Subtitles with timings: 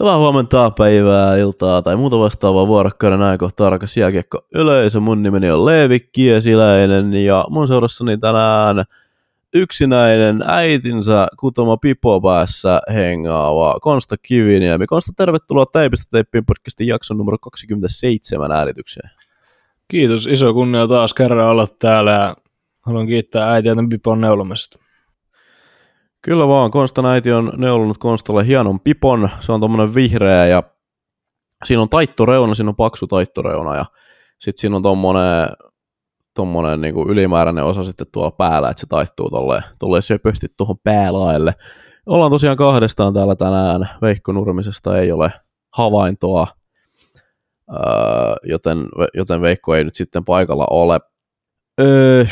[0.00, 5.00] Hyvää huomenta, päivää, iltaa tai muuta vastaavaa vuorokkauden ajankohtaa rakas jääkiekko yleisö.
[5.00, 8.84] Mun nimeni on Leevi Kiesiläinen ja mun seurassani tänään
[9.54, 14.86] yksinäinen äitinsä kutoma pipo päässä hengaava Konsta Kiviniemi.
[14.86, 19.10] Konsta, tervetuloa Teipistä Teippiin podcastin jakson numero 27 äänitykseen.
[19.88, 22.34] Kiitos, iso kunnia taas kerran olla täällä
[22.80, 24.78] haluan kiittää äitiä tämän pipon neulomista.
[26.22, 29.30] Kyllä vaan, Konstan äiti on neulunut Konstalle hienon pipon.
[29.40, 30.62] Se on tommonen vihreä ja
[31.64, 33.84] siinä on taittoreuna, siinä on paksu taittoreuna ja
[34.38, 35.48] sitten siinä on tommonen,
[36.34, 41.54] tommonen niinku ylimääräinen osa sitten tuolla päällä, että se taittuu tolleen, tolleen söpösti tuohon päälaelle.
[42.06, 43.88] Ollaan tosiaan kahdestaan täällä tänään.
[44.02, 45.32] Veikko Nurmisesta ei ole
[45.72, 46.46] havaintoa,
[47.72, 48.78] öö, joten,
[49.14, 51.00] joten Veikko ei nyt sitten paikalla ole.
[51.80, 52.24] Öö,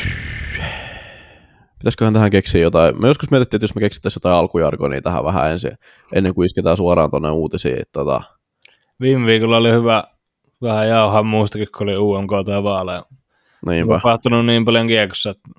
[1.79, 3.01] pitäisiköhän tähän keksiä jotain.
[3.01, 5.71] Me joskus mietittiin, että jos me keksittäisiin jotain alkujargonia tähän vähän ensin,
[6.13, 7.83] ennen kuin isketään suoraan tuonne uutisiin.
[7.91, 8.21] Tota.
[8.99, 10.03] Viime viikolla oli hyvä
[10.61, 13.05] vähän jauhaa muustakin, kun oli UMK tai vaaleja.
[13.65, 13.93] Niinpä.
[13.93, 15.29] On tapahtunut niin paljon kiekossa.
[15.29, 15.49] Että...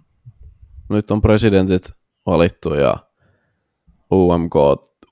[0.89, 1.93] Nyt on presidentit
[2.27, 2.97] valittu ja
[4.13, 4.55] UMK,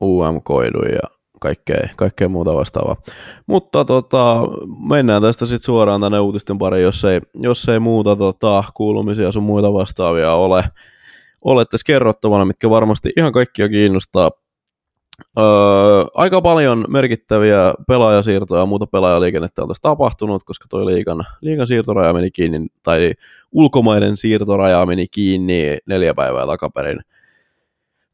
[0.02, 2.96] UMKidu ja kaikkea, kaikkea muuta vastaavaa.
[3.46, 4.40] Mutta tota,
[4.88, 9.42] mennään tästä sitten suoraan tänne uutisten pariin, jos ei, jos ei muuta tota, kuulumisia sun
[9.42, 10.64] muita vastaavia ole
[11.44, 14.30] olette kerrottavana, mitkä varmasti ihan kaikkia kiinnostaa.
[15.38, 15.44] Öö,
[16.14, 22.12] aika paljon merkittäviä pelaajasiirtoja ja muuta pelaajaliikennettä on tässä tapahtunut, koska toi liikan, liikan siirtoraja
[22.12, 23.12] meni kiinni, tai
[23.52, 27.00] ulkomaiden siirtoraja meni kiinni neljä päivää takaperin.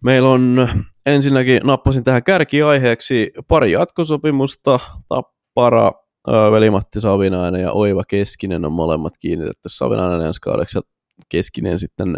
[0.05, 0.69] Meillä on
[1.07, 5.93] ensinnäkin, nappasin tähän kärkiaiheeksi pari jatkosopimusta, Tappara,
[6.29, 10.83] öö, Veli-Matti Savinainen ja Oiva Keskinen on molemmat kiinnitetty Savinainen ensi kaudeksi ja
[11.29, 12.17] Keskinen sitten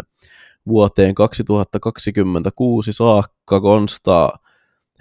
[0.67, 4.29] vuoteen 2026 saakka Konsta,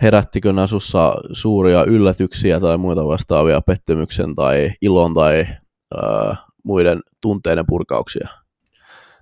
[0.02, 5.46] herättikö Nasussa suuria yllätyksiä tai muita vastaavia pettymyksen tai ilon tai
[5.94, 8.28] ää, muiden tunteiden purkauksia?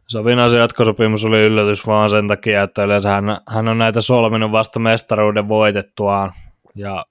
[0.09, 4.81] Savinaisen jatkosopimus oli yllätys vaan sen takia, että yleensä hän, hän on näitä solminut vasta
[4.81, 6.33] mestaruuden voitettuaan.
[6.75, 7.05] Ja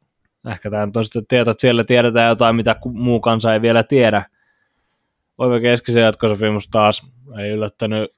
[0.47, 4.25] ehkä tämä on sitten tieto, että siellä tiedetään jotain, mitä muu kansa ei vielä tiedä.
[5.38, 8.12] Oiva keskisen jatkosopimus taas ei yllättänyt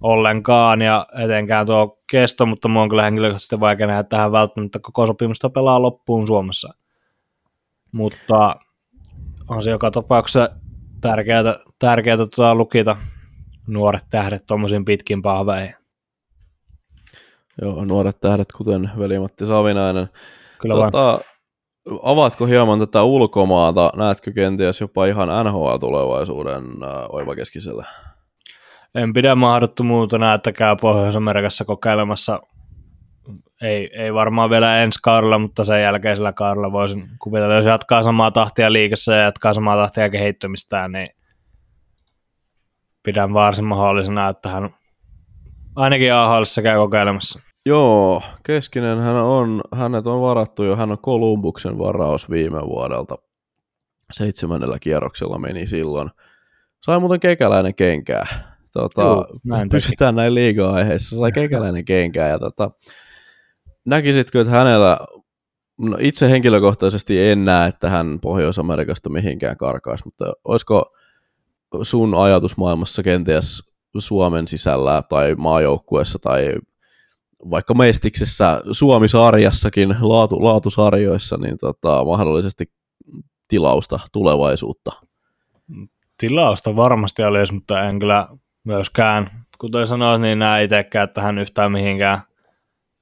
[0.00, 4.78] ollenkaan ja etenkään tuo kesto, mutta mua on kyllä henkilökohtaisesti vaikea nähdä, että hän välttämättä
[4.82, 6.74] koko sopimusta pelaa loppuun Suomessa.
[7.92, 8.56] Mutta
[9.48, 10.48] on se joka tapauksessa
[11.00, 12.96] tärkeää, tärkeää tuota lukita
[13.66, 15.74] nuoret tähdet tuommoisiin pitkin pahveihin.
[17.62, 20.08] Joo, nuoret tähdet, kuten veli-Matti Savinainen.
[20.58, 21.20] Kyllä tota,
[22.02, 23.90] Avaatko hieman tätä ulkomaata?
[23.96, 27.84] Näetkö kenties jopa ihan NHL-tulevaisuuden äh, oivakeskisellä?
[28.94, 32.40] En pidä mahdottomuutena, että käy Pohjois-Amerikassa kokeilemassa.
[33.62, 38.30] Ei, ei varmaan vielä ensi kaudella, mutta sen jälkeisellä kaudella voisin kuvitella, jos jatkaa samaa
[38.30, 41.08] tahtia liikessä ja jatkaa samaa tahtia kehittymistään, niin
[43.02, 44.74] pidän varsin mahdollisena, että hän
[45.76, 47.40] ainakin ahl käy kokeilemassa.
[47.66, 53.18] Joo, Keskinen hän on, hänet on varattu jo, hän on Kolumbuksen varaus viime vuodelta.
[54.12, 56.10] Seitsemännellä kierroksella meni silloin.
[56.82, 58.26] Sai muuten kekäläinen kenkää.
[58.82, 61.16] Tota, Joo, näin pysytään näin liiga-aiheissa.
[61.16, 62.28] Sai keikäläinen kenkää.
[62.28, 62.70] Ja tota,
[63.84, 64.98] näkisitkö, että hänellä,
[65.78, 70.92] no itse henkilökohtaisesti en näe, että hän Pohjois-Amerikasta mihinkään karkaisi, mutta olisiko
[71.82, 73.62] sun ajatusmaailmassa kenties
[73.98, 76.54] Suomen sisällä tai maajoukkuessa tai
[77.50, 82.64] vaikka Mestiksessä Suomi-sarjassakin, laatu, laatusarjoissa, niin tota, mahdollisesti
[83.48, 84.90] tilausta tulevaisuutta?
[86.18, 88.28] Tilausta varmasti olisi, mutta en kyllä
[88.68, 92.20] myöskään, kuten sanoit, niin näe itsekään tähän yhtään mihinkään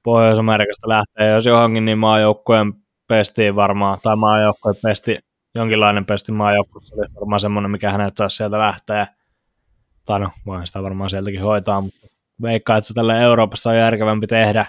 [0.03, 1.35] Pohjois-Amerikasta lähtee.
[1.35, 2.73] Jos johonkin, niin maajoukkueen
[3.07, 5.19] pestiin varmaan, tai maajoukkueen pesti,
[5.55, 9.07] jonkinlainen pesti maajoukkueessa oli varmaan semmoinen, mikä hänet saisi sieltä lähteä.
[10.05, 12.07] Tai no, voin sitä varmaan sieltäkin hoitaa, mutta
[12.41, 14.65] veikkaa, että se tälle Euroopassa on järkevämpi tehdä.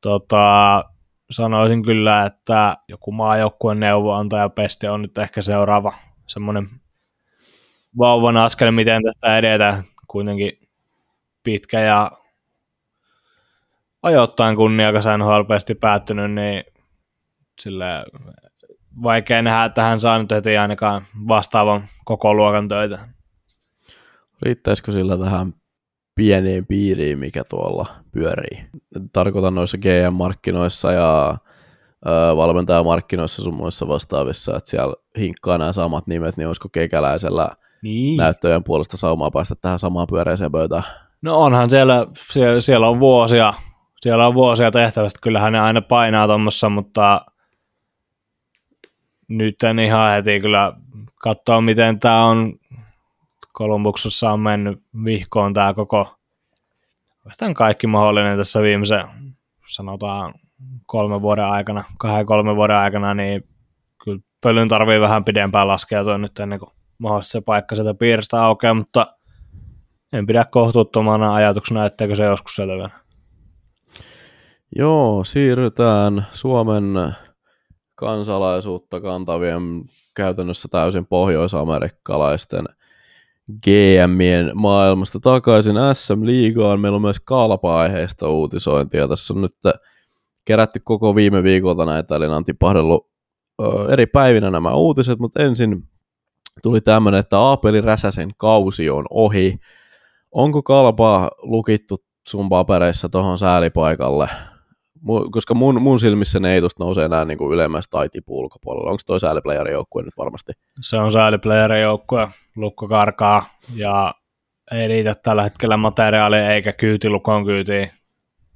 [0.00, 0.84] Tota,
[1.30, 5.94] sanoisin kyllä, että joku maajoukkueen neuvonantaja pesti on nyt ehkä seuraava
[6.26, 6.68] semmoinen
[7.98, 9.84] vauvan askel, miten tästä edetään
[10.14, 10.68] kuitenkin
[11.42, 12.10] pitkä ja
[14.02, 15.42] ajoittain kunniakas nhl
[15.80, 16.64] päättynyt, niin
[17.60, 17.84] sille
[19.02, 23.08] vaikea nähdä, että hän saa nyt heti ainakaan vastaavan koko luokan töitä.
[24.42, 25.54] Riittäisikö sillä tähän
[26.14, 28.66] pieneen piiriin, mikä tuolla pyörii?
[29.12, 31.38] Tarkoitan noissa GM-markkinoissa ja
[32.36, 37.48] valmentajamarkkinoissa sun muissa vastaavissa, että siellä hinkkaa nämä samat nimet, niin olisiko kekäläisellä–
[37.84, 38.16] niin.
[38.16, 40.84] näyttöjen puolesta saumaa päästä tähän samaan pyöreiseen pöytään.
[41.22, 43.54] No onhan siellä, siellä, siellä on vuosia,
[44.00, 47.26] siellä on vuosia tehtävästä, kyllähän ne aina painaa tuommoissa, mutta
[49.28, 50.72] nyt en ihan heti kyllä
[51.16, 52.52] katsoa, miten tämä on
[53.52, 56.18] Kolumbuksessa on mennyt vihkoon tämä koko
[57.18, 59.04] oikeastaan kaikki mahdollinen tässä viimeisen
[59.66, 60.34] sanotaan
[60.86, 63.44] kolmen vuoden aikana, kahden kolmen vuoden aikana, niin
[64.04, 66.70] kyllä pölyn tarvii vähän pidempään laskeutua nyt ennen kuin
[67.04, 69.06] mahdollisesti se paikka sieltä piiristä aukeaa, mutta
[70.12, 72.90] en pidä kohtuuttomana ajatuksena, etteikö se joskus selviä.
[74.76, 77.14] Joo, siirrytään Suomen
[77.94, 79.84] kansalaisuutta kantavien
[80.14, 82.64] käytännössä täysin pohjoisamerikkalaisten
[83.64, 86.80] GMien maailmasta takaisin SM-liigaan.
[86.80, 89.08] Meillä on myös kalpa-aiheista uutisointia.
[89.08, 89.52] Tässä on nyt
[90.44, 93.10] kerätty koko viime viikolta näitä, eli on tipahdellut
[93.88, 95.88] eri päivinä nämä uutiset, mutta ensin
[96.64, 99.58] tuli tämmöinen, että Aapeli Räsäsen kausi on ohi.
[100.32, 104.28] Onko kalpaa lukittu sun papereissa tuohon säälipaikalle?
[105.30, 108.90] koska mun, mun silmissä ne ei tuosta nouse enää niin kuin ylemmäs tai tipu ulkopuolella.
[108.90, 110.52] Onko toi sääliplayerin joukkue nyt varmasti?
[110.80, 113.44] Se on sääliplayerin joukkue, lukko karkaa
[113.76, 114.14] ja
[114.72, 117.90] ei riitä tällä hetkellä materiaalia eikä kyyti lukon kyytiin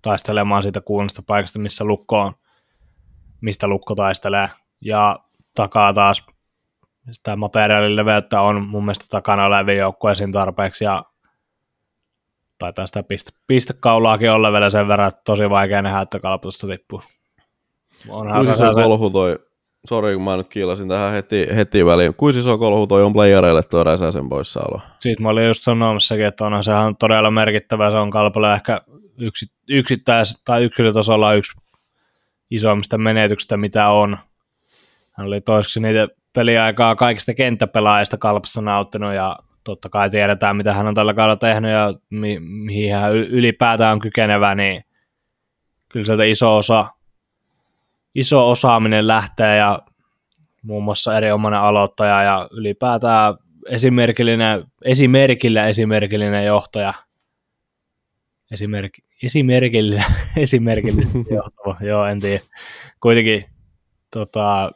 [0.03, 2.33] taistelemaan siitä kuunnesta paikasta, missä lukko on,
[3.41, 4.49] mistä lukko taistelee.
[4.81, 5.19] Ja
[5.55, 6.27] takaa taas
[7.13, 11.03] sitä materiaalin leveyttä on mun mielestä takana olevia joukkueisiin tarpeeksi ja
[12.59, 17.03] taitaa sitä piste, pistekaulaakin olla vielä sen verran, että tosi vaikea nähdä, että kalpotusta tippuu.
[18.07, 19.39] Kuinka se kolhu toi,
[19.89, 23.63] sori kun mä nyt kiilasin tähän heti, heti väliin, kuinka iso kolhu toi on playereille
[23.63, 24.81] tuo Räsäsen poissaolo?
[25.01, 28.81] Siitä mä olin just sanomassakin, että onhan sehän todella merkittävä, se on kalpalle ehkä
[29.19, 31.61] yksi, yksittäis- tai yksilötasolla yksi
[32.51, 34.19] isoimmista menetyksistä, mitä on.
[35.13, 36.09] Hän oli toiseksi niitä
[36.39, 41.71] peliaikaa kaikista kenttäpelaajista kalpassa nauttinut ja totta kai tiedetään, mitä hän on tällä kaudella tehnyt
[41.71, 44.85] ja mi- mihin hän ylipäätään on kykenevä, niin
[45.89, 46.87] kyllä sieltä iso osa,
[48.15, 49.79] iso osaaminen lähtee ja
[50.63, 53.35] muun muassa erinomainen aloittaja ja ylipäätään
[53.69, 56.95] esimerkillinen, esimerkillä esimerkillinen johtaja.
[58.51, 58.93] Esimerk,
[59.23, 60.05] esimerkillä,
[60.37, 62.45] esimerkillinen johtava, joo en tiedä.
[63.01, 63.45] Kuitenkin
[64.13, 64.71] tota,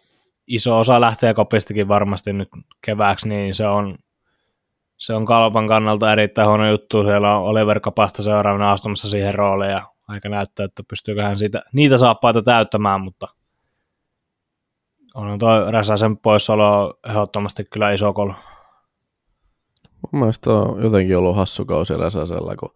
[0.55, 2.49] iso osa lähtee kopistakin varmasti nyt
[2.85, 3.99] kevääksi, niin se on
[4.97, 7.03] se on kalpan kannalta erittäin huono juttu.
[7.03, 11.63] Siellä on Oliver Kapasta seuraavana astumassa siihen rooliin ja aika näyttää, että pystyykö hän siitä,
[11.73, 13.29] niitä saappaita täyttämään, mutta
[15.15, 18.33] on tuo Räsäsen poissaolo ehdottomasti kyllä iso kolu.
[20.13, 22.75] Mun mielestä on jotenkin ollut hassu kausi Räsäsellä, kun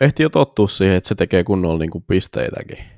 [0.00, 2.95] ehti jo tottua siihen, että se tekee kunnolla niin kuin pisteitäkin.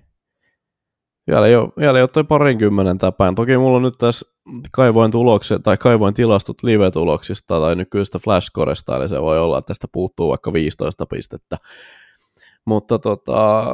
[1.28, 3.34] Vielä ei ole, vielä ei ole toi parinkymmenen täpään.
[3.34, 4.26] Toki mulla on nyt tässä
[4.72, 9.86] kaivoin tulokset, tai kaivoin tilastot live-tuloksista tai nykyistä flashcoresta, eli se voi olla, että tästä
[9.92, 11.56] puuttuu vaikka 15 pistettä.
[12.64, 13.64] Mutta tota,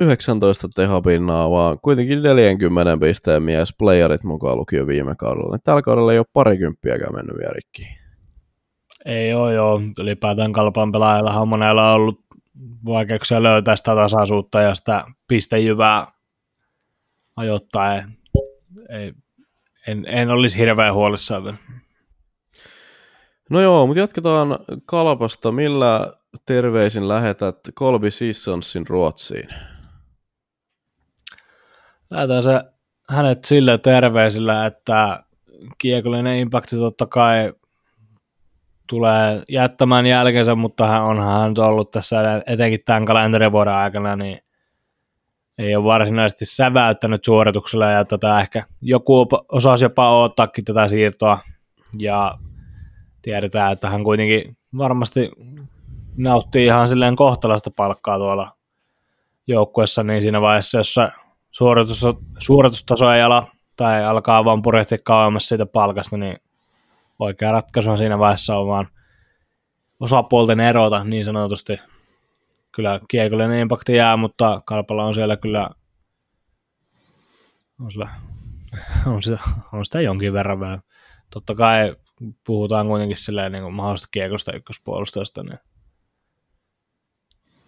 [0.00, 5.52] 19 tehopinnaa, vaan kuitenkin 40 pisteen mies, playerit mukaan lukio viime kaudella.
[5.52, 7.82] Niin tällä kaudella ei ole parikymppiäkään mennyt vielä rikki.
[9.06, 12.20] Ei ole joo, ylipäätään kalpan pelaajilla on monella ollut
[12.84, 16.13] vaikeuksia löytää sitä tasaisuutta ja sitä pistejyvää
[17.36, 18.18] ajoittain.
[18.88, 19.12] Ei,
[19.86, 21.58] en, en olisi hirveän huolissaan
[23.50, 25.52] No joo, mutta jatketaan Kalpasta.
[25.52, 26.12] Millä
[26.46, 29.48] terveisin lähetät Colby Sissonsin Ruotsiin?
[32.10, 32.60] Lähetään se
[33.08, 35.24] hänet sillä terveisillä, että
[35.78, 37.52] kiekollinen impakti totta kai
[38.86, 44.43] tulee jättämään jälkensä, mutta hän onhan hän ollut tässä etenkin tämän kalenterivuoden aikana, niin
[45.58, 51.38] ei ole varsinaisesti säväyttänyt suorituksella ja tätä ehkä joku osasi jopa odottaakin tätä siirtoa.
[51.98, 52.38] Ja
[53.22, 55.30] tiedetään, että hän kuitenkin varmasti
[56.16, 58.56] nauttii ihan silleen kohtalasta palkkaa tuolla
[59.46, 61.10] joukkuessa, niin siinä vaiheessa, jossa
[61.50, 62.06] suoritus,
[62.38, 63.46] suoritustaso ei ala
[63.76, 66.36] tai alkaa vaan purjehtia kauemmas siitä palkasta, niin
[67.18, 68.88] oikea ratkaisu on siinä vaiheessa on vaan
[70.00, 71.78] osapuolten erota niin sanotusti
[72.74, 75.70] kyllä kiekollinen impakti jää, mutta Kalpalla on siellä kyllä
[77.80, 78.10] on, siellä,
[79.06, 79.38] on, sitä,
[79.72, 80.80] on sitä jonkin verran vähän.
[81.30, 81.96] Totta kai
[82.46, 85.58] puhutaan kuitenkin silleen niin kuin mahdollisesta kiekosta ykköspuolustajasta, niin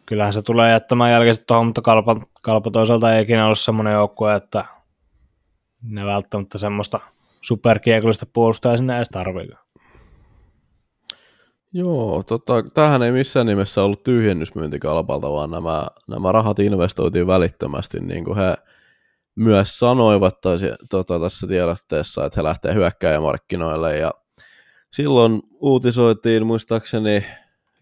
[0.06, 4.34] kyllähän se tulee jättämään jälkeen tuohon, mutta kalpa, kalpa toisaalta ei ikinä ollut semmoinen joukkue,
[4.34, 4.64] että
[5.82, 7.00] ne välttämättä semmoista
[7.40, 9.65] superkiekollista puolustajaa sinne edes tarvitse.
[11.72, 18.00] Joo, tota, tämähän ei missään nimessä ollut tyhjennysmyynti kalpalta, vaan nämä, nämä rahat investoitiin välittömästi,
[18.00, 18.54] niin kuin he
[19.34, 24.10] myös sanoivat taisi, tota, tässä tiedotteessa, että he lähtee hyökkäjämarkkinoille ja
[24.92, 27.24] silloin uutisoitiin muistaakseni,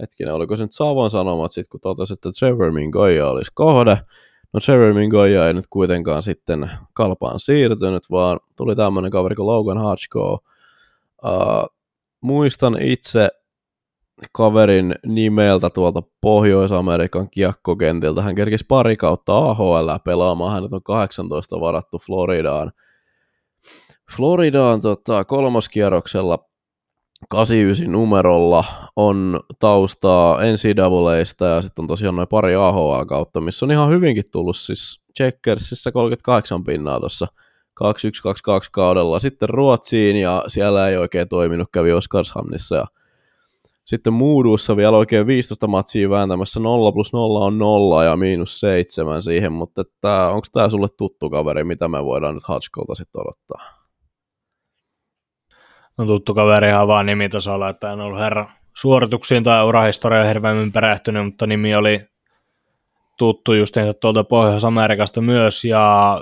[0.00, 3.99] hetkinen, oliko se nyt Savon Sanomat sitten, kun totesi, että Trevor Mingoja olisi kohde,
[4.55, 9.83] No Jeremy Goya ei nyt kuitenkaan sitten kalpaan siirtynyt, vaan tuli tämmöinen kaveri kuin Logan
[9.83, 10.38] Hutchko.
[11.25, 11.76] Uh,
[12.21, 13.29] muistan itse
[14.33, 18.23] kaverin nimeltä tuolta Pohjois-Amerikan kiekkokentiltä.
[18.23, 20.52] Hän kerkisi pari kautta AHL pelaamaan.
[20.52, 22.73] Hänet on 18 varattu Floridaan.
[24.16, 26.38] Floridaan tota, kolmoskierroksella
[27.28, 28.64] 89 numerolla
[28.97, 34.25] on taustaa NCAAista ja sitten on tosiaan noin pari AHL kautta, missä on ihan hyvinkin
[34.33, 37.26] tullut siis Checkersissä 38 pinnaa tuossa
[37.75, 39.18] 2122 kaudella.
[39.18, 42.85] Sitten Ruotsiin ja siellä ei oikein toiminut, kävi Oskarshamnissa ja
[43.85, 49.23] sitten Moodussa vielä oikein 15 matsia vääntämässä 0 plus 0 on 0 ja miinus 7
[49.23, 49.83] siihen, mutta
[50.33, 53.85] onko tämä sulle tuttu kaveri, mitä me voidaan nyt Hutchkolta sitten odottaa?
[55.99, 61.25] on tuttu kaveri ihan vaan nimitasolla, että en ollut herra suorituksiin tai urahistoriaan hirveämmin perehtynyt,
[61.25, 62.00] mutta nimi oli
[63.19, 66.19] tuttu just tuolta Pohjois-Amerikasta myös, ja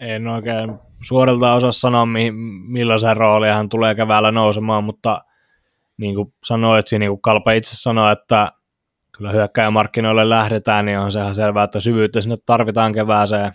[0.00, 2.06] en oikein suorilta osaa sanoa,
[2.66, 5.24] millaisen rooli hän tulee keväällä nousemaan, mutta
[6.00, 8.52] niin kuin sanoit, niin kuin Kalpa itse sanoi, että
[9.16, 13.52] kyllä hyökkäjämarkkinoille lähdetään, niin on sehän selvää, että syvyyttä sinne tarvitaan kevääseen,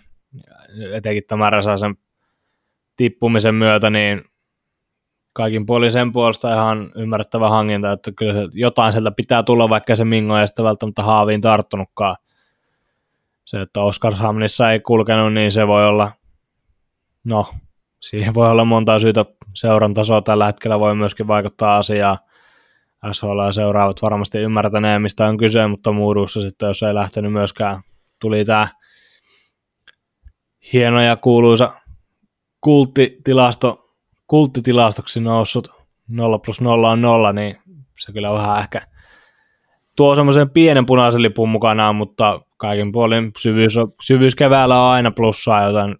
[0.92, 1.94] etenkin tämän Räsäsen
[2.96, 4.22] tippumisen myötä, niin
[5.32, 9.96] kaikin puolin sen puolesta ihan ymmärrettävä hankinta, että kyllä se, jotain sieltä pitää tulla, vaikka
[9.96, 12.16] se Mingo ei sitä välttämättä haaviin tarttunutkaan.
[13.44, 16.12] Se, että Oskarshamnissa ei kulkenut, niin se voi olla,
[17.24, 17.46] no,
[18.00, 19.24] siihen voi olla monta syytä.
[19.54, 22.18] Seuran tasoa tällä hetkellä voi myöskin vaikuttaa asiaan.
[23.12, 27.82] SHL seuraavat varmasti ymmärtäneen, mistä on kyse, mutta muudussa sitten, jos ei lähtenyt myöskään,
[28.20, 28.68] tuli tämä
[30.72, 31.72] hieno ja kuuluisa
[32.60, 33.86] kulttitilasto
[34.26, 35.68] kulttitilastoksi noussut
[36.08, 37.58] 0 plus 0 on 0, niin
[37.98, 38.86] se kyllä vähän ehkä
[39.96, 45.10] tuo semmoisen pienen punaisen lipun mukanaan, mutta kaiken puolin syvyys, on, syvyys keväällä on aina
[45.10, 45.96] plussaa, joten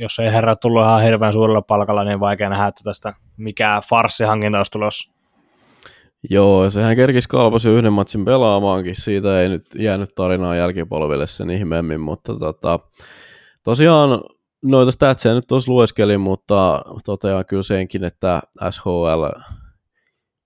[0.00, 4.58] jos ei herra tullut ihan hirveän suurella palkalla, niin vaikea nähdä, että tästä mikä farssihankinta
[4.58, 5.15] olisi tulossa.
[6.30, 12.00] Joo, sehän kerkisi kalpasi yhden matsin pelaamaankin, siitä ei nyt jäänyt tarinaa jälkipolville sen ihmeemmin,
[12.00, 12.80] mutta tota,
[13.64, 14.20] tosiaan
[14.62, 19.24] noita statseja nyt tuossa lueskelin, mutta totean kyllä senkin, että SHL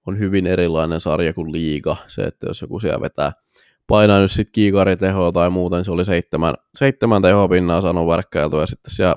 [0.07, 1.97] on hyvin erilainen sarja kuin liiga.
[2.09, 3.33] Se, että jos joku siellä vetää
[3.87, 8.95] painaa nyt sitten kiikaritehoa tai muuten, se oli seitsemän, seitsemän tehopinnaa saanut värkkäilty ja sitten
[8.95, 9.17] siellä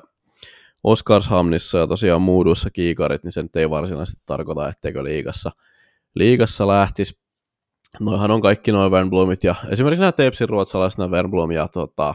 [0.84, 5.50] Oskarshamnissa ja tosiaan muudussa kiikarit, niin se nyt ei varsinaisesti tarkoita, etteikö liigassa,
[6.14, 7.24] liigassa lähtisi.
[8.00, 12.14] Noihan on kaikki noin Wernblomit ja esimerkiksi nämä Tepsin ruotsalaiset, nämä Wernblom ja tota,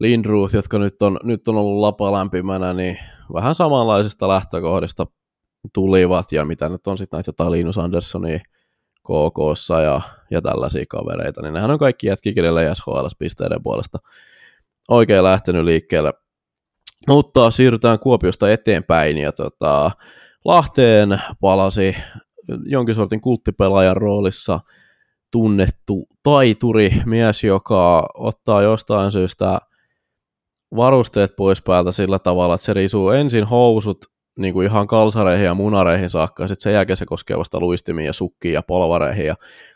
[0.00, 2.98] Lindruth, jotka nyt on, nyt on ollut lapa lämpimänä, niin
[3.32, 5.06] vähän samanlaisesta lähtökohdista
[5.72, 8.38] tulivat, ja mitä nyt on sitten näitä jotain Linus Anderssonia
[9.02, 9.38] kk
[9.82, 13.98] ja, ja tällaisia kavereita, niin nehän on kaikki jätki, kenelle SHL pisteiden puolesta
[14.88, 16.12] oikein lähtenyt liikkeelle.
[17.08, 19.90] Mutta siirrytään Kuopiosta eteenpäin, ja tota,
[20.44, 21.96] Lahteen palasi
[22.64, 24.60] jonkin sortin kulttipelaajan roolissa
[25.30, 29.58] tunnettu taituri, mies, joka ottaa jostain syystä–
[30.76, 34.06] varusteet pois päältä sillä tavalla, että se riisuu ensin housut
[34.38, 38.06] niin kuin ihan kalsareihin ja munareihin saakka, ja sitten sen jälkeen se koskee vasta luistimiin
[38.06, 39.34] ja sukkiin ja polvareihin ja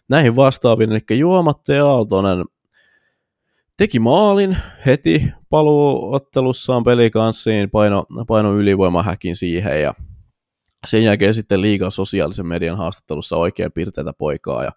[0.09, 2.45] näihin vastaaviin, eli Juomatte Aaltonen
[3.77, 4.57] teki maalin
[4.87, 9.95] heti paluuottelussaan pelikanssiin, paino, paino ylivoimahäkin siihen ja
[10.87, 14.73] sen jälkeen sitten liigan sosiaalisen median haastattelussa oikein pirteitä poikaa ja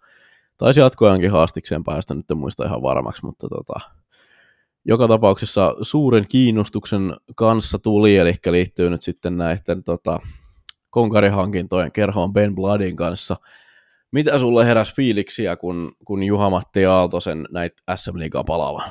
[0.57, 3.79] taisi jatkojankin haastikseen päästä, nyt en muista ihan varmaksi, mutta tota,
[4.85, 10.19] joka tapauksessa suuren kiinnostuksen kanssa tuli, eli liittyy nyt sitten näiden tota,
[10.89, 13.37] konkarihankintojen kerhoon Ben Bloodin kanssa.
[14.11, 18.83] Mitä sulle heräs fiiliksiä, kun, kun Juha-Matti Aaltosen näitä SM Liigaa palava?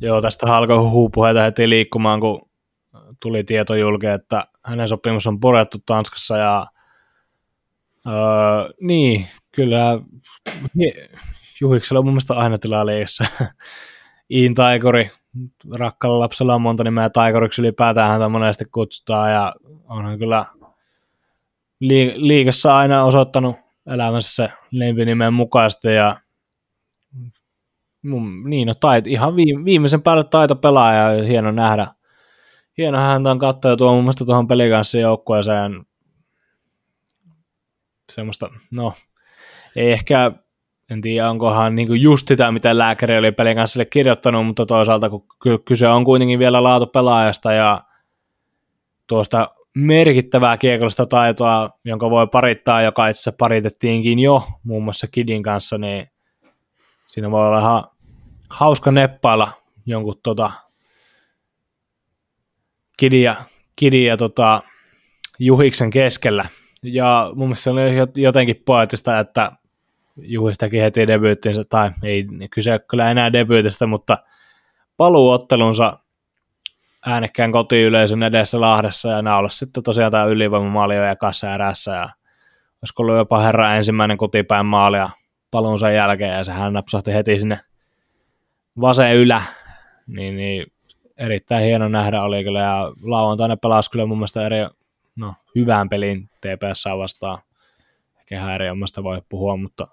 [0.00, 2.48] Joo, tästä alkoi huupuheita heti liikkumaan, kun
[3.20, 6.66] tuli tieto julki, että hänen sopimus on purettu Tanskassa ja
[8.06, 10.00] öö, niin, kyllä
[11.60, 13.24] Juhiksella on mun mielestä aina tilaa liigassa
[14.30, 15.10] Iin Taikori,
[15.72, 19.54] rakkalla lapsella on monta nimeä Taikoriksi ylipäätään häntä monesti kutsutaan ja
[19.88, 20.46] onhan kyllä
[22.16, 23.56] liikassa aina osoittanut
[23.86, 26.16] elämässä lempinimen mukaisesti ja
[28.44, 31.93] niin, no, tait, ihan viimeisen päälle taito pelaaja ja hieno nähdä.
[32.78, 35.86] Hieno häntä on katsoa ja tuo mun mielestä tuohon pelikanssa joukkueeseen
[38.12, 38.92] semmoista, no
[39.76, 40.32] ei ehkä
[40.90, 45.10] en tiedä, onkohan niin just sitä, mitä lääkäri oli pelin kanssa sille kirjoittanut, mutta toisaalta
[45.10, 45.26] kun
[45.64, 47.82] kyse on kuitenkin vielä laatupelaajasta ja
[49.06, 55.42] tuosta merkittävää kiekollista taitoa, jonka voi parittaa, joka itse asiassa paritettiinkin jo muun muassa Kidin
[55.42, 56.06] kanssa, niin
[57.08, 57.84] siinä voi olla ihan
[58.50, 59.52] hauska neppailla
[59.86, 60.50] jonkun tota,
[62.96, 63.36] Kidi ja,
[63.76, 64.62] Kidi ja tota,
[65.38, 66.48] Juhiksen keskellä.
[66.82, 67.82] Ja mun mielestä se oli
[68.16, 69.52] jotenkin poetista, että
[70.16, 74.18] Juhis teki heti debyyttinsä, tai ei kyse kyllä enää debyytistä, mutta
[74.96, 75.98] paluuottelunsa
[77.06, 82.08] äänekkään kotiyleisön edessä Lahdessa ja naulassa sitten tosiaan tämä ylivoimamaalio ja kassa erässä ja
[82.82, 85.10] olisiko ollut jopa herra ensimmäinen kotipään maalia
[85.50, 87.60] paluunsa jälkeen ja sehän napsahti heti sinne
[88.80, 89.42] vasen ylä,
[90.06, 90.66] niin, niin
[91.16, 94.56] erittäin hieno nähdä oli kyllä ja lauantaina pelasi kyllä mun mielestä eri,
[95.16, 97.38] no, hyvään pelin TPS vastaan.
[98.18, 99.86] Ehkä häiriömmasta voi puhua, mutta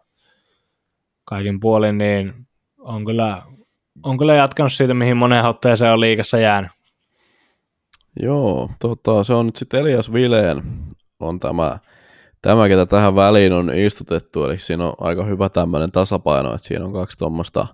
[1.26, 2.34] kaikin puolin niin
[2.80, 3.42] on kyllä,
[4.04, 6.72] on kyllä jatkanut siitä, mihin moneen otteeseen on liikassa jäänyt.
[8.20, 10.64] Joo, tota, se on nyt sitten Elias Vileen
[11.20, 11.80] on tämä,
[12.42, 16.86] tämä, ketä tähän väliin on istutettu, eli siinä on aika hyvä tämmöinen tasapaino, että siinä
[16.86, 17.68] on kaksi tuommoista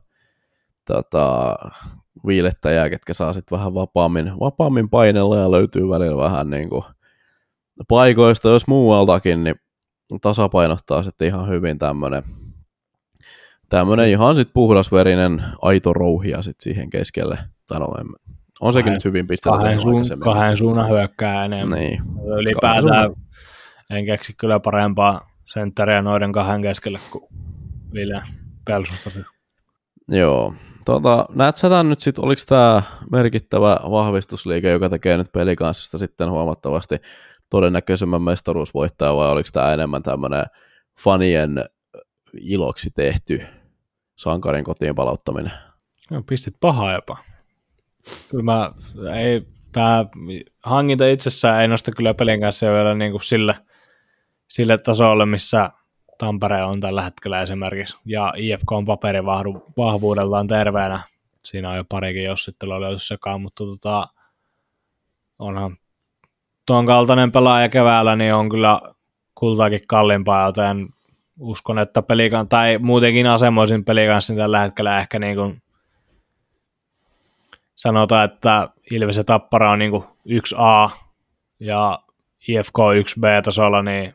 [0.85, 1.55] tota,
[2.27, 6.83] viilettäjää, ketkä saa sitten vähän vapaammin, vapaammin painella ja löytyy välillä vähän niin kuin
[7.87, 9.55] paikoista, jos muualtakin, niin
[10.21, 12.23] tasapainottaa sitten ihan hyvin tämmöinen
[13.69, 17.37] tämmöinen ihan sitten puhdasverinen aito rouhia sitten siihen keskelle.
[17.67, 17.87] Tai no,
[18.61, 19.57] on sekin nyt hyvin pistetty.
[19.57, 21.79] Kahden, suun, kahden suunnan hyökkää enemmän.
[21.79, 22.01] Niin.
[22.39, 23.11] Ylipäätään
[23.89, 27.23] en keksi kyllä parempaa sentteriä noiden kahden keskelle kuin
[27.93, 28.21] Ville
[28.65, 29.09] Pelsusta.
[30.07, 30.53] Joo.
[30.87, 36.95] Tota, näet sä nyt sitten, oliko tämä merkittävä vahvistusliike, joka tekee nyt pelikanssista sitten huomattavasti
[37.49, 40.45] todennäköisemmän mestaruusvoittaja, vai oliko tämä enemmän tämmöinen
[41.03, 41.65] fanien
[42.41, 43.41] iloksi tehty
[44.15, 45.51] sankarin kotiin palauttaminen?
[46.11, 47.17] No, pistit pahaa jopa.
[48.29, 48.71] Kyllä mä,
[49.15, 50.05] ei, tämä
[50.63, 53.55] hankinta itsessään ei nosta kyllä pelin kanssa vielä niin kuin sille,
[54.47, 55.69] sille tasolle, missä
[56.17, 61.03] Tampere on tällä hetkellä esimerkiksi, ja IFK on paperivahvuudellaan terveenä.
[61.43, 64.07] Siinä on jo parikin jossittelua löyty sekaan, mutta tota,
[65.39, 65.77] onhan
[66.65, 68.81] tuon kaltainen pelaaja keväällä, niin on kyllä
[69.35, 70.89] kultaakin kalliimpaa, joten
[71.39, 75.61] uskon, että pelikan, tai muutenkin asemoisin pelikanssin tällä hetkellä ehkä niin kuin
[77.75, 80.89] sanotaan, että Ilves ja Tappara on niin kuin 1A
[81.59, 81.99] ja
[82.47, 84.13] IFK 1B-tasolla, niin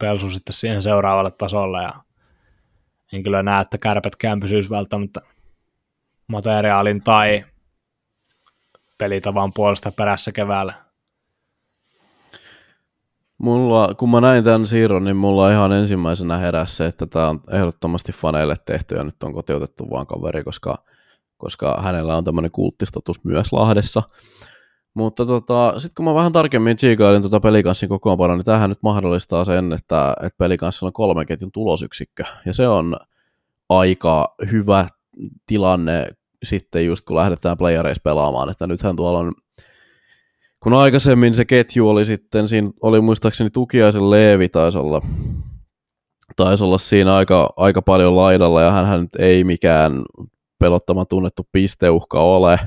[0.00, 1.92] Pelsu sitten siihen seuraavalle tasolle ja
[3.12, 5.20] en kyllä näe, että kärpätkään pysyisi välttämättä
[6.26, 7.44] materiaalin tai
[8.98, 10.74] pelitavan puolesta perässä keväällä.
[13.38, 17.40] Mulla, kun mä näin tämän siirron, niin mulla ihan ensimmäisenä heräsi se, että tämä on
[17.50, 20.78] ehdottomasti faneille tehty ja nyt on kotiutettu vaan kaveri, koska,
[21.36, 24.02] koska hänellä on tämmöinen kulttistatus myös Lahdessa.
[24.94, 29.44] Mutta tota, sitten kun mä vähän tarkemmin tsiikailin tuota pelikanssin kokoonpanoa, niin tämähän nyt mahdollistaa
[29.44, 32.24] sen, että, että pelikanssilla on kolmen ketjun tulosyksikkö.
[32.46, 32.96] Ja se on
[33.68, 34.86] aika hyvä
[35.46, 36.06] tilanne
[36.42, 39.32] sitten just kun lähdetään playereissa pelaamaan, että nythän tuolla on
[40.62, 45.02] kun aikaisemmin se ketju oli sitten, siinä oli muistaakseni Tukiaisen Leevi taisi olla,
[46.36, 50.02] taisi olla siinä aika, aika paljon laidalla, ja hän nyt ei mikään
[50.58, 52.60] pelottama tunnettu pisteuhka ole,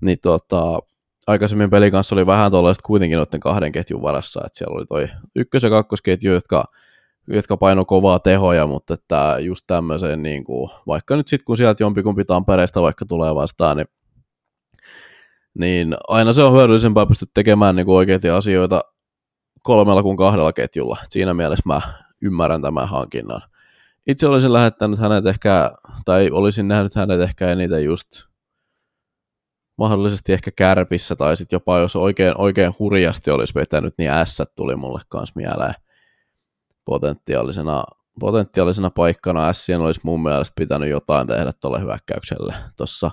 [0.00, 0.78] niin tota,
[1.26, 5.08] aikaisemmin pelin kanssa oli vähän tuollaista kuitenkin noiden kahden ketjun varassa, että siellä oli toi
[5.36, 6.64] ykkös- ja kakkosketju, jotka,
[7.28, 11.82] jotka paino kovaa tehoja, mutta että just tämmöiseen, niin kuin, vaikka nyt sitten kun sieltä
[11.82, 13.86] jompikumpi Tampereesta vaikka tulee vastaan, niin,
[15.58, 18.84] niin aina se on hyödyllisempää pystyä tekemään niin kuin oikeita asioita
[19.62, 20.98] kolmella kuin kahdella ketjulla.
[21.08, 21.80] Siinä mielessä mä
[22.22, 23.42] ymmärrän tämän hankinnan.
[24.06, 25.72] Itse olisin lähettänyt hänet ehkä,
[26.04, 28.06] tai olisin nähnyt hänet ehkä eniten just
[29.82, 34.76] mahdollisesti ehkä kärpissä, tai sitten jopa jos oikein, oikein hurjasti olisi vetänyt, niin S tuli
[34.76, 35.74] mulle kanssa mieleen
[36.84, 37.84] potentiaalisena,
[38.20, 39.52] potentiaalisena paikkana.
[39.52, 43.10] Sien olisi mun mielestä pitänyt jotain tehdä tuolle hyökkäykselle tuossa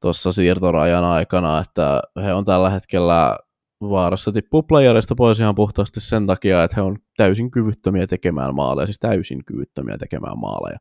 [0.00, 3.38] tuossa siirtorajan aikana, että he on tällä hetkellä
[3.80, 8.86] vaarassa tippua playerista pois ihan puhtaasti sen takia, että he on täysin kyvyttömiä tekemään maaleja,
[8.86, 10.78] siis täysin kyvyttömiä tekemään maaleja.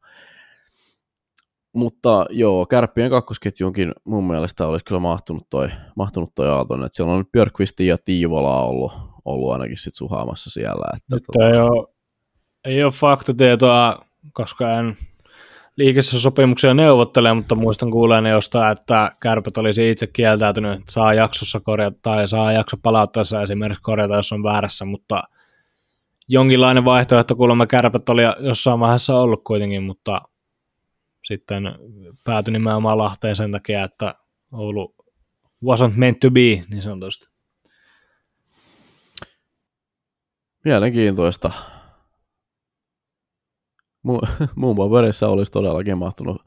[1.73, 7.13] Mutta joo, kärppien kakkosketjunkin mun mielestä olisi kyllä mahtunut toi, mahtunut toi Aaltonen, että siellä
[7.13, 8.91] on nyt Björkvisti ja Tiivola ollut,
[9.25, 10.85] ollut ainakin sit suhaamassa siellä.
[10.95, 11.49] Että nyt tota...
[11.49, 11.87] ei, ole,
[12.65, 13.97] ei ole faktatietoa,
[14.33, 14.97] koska en
[15.77, 21.59] liikessä sopimuksia neuvottele, mutta muistan kuuleen jostain, että kärpät olisi itse kieltäytynyt, että saa jaksossa
[21.59, 25.23] korjata tai saa jakso palauttaessa esimerkiksi korjata, jos on väärässä, mutta
[26.27, 30.21] jonkinlainen vaihtoehto kuulemma kärpät oli jossain vaiheessa ollut kuitenkin, mutta
[31.23, 31.63] sitten
[32.25, 34.13] päätyi nimenomaan Lahteen sen takia, että
[34.51, 34.95] Oulu
[35.65, 37.27] wasn't meant to be, niin sanotusti.
[40.65, 41.51] Mielenkiintoista.
[44.07, 46.41] Mu- muun paperissa olisi todellakin mahtunut,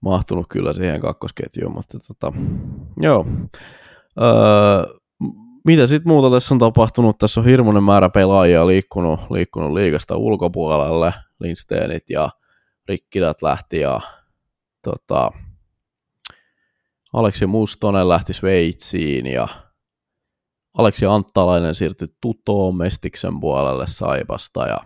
[0.00, 2.32] mahtunut kyllä siihen kakkosketjuun, mutta tota,
[3.00, 3.26] joo.
[4.20, 5.02] Öö,
[5.64, 7.18] mitä sitten muuta tässä on tapahtunut?
[7.18, 11.14] Tässä on hirmuinen määrä pelaajia liikkunut, liikkunut liikasta ulkopuolelle.
[11.40, 12.28] Lindsteenit ja
[12.88, 14.00] Rikkidat lähti ja
[14.82, 15.30] tota,
[17.12, 19.48] Aleksi Mustonen lähti Sveitsiin ja
[20.78, 24.78] Aleksi Anttalainen siirtyi Tutoon Mestiksen puolelle Saipasta ja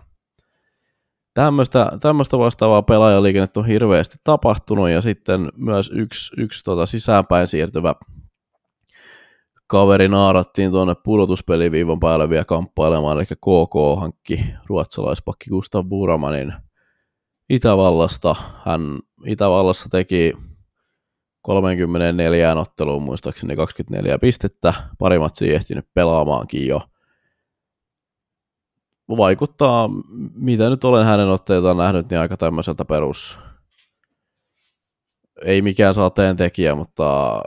[1.33, 7.95] tämmöistä, tämmöistä vastaavaa pelaajaliikennettä on hirveästi tapahtunut ja sitten myös yksi, yksi tota sisäänpäin siirtyvä
[9.67, 16.53] kaveri naarattiin tuonne pudotuspeliviivon päälle vielä kamppailemaan, eli KK hankki ruotsalaispakki Gustav Buramanin
[17.49, 18.35] Itävallasta.
[18.65, 20.33] Hän Itävallassa teki
[21.41, 26.81] 34 otteluun muistaakseni 24 pistettä, pari matsia ehtinyt pelaamaankin jo.
[29.09, 29.89] Vaikuttaa,
[30.33, 33.39] mitä nyt olen hänen otteitaan nähnyt, niin aika tämmöiseltä perus,
[35.45, 37.39] ei mikään sateen tekijä, mutta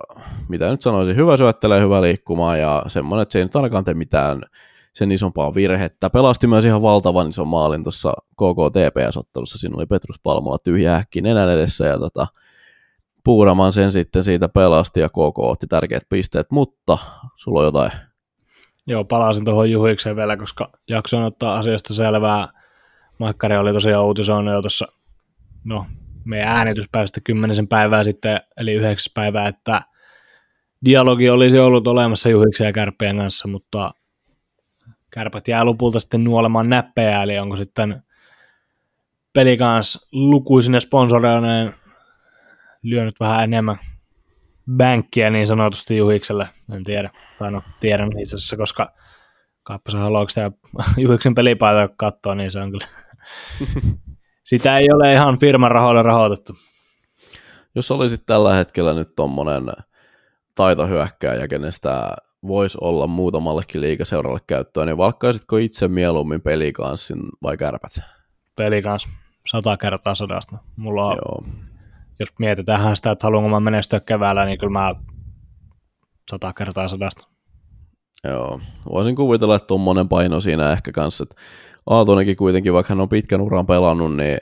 [0.48, 3.94] mitä nyt sanoisin, hyvä syöttelee, hyvä liikkumaan ja semmoinen, että se ei nyt ainakaan tee
[3.94, 4.42] mitään
[4.92, 6.10] sen isompaa virhettä.
[6.10, 9.58] Pelasti myös ihan valtavan ison maalin tuossa KK TPS-ottelussa.
[9.58, 12.26] Siinä oli Petrus Palmola tyhjä häkki nenän edessä ja tota,
[13.24, 16.98] Puuraman sen sitten siitä pelasti ja KK otti tärkeät pisteet, mutta
[17.36, 17.90] sulla on jotain.
[18.86, 22.48] Joo, palasin tuohon Juhikseen vielä, koska jaksoin ottaa asiasta selvää.
[23.18, 24.86] Maikkari oli tosiaan uutisoinut jo tuossa,
[25.64, 25.86] no,
[26.24, 29.82] meidän äänityspäivästä kymmenisen päivää sitten, eli yhdeksäs päivää, että
[30.84, 33.94] dialogi olisi ollut olemassa Juhiksen ja Kärppien kanssa, mutta
[35.10, 38.02] kärpät jää lopulta sitten nuolemaan näppejä, eli onko sitten
[39.32, 41.74] peli kanssa lukuisine sponsoreineen
[42.82, 43.78] lyönyt vähän enemmän
[44.76, 48.92] bänkkiä niin sanotusti Juhikselle, en tiedä, tai no tiedän itse asiassa, koska
[49.62, 50.50] Kaappa haluaako sitä
[50.96, 52.86] Juhiksen pelipaita katsoa, niin se on kyllä,
[54.50, 56.52] sitä ei ole ihan firman rahoilla rahoitettu.
[57.74, 59.62] Jos olisit tällä hetkellä nyt tuommoinen
[60.54, 68.00] taitohyökkääjä, kenestä voisi olla muutamallekin liikaseuralle käyttöön, niin valkkaisitko itse mieluummin pelikanssin vai kärpät?
[68.56, 69.08] Pelikans,
[69.46, 70.58] sata kertaa sadasta.
[70.76, 71.44] Mulla on, Joo.
[72.18, 74.94] jos mietitään sitä, että haluanko mä menestyä keväällä, niin kyllä mä
[76.30, 77.26] sata kertaa sadasta.
[78.24, 78.60] Joo,
[78.92, 81.36] voisin kuvitella, että tuommoinen paino siinä ehkä kanssa, että
[81.86, 84.38] Aatonenkin kuitenkin, vaikka hän on pitkän uran pelannut, niin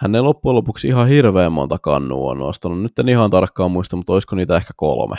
[0.00, 2.82] hän ei loppujen lopuksi ihan hirveän monta kannua on nostanut.
[2.82, 5.16] Nyt en ihan tarkkaan muista, mutta olisiko niitä ehkä kolme.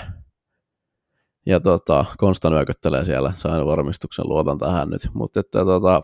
[1.45, 5.01] Ja tota, Konsta nyököttelee siellä, sain varmistuksen, luotan tähän nyt.
[5.13, 6.03] Mutta että tota,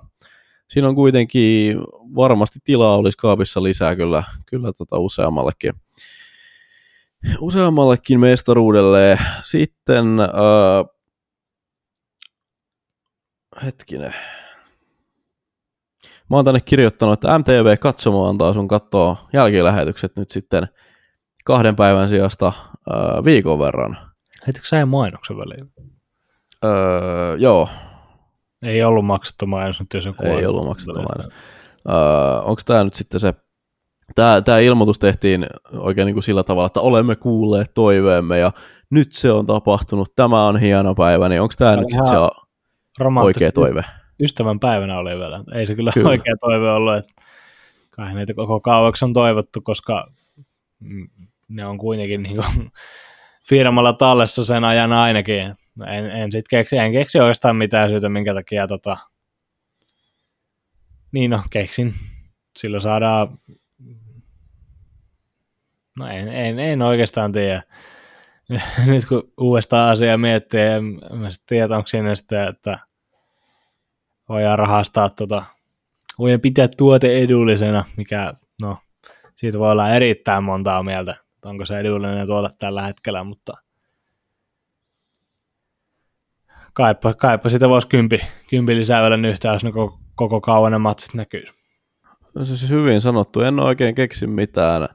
[0.68, 1.78] siinä on kuitenkin
[2.16, 5.74] varmasti tilaa olisi kaapissa lisää kyllä, kyllä tota useammallekin,
[7.40, 9.20] useammallekin mestaruudelle.
[9.44, 10.86] Sitten äh,
[13.66, 14.16] hetkinen.
[16.30, 20.68] Mä oon tänne kirjoittanut, että MTV Katsomo antaa sun katsoa jälkilähetykset nyt sitten
[21.46, 23.98] kahden päivän sijasta äh, viikon verran–
[24.48, 25.72] Heitikö sä mainoksen väliin?
[26.66, 27.70] Öö, joo.
[28.62, 31.34] Ei ollut maksettu mainos, nyt jos joku Ei ollut maksettu mainos.
[31.90, 33.34] Öö, Onko tämä nyt sitten se,
[34.16, 38.52] tämä, tämä ilmoitus tehtiin oikein niin kuin sillä tavalla, että olemme kuulleet toiveemme ja
[38.90, 42.16] nyt se on tapahtunut, tämä on hieno päivä, niin onko tämä nyt sitten se
[43.24, 43.84] oikea toive?
[44.22, 46.10] Ystävän päivänä oli vielä, ei se kyllä, kyllä.
[46.10, 47.14] oikea toive ollut, että
[47.90, 50.08] kai niitä koko kauaksi on toivottu, koska
[51.48, 52.72] ne on kuitenkin niin kuin
[53.50, 55.54] firmalla tallessa sen ajan ainakin.
[55.88, 58.98] En, en sit keksi, en keksi oikeastaan mitään syytä, minkä takia tota...
[61.12, 61.94] Niin no, keksin.
[62.58, 63.40] Silloin saadaan...
[65.98, 67.64] No en, en, en oikeastaan tiedä.
[68.86, 70.84] Nyt kun uudestaan asiaa miettii, en
[71.14, 72.80] mä sitten tiedä, onko siinä sitten, että
[74.30, 75.44] voidaan rahastaa tota,
[76.20, 78.78] voidaan pitää tuote edullisena, mikä, no,
[79.36, 83.54] siitä voi olla erittäin montaa mieltä onko se edullinen tuoda tällä hetkellä, mutta
[86.74, 90.78] kaipa, kaipa sitä voisi kympi, kympi lisää vielä yhtään, jos ne koko, koko kauan ne
[90.78, 91.44] matsit näkyy.
[92.36, 94.88] No se siis hyvin sanottu, en oikein keksi mitään,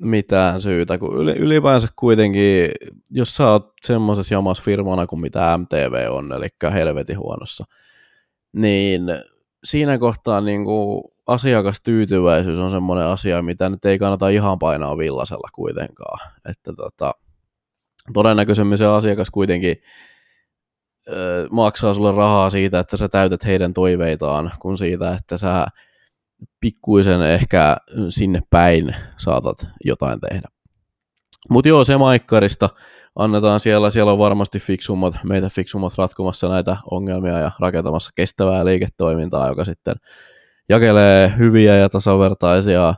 [0.00, 2.70] mitään syytä, kun ylipäänsä kuitenkin,
[3.10, 7.64] jos sä oot semmoisessa jamassa firmana kuin mitä MTV on, eli helvetin huonossa,
[8.52, 9.02] niin
[9.64, 15.48] siinä kohtaa niin kuin asiakastyytyväisyys on semmoinen asia, mitä nyt ei kannata ihan painaa villasella
[15.54, 16.32] kuitenkaan.
[16.50, 17.14] Että tota,
[18.12, 19.76] todennäköisemmin se asiakas kuitenkin
[21.08, 25.66] ö, maksaa sulle rahaa siitä, että sä täytät heidän toiveitaan, kun siitä, että sä
[26.60, 27.76] pikkuisen ehkä
[28.08, 30.48] sinne päin saatat jotain tehdä.
[31.50, 32.68] Mutta joo, se maikkarista
[33.18, 39.48] annetaan siellä, siellä on varmasti fiksummat, meitä fiksummat ratkomassa näitä ongelmia ja rakentamassa kestävää liiketoimintaa,
[39.48, 39.94] joka sitten
[40.68, 42.94] jakelee hyviä ja tasavertaisia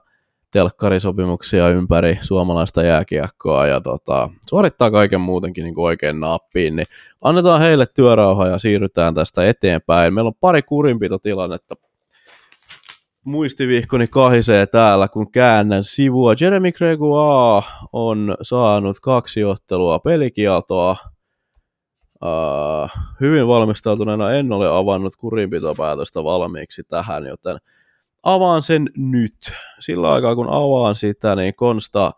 [0.51, 6.87] telkkarisopimuksia ympäri suomalaista jääkiekkoa ja tota, suorittaa kaiken muutenkin niin kuin oikein nappiin, niin
[7.21, 10.15] annetaan heille työrauha ja siirrytään tästä eteenpäin.
[10.15, 11.75] Meillä on pari kurinpitotilannetta
[13.25, 16.35] muistivihkoni kahisee täällä, kun käännän sivua.
[16.41, 20.97] Jeremy Gregoire on saanut kaksi ottelua pelikieltoa.
[22.25, 27.59] Uh, hyvin valmistautuneena en ole avannut kurinpitopäätöstä valmiiksi tähän, joten
[28.23, 29.37] avaan sen nyt.
[29.81, 32.13] Sillä aikaa kun avaan sitä, niin Konsta,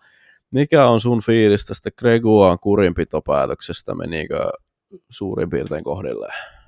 [0.51, 3.95] mikä on sun fiilis tästä Gregoan kurinpitopäätöksestä?
[3.95, 4.51] Menikö
[5.11, 6.62] suurin piirtein kohdilleen?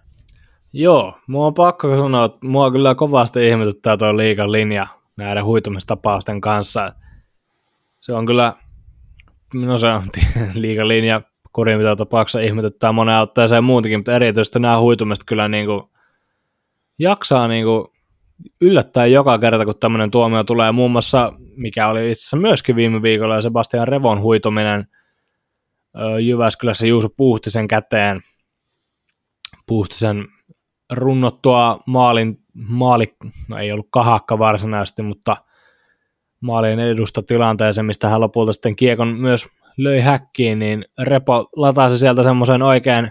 [0.76, 6.40] Joo, mua on pakko sanoa, että mua kyllä kovasti ihmetyttää tuo liikan linja näiden huitumistapausten
[6.40, 6.92] kanssa.
[8.00, 8.56] Se on kyllä,
[9.54, 10.02] no se on
[10.54, 15.82] liikan linja kurin tapauksessa ihmetyttää monen otteeseen muutenkin, mutta erityisesti nämä huitumiset kyllä niin kuin
[16.98, 17.84] jaksaa niin kuin
[18.60, 20.72] yllättää joka kerta, kun tämmöinen tuomio tulee.
[20.72, 24.86] Muun muassa, mikä oli itse asiassa myöskin viime viikolla, Sebastian Revon huituminen
[26.20, 28.20] Jyväskylässä Juuso Puhtisen käteen.
[29.66, 30.24] Puhtisen
[30.92, 33.16] runnottua maalin, maali,
[33.48, 35.36] no ei ollut kahakka varsinaisesti, mutta
[36.40, 42.22] maalin edusta tilanteeseen, mistä hän lopulta sitten kiekon myös löi häkkiin, niin Repo latasi sieltä
[42.22, 43.10] semmoisen oikein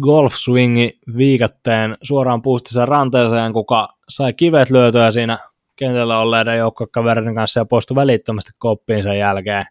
[0.00, 5.38] golf swingi viikatteen suoraan puustisen ranteeseen, kuka sai kivet löytöä siinä
[5.76, 9.64] kentällä olleiden joukkokaverin kanssa ja poistui välittömästi koppiin sen jälkeen.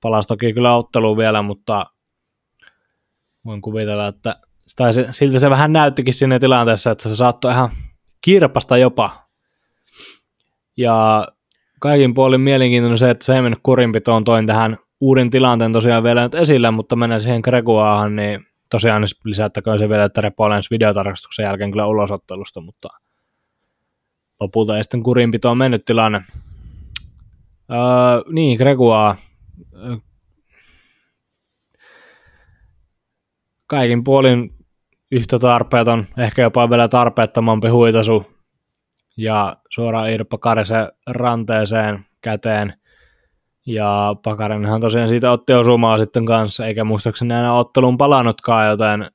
[0.00, 1.86] Palasi toki kyllä otteluun vielä, mutta
[3.44, 4.36] voin kuvitella, että
[4.76, 7.70] tai se, siltä se vähän näyttikin siinä tilanteessa, että se saattoi ihan
[8.20, 9.28] kirpasta jopa.
[10.76, 11.28] Ja
[11.80, 16.22] kaikin puolin mielenkiintoinen se, että se ei mennyt kurinpitoon, toin tähän uuden tilanteen tosiaan vielä
[16.22, 21.70] nyt esille, mutta mennään siihen Gregoahan, niin tosiaan lisättäköön se vielä, että Repo videotarkastuksen jälkeen
[21.70, 22.88] kyllä ulosottelusta, mutta
[24.40, 26.24] lopulta ei sitten kurinpitoon mennyt tilanne.
[27.70, 27.78] Öö,
[28.32, 29.16] niin, Gregoa
[33.72, 34.54] kaikin puolin
[35.10, 38.26] yhtä tarpeeton, ehkä jopa vielä tarpeettomampi huitasu
[39.16, 42.74] ja suoraan Irppa Karisen ranteeseen käteen.
[43.66, 49.10] Ja Pakarinenhan tosiaan siitä otti osumaa sitten kanssa, eikä muistaakseni enää ottelun palannutkaan, joten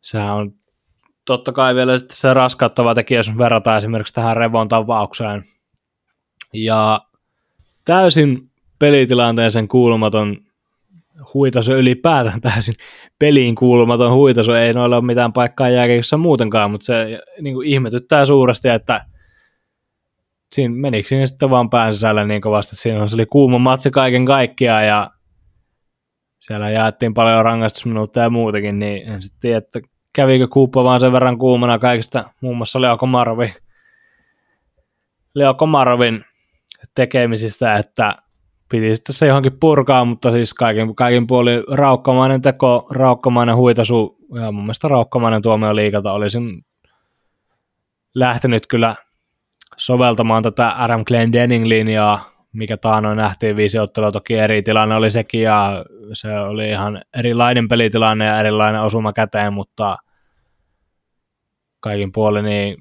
[0.00, 0.52] sehän on
[1.24, 5.44] totta kai vielä sitten se raskauttava tekijä, jos verrataan esimerkiksi tähän Revon tavaukseen.
[6.52, 7.00] Ja
[7.84, 10.36] täysin pelitilanteeseen kuulumaton
[11.34, 12.74] huitasu ylipäätään täysin
[13.18, 18.24] peliin kuulumaton huitasu, ei noilla ole mitään paikkaa jääkiekossa muutenkaan, mutta se niin kuin ihmetyttää
[18.24, 19.04] suuresti, että
[20.52, 24.24] siinä menikö siinä sitten vaan pään sisällä niin kovasti, siinä se oli kuuma matsi kaiken
[24.24, 25.10] kaikkiaan ja
[26.40, 29.80] siellä jaettiin paljon rangaistusminuutteja ja muutakin, niin en sitten tiedä, että
[30.12, 33.52] kävikö kuuppa vaan sen verran kuumana kaikista, muun muassa Leo Komarovin,
[35.34, 36.24] Leo Komarovin
[36.94, 38.16] tekemisistä, että
[38.74, 44.52] piti sitten se johonkin purkaa, mutta siis kaiken, kaiken puolin raukkamainen teko, raukkamainen huitasu ja
[44.52, 46.64] mun mielestä raukkamainen tuomio liikalta olisin
[48.14, 48.94] lähtenyt kyllä
[49.76, 52.20] soveltamaan tätä RM Glendening-linjaa,
[52.52, 57.68] mikä taanoin nähtiin viisi ottelua, toki eri tilanne oli sekin ja se oli ihan erilainen
[57.68, 59.96] pelitilanne ja erilainen osuma käteen, mutta
[61.80, 62.76] kaikin puolin niin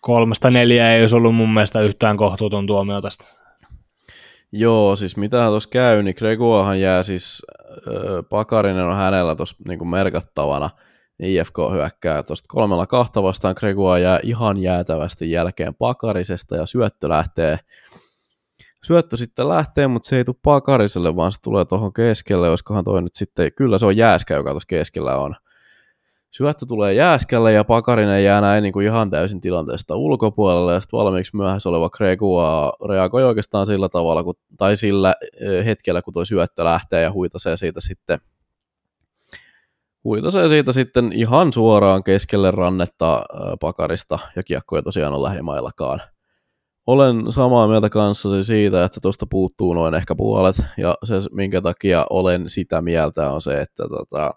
[0.00, 3.39] kolmesta neljä ei olisi ollut mun mielestä yhtään kohtuuton tuomio tästä.
[4.52, 7.42] Joo, siis mitä tuossa käy, niin Gregoahan jää siis,
[7.88, 7.94] äh,
[8.30, 10.70] Pakarinen on hänellä tuossa niin merkattavana,
[11.22, 17.58] IFK hyökkää tuosta kolmella kahta vastaan, Gregoa jää ihan jäätävästi jälkeen Pakarisesta ja syöttö lähtee,
[18.84, 23.02] syöttö sitten lähtee, mutta se ei tule Pakariselle, vaan se tulee tuohon keskelle, olisikohan toi
[23.02, 25.36] nyt sitten, kyllä se on Jääskä, joka tuossa keskellä on,
[26.30, 30.72] syöttö tulee jääskälle ja Pakarinen jää näin niin kuin ihan täysin tilanteesta ulkopuolelle.
[30.72, 36.02] Ja sitten valmiiksi myöhässä oleva Gregua reagoi oikeastaan sillä tavalla, kun, tai sillä eh, hetkellä,
[36.02, 38.18] kun tuo syöttö lähtee ja huitasee siitä sitten
[40.04, 44.18] huitasee siitä sitten ihan suoraan keskelle rannetta eh, Pakarista.
[44.36, 46.00] Ja kiekko ei tosiaan ole lähimaillakaan.
[46.86, 50.56] Olen samaa mieltä kanssasi siitä, että tuosta puuttuu noin ehkä puolet.
[50.76, 54.34] Ja se minkä takia olen sitä mieltä on se, että tota,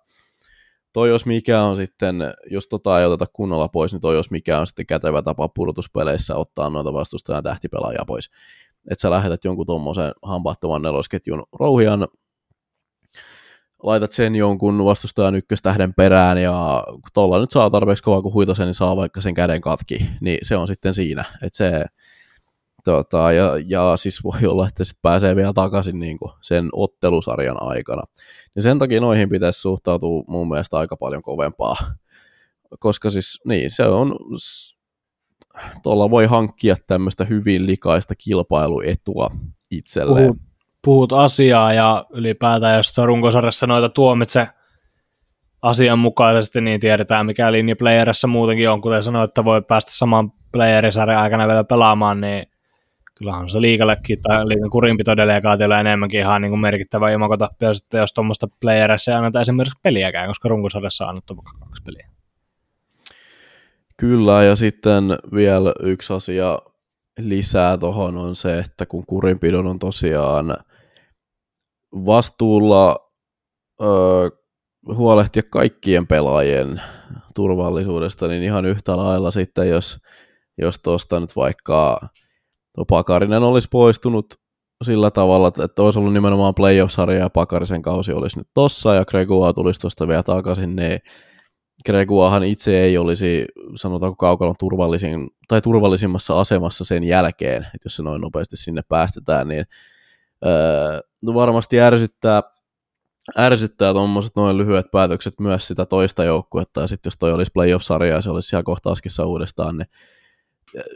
[0.94, 2.16] toi jos mikä on sitten,
[2.52, 6.36] jos tota ei oteta kunnolla pois, niin toi jos mikä on sitten kätevä tapa pudotuspeleissä
[6.36, 8.30] ottaa noita vastustajan tähtipelaajia pois.
[8.92, 12.08] Että sä lähetät jonkun tuommoisen hampaattoman nelosketjun rouhian,
[13.84, 18.66] laitat sen jonkun vastustajan ykköstähden perään ja kun tuolla nyt saa tarpeeksi kovaa kun huitasen,
[18.66, 21.26] niin saa vaikka sen käden katki, niin se on sitten siinä.
[21.44, 21.86] Että se,
[22.84, 27.58] tota, ja, ja siis voi olla, että sitten pääsee vielä takaisin niin kuin sen ottelusarjan
[27.60, 28.02] aikana.
[28.56, 31.76] Niin sen takia noihin pitäisi suhtautua mun mielestä aika paljon kovempaa.
[32.80, 34.16] Koska siis, niin, se on
[35.84, 39.30] tuolla voi hankkia tämmöistä hyvin likaista kilpailuetua
[39.72, 40.28] itselleen.
[40.28, 40.42] Puhut,
[40.82, 44.48] puhut asiaa ja ylipäätään, jos runkosarjassa noita tuomitse
[45.62, 51.22] asianmukaisesti, niin tiedetään mikä linja playerissa muutenkin on, kuten sanoit, että voi päästä saman playerisarjan
[51.22, 52.53] aikana vielä pelaamaan, niin
[53.24, 58.48] kyllähän se liikallekin tai liikan kurinpitodelegaatiolla enemmänkin ihan niin kuin merkittävä imakotappio sitten, jos tuommoista
[58.62, 62.10] playerissa ei anneta esimerkiksi peliäkään, koska runkosarjassa on annettu vaikka kaksi peliä.
[63.98, 66.60] Kyllä, ja sitten vielä yksi asia
[67.20, 70.58] lisää tuohon on se, että kun kurinpidon on tosiaan
[71.94, 73.10] vastuulla
[73.82, 74.30] öö,
[74.96, 76.82] huolehtia kaikkien pelaajien
[77.36, 80.00] turvallisuudesta, niin ihan yhtä lailla sitten, jos,
[80.58, 82.00] jos tuosta nyt vaikka
[82.90, 84.26] Pakarinen olisi poistunut
[84.84, 89.54] sillä tavalla, että olisi ollut nimenomaan playoff-sarja ja Pakarisen kausi olisi nyt tossa ja Gregua
[89.54, 91.00] tulisi tuosta vielä takaisin, niin
[91.86, 98.04] Greguahan itse ei olisi, sanotaanko kaukalon turvallisin, tai turvallisimmassa asemassa sen jälkeen, että jos se
[98.04, 99.66] noin nopeasti sinne päästetään, niin
[100.46, 102.42] öö, no varmasti ärsyttää,
[103.38, 108.16] ärsyttää tuommoiset noin lyhyet päätökset myös sitä toista joukkuetta, ja sitten jos toi olisi playoff-sarja
[108.16, 109.88] ja se olisi siellä kohta askissa uudestaan, niin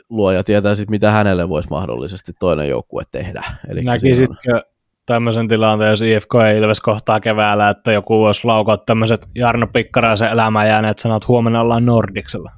[0.09, 3.43] luoja tietää sitten, mitä hänelle voisi mahdollisesti toinen joukkue tehdä.
[3.69, 4.61] Eli Näkisitkö on...
[5.05, 10.29] tämmöisen tilanteen, jos IFK ei Ilves kohtaa keväällä, että joku voisi laukaa tämmöiset Jarno Pikkaraisen
[10.29, 12.51] elämään jääneet sanat, huomenna ollaan Nordiksella?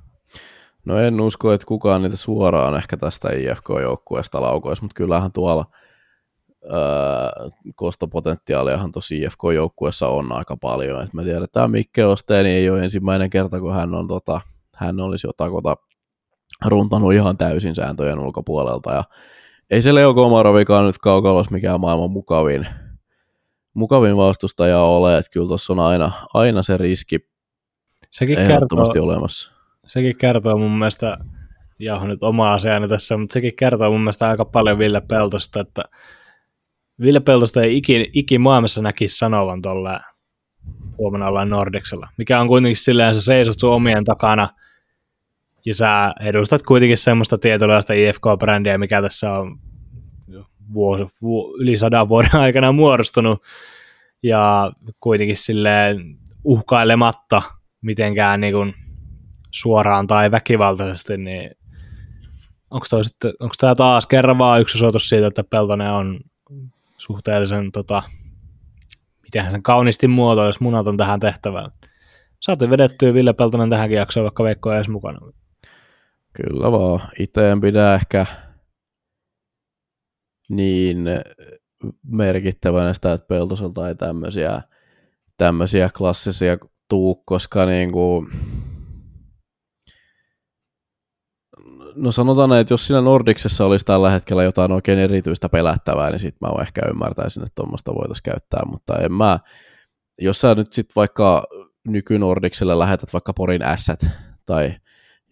[0.86, 5.65] No en usko, että kukaan niitä suoraan ehkä tästä IFK-joukkueesta laukoisi, mutta kyllähän tuolla
[6.63, 11.03] öö, kostopotentiaaliahan tosi IFK-joukkueessa on aika paljon.
[11.03, 14.41] Et me tiedetään, Mikke Osteeni ei ole ensimmäinen kerta, kun hän, on, tota,
[14.75, 15.77] hän olisi jotakota
[16.65, 18.93] runtanut ihan täysin sääntöjen ulkopuolelta.
[18.93, 19.04] Ja
[19.69, 22.67] ei se Leo Komarovikaan nyt kaukalos mikään maailman mukavin,
[23.74, 27.30] mukavin vastustaja ole, että kyllä tuossa on aina, aina se riski
[28.12, 29.52] sekin ehdottomasti kertoo, olemassa.
[29.88, 31.17] Sekin kertoo mun mielestä,
[31.80, 35.84] ja nyt oma asiani tässä, mutta sekin kertoo mun mielestä aika paljon Ville Peltosta, että
[37.02, 40.00] Ville Peltosta ei iki, iki maailmassa näkisi sanovan tuolla
[40.98, 44.50] huomenna ollaan Nordicsella, mikä on kuitenkin silleen, sä seisot sun omien takana–
[45.65, 49.60] ja sä edustat kuitenkin semmoista tietynlaista IFK-brändiä, mikä tässä on
[50.74, 53.43] vuosi, vu, yli sadan vuoden aikana muodostunut,
[54.24, 57.41] ja kuitenkin silleen uhkailematta
[57.82, 58.74] mitenkään niin kuin
[59.52, 61.52] suoraan tai väkivaltaisesti, niin
[62.72, 62.86] onko,
[63.60, 66.19] tämä taas kerran vaan yksi osoitus siitä, että Peltonen on
[66.98, 68.04] suhteellisen, tota,
[69.24, 71.72] miten sen kauniisti muotoilisi munaton tähän tehtävään.
[72.39, 75.19] Saatiin vedettyä Ville Peltonen tähänkin jaksoon, vaikka Veikko ei edes mukana.
[76.43, 77.10] Kyllä vaan.
[77.19, 78.25] Itse en pidä ehkä
[80.49, 81.06] niin
[82.04, 84.62] merkittävänä sitä, että Peltoselta ei tämmöisiä,
[85.38, 86.58] tämmöisiä klassisia
[86.89, 88.28] tuu, koska niin kuin,
[91.95, 96.49] no sanotaan, että jos siinä Nordiksessa olisi tällä hetkellä jotain oikein erityistä pelättävää, niin sitten
[96.49, 99.39] mä ehkä ymmärtäisin, että tuommoista voitaisiin käyttää, mutta en mä,
[100.21, 101.43] jos sä nyt sitten vaikka
[101.88, 103.99] nyky-Nordikselle lähetät vaikka Porin ässät
[104.45, 104.75] tai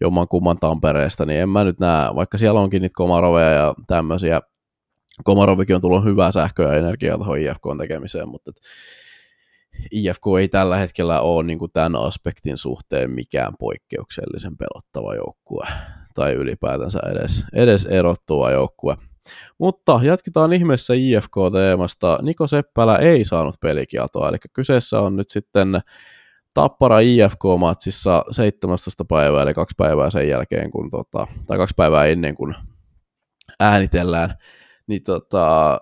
[0.00, 4.40] jomman kumman Tampereesta, niin en mä nyt näe, vaikka siellä onkin niitä Komaroveja ja tämmöisiä,
[5.24, 8.50] Komarovikin on tullut hyvää sähköä ja energiaa tuohon IFK tekemiseen, mutta
[9.90, 15.66] IFK ei tällä hetkellä ole niin kuin tämän aspektin suhteen mikään poikkeuksellisen pelottava joukkue
[16.14, 18.96] tai ylipäätänsä edes, edes erottuva joukkue.
[19.58, 22.18] Mutta jatketaan ihmeessä IFK-teemasta.
[22.22, 25.80] Niko Seppälä ei saanut pelikiatoa, eli kyseessä on nyt sitten
[26.58, 29.04] Tappara IFK-matsissa 17.
[29.04, 32.54] päivää, eli kaksi päivää sen jälkeen, kun, tota, tai kaksi päivää ennen kuin
[33.60, 34.34] äänitellään,
[34.86, 35.78] niin tota,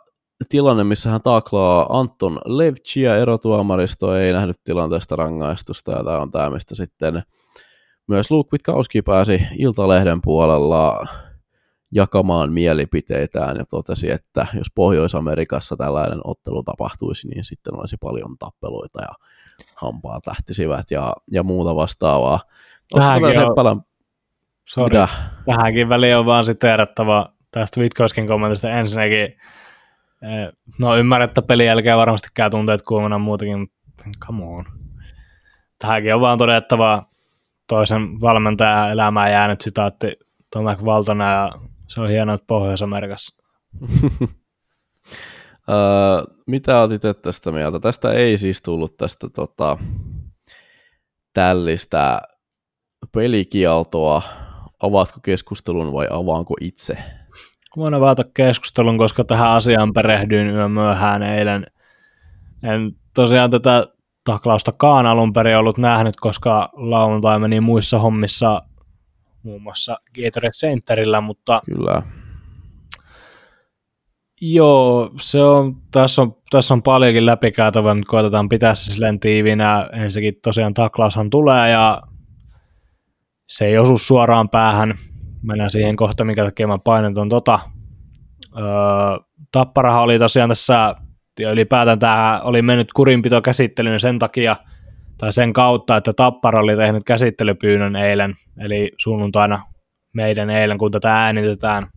[0.49, 6.51] tilanne, missä hän taklaa Anton Levchia erotuomaristo, ei nähnyt tilanteesta rangaistusta, ja tämä on tämä,
[6.51, 7.23] mistä sitten
[8.09, 11.07] myös Luke Witkowski pääsi Iltalehden puolella
[11.93, 19.03] jakamaan mielipiteitään ja totesi, että jos Pohjois-Amerikassa tällainen ottelu tapahtuisi, niin sitten olisi paljon tappeluita
[19.03, 19.27] ja
[19.77, 22.41] hampaat lähtisivät ja, ja muuta vastaavaa.
[22.95, 23.83] Tähänkin, on,
[24.69, 24.97] sorry,
[25.47, 29.23] tähänkin väliin on vaan siteerattava tästä Witkowskin kommentista ensinnäkin.
[30.23, 34.65] Eh, no ymmärrän, että pelin jälkeen varmasti käy tunteet kuumana muutakin, mutta come on.
[35.79, 37.07] Tähänkin on vaan todettava
[37.69, 40.17] toisen valmentajan elämään jäänyt sitaatti
[40.53, 41.53] Tomek Valtona ja
[41.89, 43.43] se on hienoa, että Pohjois-Amerikassa.
[45.71, 47.81] Öö, mitä otit tästä mieltä?
[47.81, 49.79] Tästä ei siis tullut tästä tota,
[51.33, 52.21] tällistä
[53.13, 54.23] pelikieltoa.
[54.83, 56.99] Avaatko keskustelun vai avaanko itse?
[57.77, 61.67] Voin avata keskustelun, koska tähän asiaan perehdyin yö myöhään eilen.
[62.63, 63.87] En tosiaan tätä
[64.25, 68.63] taklausta kaan alun perin ollut nähnyt, koska lauantai meni muissa hommissa
[69.43, 72.03] muun muassa Gatorade Centerillä, mutta Kyllä.
[74.41, 79.89] Joo, se on, tässä, on, tässä on paljonkin läpikäytävää, mutta koitetaan pitää se silleen tiivinä.
[79.93, 82.03] Ensinnäkin tosiaan taklaushan tulee ja
[83.49, 84.95] se ei osu suoraan päähän.
[85.43, 87.61] Mennään siihen kohta, mikä takia mä painan tota.
[88.59, 88.65] Öö,
[89.53, 90.95] tapparaha oli tosiaan tässä,
[91.41, 94.57] ja ylipäätään tämä oli mennyt kurinpito käsittelyyn sen takia,
[95.19, 99.63] tai sen kautta, että Tappara oli tehnyt käsittelypyynnön eilen, eli sunnuntaina
[100.15, 101.87] meidän eilen, kun tätä äänitetään–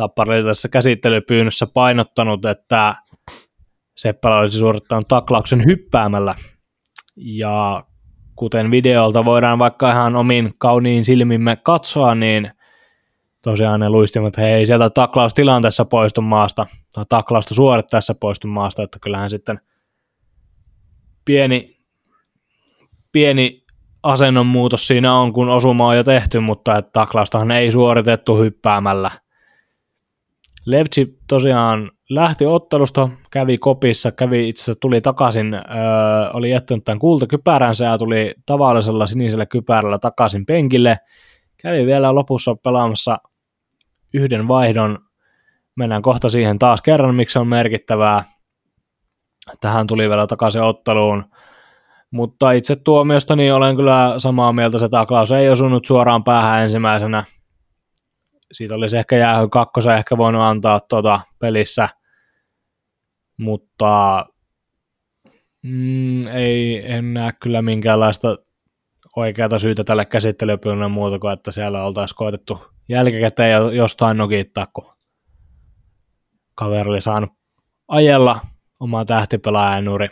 [0.00, 2.94] Tappara oli tässä käsittelypyynnössä painottanut, että
[3.96, 6.34] Seppälä olisi suorittanut taklauksen hyppäämällä.
[7.16, 7.84] Ja
[8.36, 12.50] kuten videolta voidaan vaikka ihan omin kauniin silmimme katsoa, niin
[13.42, 18.82] tosiaan ne luistivat, että he ei sieltä taklaustilanteessa poistu maasta, tai taklausta suorittaessa poistu maasta,
[18.82, 19.60] että kyllähän sitten
[21.24, 21.76] pieni,
[23.12, 23.64] pieni
[24.02, 29.10] asennon muutos siinä on, kun osuma on jo tehty, mutta että taklaustahan ei suoritettu hyppäämällä–
[30.70, 35.60] Levci tosiaan lähti ottelusta, kävi kopissa, kävi itse asiassa tuli takaisin, öö,
[36.32, 40.98] oli jättänyt tämän kultakypäränsä ja tuli tavallisella sinisellä kypärällä takaisin penkille.
[41.56, 43.18] Kävi vielä lopussa pelaamassa
[44.14, 44.98] yhden vaihdon.
[45.76, 48.24] Mennään kohta siihen taas kerran, miksi on merkittävää.
[49.60, 51.24] Tähän tuli vielä takaisin otteluun.
[52.10, 57.24] Mutta itse tuomiosta niin olen kyllä samaa mieltä, se taklaus ei osunut suoraan päähän ensimmäisenä–
[58.52, 61.88] siitä olisi ehkä jäähy kakkosen ehkä voinut antaa tuota pelissä,
[63.36, 64.26] mutta
[65.62, 68.36] mm, ei, en näe kyllä minkäänlaista
[69.16, 74.92] oikeata syytä tälle käsittelypyynnön muuta kuin, että siellä oltaisiin koetettu jälkikäteen jostain nokittaa, kun
[76.54, 77.30] kaveri oli saanut
[77.88, 78.40] ajella
[78.80, 80.08] omaa tähtipelaajan nuri,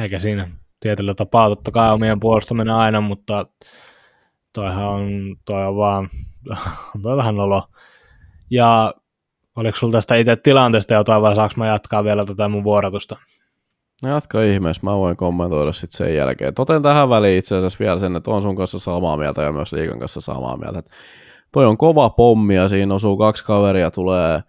[0.00, 0.48] eikä siinä
[0.80, 3.46] tietyllä tapaa totta kai omien puolustaminen aina, mutta
[4.52, 6.10] toihan on, toi on vaan
[6.96, 7.62] on toi vähän olo.
[8.50, 8.94] Ja
[9.56, 13.16] oliko sulla tästä itse tilanteesta jotain vai saanko mä jatkaa vielä tätä mun vuorotusta?
[14.02, 16.54] No jatka ihmeessä, mä voin kommentoida sitten sen jälkeen.
[16.54, 19.72] Toten tähän väliin itse asiassa vielä sen, että on sun kanssa samaa mieltä ja myös
[19.72, 20.78] liikan kanssa samaa mieltä.
[20.78, 20.90] Että
[21.52, 24.42] toi on kova pommi ja siinä osuu kaksi kaveria, tulee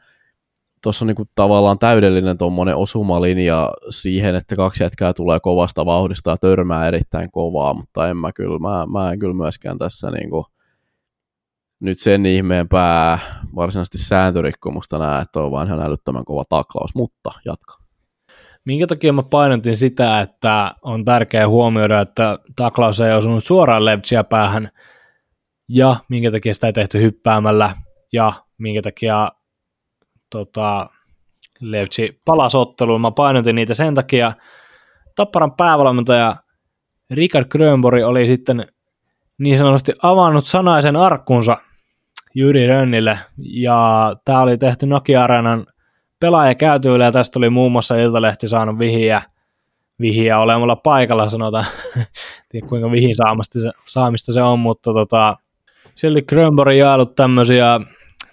[0.84, 6.38] tuossa on niinku tavallaan täydellinen tuommoinen osumalinja siihen, että kaksi jätkää tulee kovasta vauhdista ja
[6.38, 10.46] törmää erittäin kovaa, mutta en mä kyllä, mä, mä en kyllä myöskään tässä niinku,
[11.84, 13.20] nyt sen ihmeempää
[13.56, 17.78] varsinaisesti sääntörikkomusta näe, että on vain ihan älyttömän kova taklaus, mutta jatka.
[18.66, 24.24] Minkä takia mä painotin sitä, että on tärkeää huomioida, että taklaus ei osunut suoraan Lepsiä
[24.24, 24.70] päähän,
[25.70, 27.76] ja minkä takia sitä ei tehty hyppäämällä,
[28.14, 29.30] ja minkä takia
[30.30, 30.90] tota,
[31.60, 33.02] Levtsi palasi otteluun.
[33.02, 34.34] Mä painotin niitä sen takia.
[35.16, 36.36] Tapparan päävalmentaja
[37.10, 38.68] Richard Grönborg oli sitten
[39.38, 41.58] niin sanotusti avannut sanaisen arkkunsa
[42.36, 45.66] Jyri Rönnille, ja tämä oli tehty Nokia-areenan
[46.20, 49.22] pelaajakäytyillä, ja tästä oli muun muassa Iltalehti saanut vihiä,
[50.00, 51.66] vihiä olemalla paikalla, sanotaan,
[52.50, 55.38] tiedä kuinka vihin saamista se, saamista se on, mutta tota,
[55.96, 57.80] siellä oli Grönborg jaellut tämmöisiä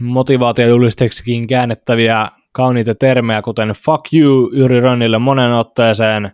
[0.00, 6.32] motivaatiojulisteksikin käännettäviä kauniita termejä, kuten fuck you Jyri Rönnille monen otteeseen,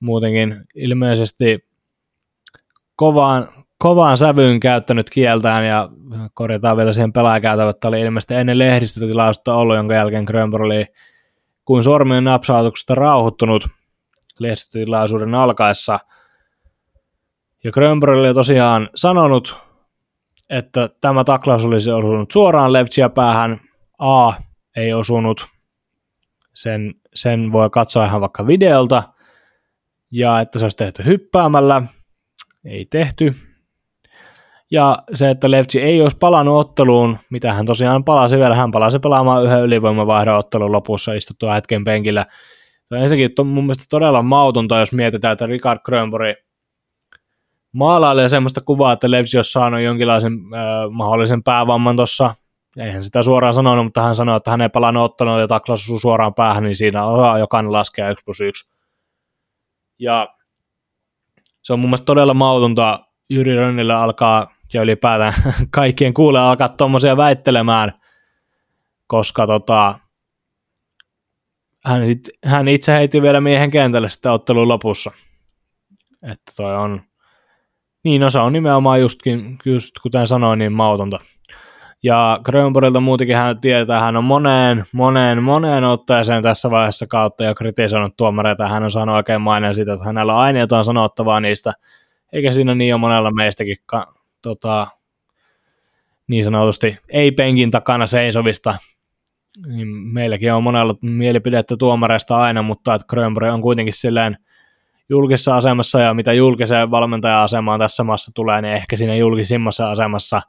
[0.00, 1.64] muutenkin ilmeisesti
[2.96, 5.88] kovaan, kovaan sävyyn käyttänyt kieltään ja
[6.34, 10.86] korjataan vielä siihen pelaajakäytävä, että oli ilmeisesti ennen lehdistötilausta ollut, jonka jälkeen Grönborg oli
[11.64, 13.68] kuin sormien napsautuksesta rauhoittunut
[14.38, 15.98] lehdistötilaisuuden alkaessa.
[17.64, 19.56] Ja Grönborg oli tosiaan sanonut,
[20.50, 23.60] että tämä taklaus olisi osunut suoraan Lepsiä päähän.
[23.98, 24.32] A
[24.76, 25.46] ei osunut.
[26.54, 29.02] Sen, sen voi katsoa ihan vaikka videolta.
[30.12, 31.82] Ja että se olisi tehty hyppäämällä.
[32.64, 33.47] Ei tehty.
[34.70, 38.98] Ja se, että Levci ei olisi palannut otteluun, mitä hän tosiaan palasi vielä, hän palasi
[38.98, 42.26] pelaamaan yhden ylivoimavaihdon ottelun lopussa istuttua hetken penkillä.
[42.88, 46.36] Se on ensinnäkin to, mun mielestä todella mautonta, jos mietitään, että Richard Grönborg
[47.72, 52.34] maalailee semmoista kuvaa, että Levci olisi saanut jonkinlaisen äh, mahdollisen päävamman tuossa.
[52.78, 56.34] Eihän sitä suoraan sanonut, mutta hän sanoi, että hän ei palannut ottanut ja taklasu suoraan
[56.34, 58.70] päähän, niin siinä on jokainen laskea 1 plus 1.
[59.98, 60.28] Ja
[61.62, 63.00] se on mun mielestä todella mautonta
[63.30, 65.34] Jyri Rönnille alkaa ja ylipäätään
[65.70, 67.92] kaikkien kuulee alkaa tuommoisia väittelemään,
[69.06, 69.98] koska tota,
[71.84, 75.10] hän, sit, hän itse heitti vielä miehen kentälle sitten ottelun lopussa.
[76.22, 77.02] Että toi on,
[78.04, 81.20] niin no on nimenomaan justkin, just kuten sanoin, niin mautonta.
[82.02, 87.54] Ja Grönborgilta muutenkin hän tietää, hän on moneen, moneen, moneen otteeseen tässä vaiheessa kautta jo
[87.54, 88.68] kritisoinut tuomareita.
[88.68, 91.72] Hän on saanut oikein maineen siitä, että hänellä on aina jotain sanottavaa niistä,
[92.32, 93.76] eikä siinä niin ole monella meistäkin
[94.48, 94.86] tota,
[96.28, 98.78] niin sanotusti ei-penkin takana seisovista.
[99.66, 104.38] Niin meilläkin on monella mielipidettä tuomareista aina, mutta että Grönborg on kuitenkin silleen
[105.08, 110.42] julkisessa asemassa ja mitä julkiseen valmentaja-asemaan tässä maassa tulee, niin ehkä siinä julkisimmassa asemassa,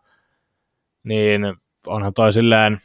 [1.04, 1.41] niin
[1.88, 2.82] onhan toi silleen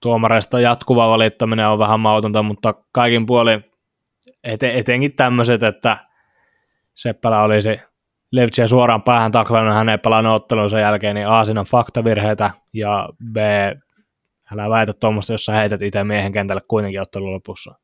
[0.00, 3.64] tuomareista jatkuva valittaminen on vähän mautonta, mutta kaikin puolin
[4.44, 5.98] eten, etenkin tämmöiset, että
[6.94, 7.80] Seppälä olisi
[8.32, 13.36] Levtsiä suoraan päähän taklannut hänen pelannut ottelunsa jälkeen, niin A, siinä on faktavirheitä, ja B,
[14.52, 17.74] älä väitä tuommoista, jos sä heität itse miehen kentälle kuitenkin ottelun lopussa.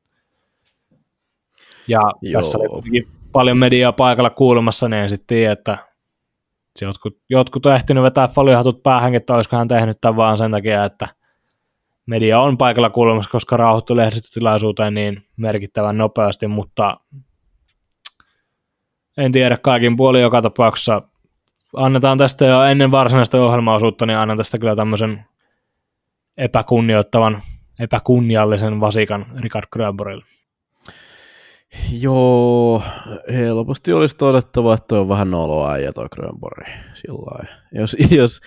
[1.88, 2.42] Ja Joo.
[2.42, 5.78] tässä oli paljon mediaa paikalla kuulemassa, niin en sitten tiedä, että
[6.80, 10.84] jotkut, jotkut on ehtinyt vetää foliohatut päähänkin, että olisiko hän tehnyt tämän vaan sen takia,
[10.84, 11.09] että
[12.07, 16.96] media on paikalla kuulemassa, koska rauhoittui lehdistötilaisuuteen niin merkittävän nopeasti, mutta
[19.18, 21.02] en tiedä kaikin puolin joka tapauksessa.
[21.76, 25.24] Annetaan tästä jo ennen varsinaista ohjelmaosuutta, niin annan tästä kyllä tämmöisen
[26.36, 27.42] epäkunnioittavan,
[27.80, 30.24] epäkunniallisen vasikan Richard Grönborille.
[32.00, 32.82] Joo,
[33.32, 36.68] helposti olisi todettava, että on vähän noloa äijä toi Grönborg.
[37.72, 38.40] Jos, jos,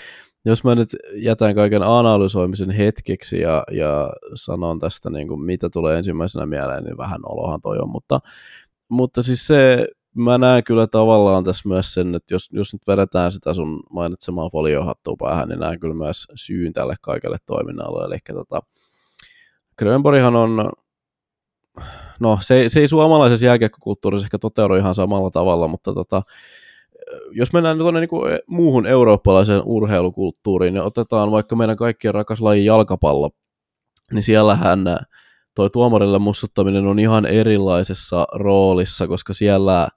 [0.46, 5.98] jos mä nyt jätän kaiken analysoimisen hetkeksi ja, ja sanon tästä, niin kuin, mitä tulee
[5.98, 8.20] ensimmäisenä mieleen, niin vähän olohan toi on, mutta,
[8.90, 13.32] mutta siis se, mä näen kyllä tavallaan tässä myös sen, että jos, jos nyt vedetään
[13.32, 18.06] sitä sun mainitsemaa foliohattua päähän, niin näen kyllä myös syyn tälle kaikelle toiminnalle.
[18.06, 18.62] Eli tota,
[19.78, 20.72] Grönborghan on,
[22.20, 26.22] no se, se ei suomalaisessa jääkiekkokulttuurissa ehkä toteudu ihan samalla tavalla, mutta tota,
[27.32, 32.66] jos mennään tuonne niin kuin muuhun eurooppalaiseen urheilukulttuuriin, niin otetaan vaikka meidän kaikkien rakas laji
[32.66, 33.30] jalkapallo,
[34.12, 34.80] niin siellähän
[35.56, 39.88] toi tuomarille mussuttaminen on ihan erilaisessa roolissa, koska siellä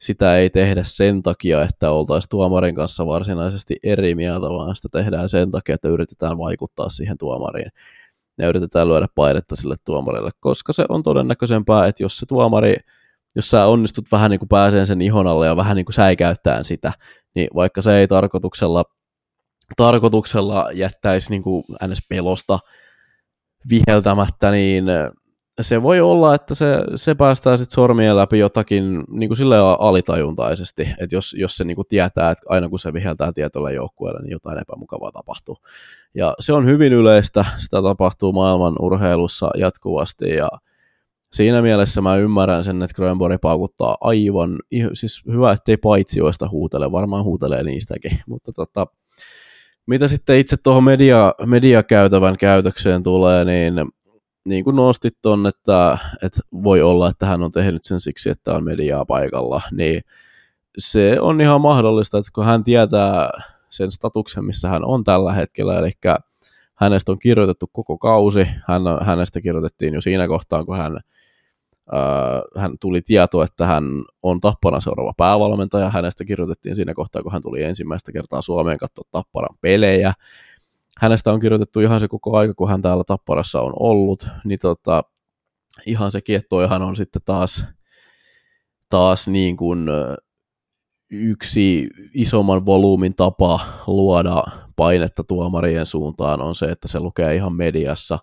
[0.00, 5.28] sitä ei tehdä sen takia, että oltaisiin tuomarin kanssa varsinaisesti eri mieltä, vaan sitä tehdään
[5.28, 7.70] sen takia, että yritetään vaikuttaa siihen tuomariin
[8.38, 12.76] ja yritetään lyödä painetta sille tuomarille, koska se on todennäköisempää, että jos se tuomari,
[13.36, 16.64] jos sä onnistut vähän niin kuin pääseen sen ihon alle ja vähän niin kuin säikäyttään
[16.64, 16.92] sitä,
[17.34, 18.84] niin vaikka se ei tarkoituksella,
[19.76, 21.98] tarkoituksella jättäisi niin kuin ns.
[22.08, 22.58] pelosta
[23.70, 24.84] viheltämättä, niin
[25.60, 30.82] se voi olla, että se, se päästää sitten sormien läpi jotakin niin kuin sille alitajuntaisesti,
[30.98, 34.32] että jos, jos se niin kuin tietää, että aina kun se viheltää tietolle joukkueelle, niin
[34.32, 35.56] jotain epämukavaa tapahtuu.
[36.14, 40.48] Ja se on hyvin yleistä, sitä tapahtuu maailman urheilussa jatkuvasti ja
[41.32, 44.58] siinä mielessä mä ymmärrän sen, että Grönborg paukuttaa aivan,
[44.92, 48.86] siis hyvä, ettei paitsioista huutele, varmaan huutelee niistäkin, mutta tota,
[49.86, 53.74] mitä sitten itse tuohon media, mediakäytävän käytökseen tulee, niin
[54.46, 58.54] niin kuin nostit ton, että, että voi olla, että hän on tehnyt sen siksi, että
[58.54, 60.00] on mediaa paikalla, niin
[60.78, 63.30] se on ihan mahdollista, että kun hän tietää
[63.70, 65.90] sen statuksen, missä hän on tällä hetkellä, eli
[66.74, 71.00] hänestä on kirjoitettu koko kausi, hän, hänestä kirjoitettiin jo siinä kohtaa, kun hän,
[72.56, 73.84] hän tuli tieto, että hän
[74.22, 79.08] on Tapparan seuraava päävalmentaja, hänestä kirjoitettiin siinä kohtaa, kun hän tuli ensimmäistä kertaa Suomeen katsoa
[79.10, 80.12] Tapparan pelejä,
[80.98, 85.02] hänestä on kirjoitettu ihan se koko aika, kun hän täällä Tapparassa on ollut, niin tota,
[85.86, 87.64] ihan se kiettoihan on sitten taas,
[88.88, 89.88] taas niin kuin
[91.10, 94.44] yksi isomman volyymin tapa luoda
[94.76, 98.18] painetta tuomarien suuntaan on se, että se lukee ihan mediassa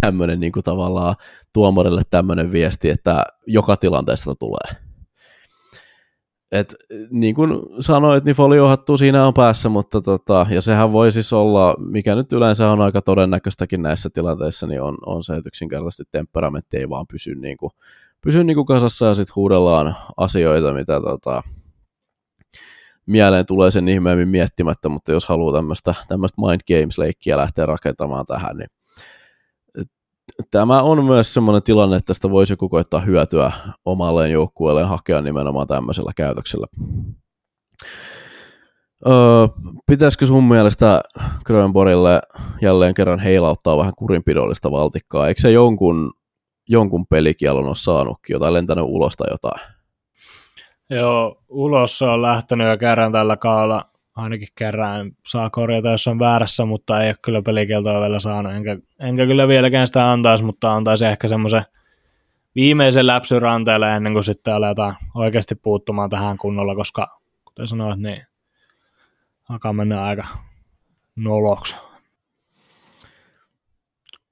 [0.00, 1.14] tämmöinen niin kuin tavallaan
[1.52, 4.88] tuomarille tämmöinen viesti, että joka tilanteesta tulee.
[6.52, 6.74] Et,
[7.10, 7.50] niin kuin
[7.80, 12.32] sanoit, niin foliohattu siinä on päässä, mutta tota, ja sehän voi siis olla, mikä nyt
[12.32, 17.06] yleensä on aika todennäköistäkin näissä tilanteissa, niin on, on se, että yksinkertaisesti temperamentti ei vaan
[17.12, 17.70] pysy, niin kuin,
[18.20, 21.42] pysy niin kuin kasassa ja sitten huudellaan asioita, mitä tota,
[23.06, 25.52] mieleen tulee sen ihmeemmin miettimättä, mutta jos haluaa
[26.08, 28.68] tämmöistä mind games-leikkiä lähteä rakentamaan tähän, niin
[30.50, 33.52] tämä on myös semmoinen tilanne, että tästä voisi joku koittaa hyötyä
[33.84, 36.66] omalleen joukkueelleen hakea nimenomaan tämmöisellä käytöksellä.
[39.06, 39.14] Öö,
[39.86, 41.00] pitäisikö sun mielestä
[41.44, 42.20] Grönborille
[42.62, 45.28] jälleen kerran heilauttaa vähän kurinpidollista valtikkaa?
[45.28, 46.12] Eikö se jonkun,
[46.68, 49.60] jonkun pelikielon ole saanutkin, jotain lentänyt ulos tai jotain?
[50.90, 53.82] Joo, ulos on lähtenyt jo kerran tällä kaalla
[54.18, 58.78] ainakin kerran saa korjata, jos on väärässä, mutta ei ole kyllä pelikieltoa vielä saanut, enkä,
[59.00, 61.62] enkä kyllä vieläkään sitä antaisi, mutta antaisi ehkä semmoisen
[62.54, 68.26] viimeisen läpsyn ranteelle ennen kuin sitten aletaan oikeasti puuttumaan tähän kunnolla, koska kuten sanoit, niin
[69.48, 70.26] alkaa mennä aika
[71.16, 71.76] noloksi.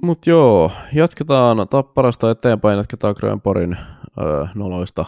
[0.02, 3.76] Mutta joo, jatketaan Tapparasta eteenpäin, jatketaan Grönporin
[4.20, 5.04] öö, noloista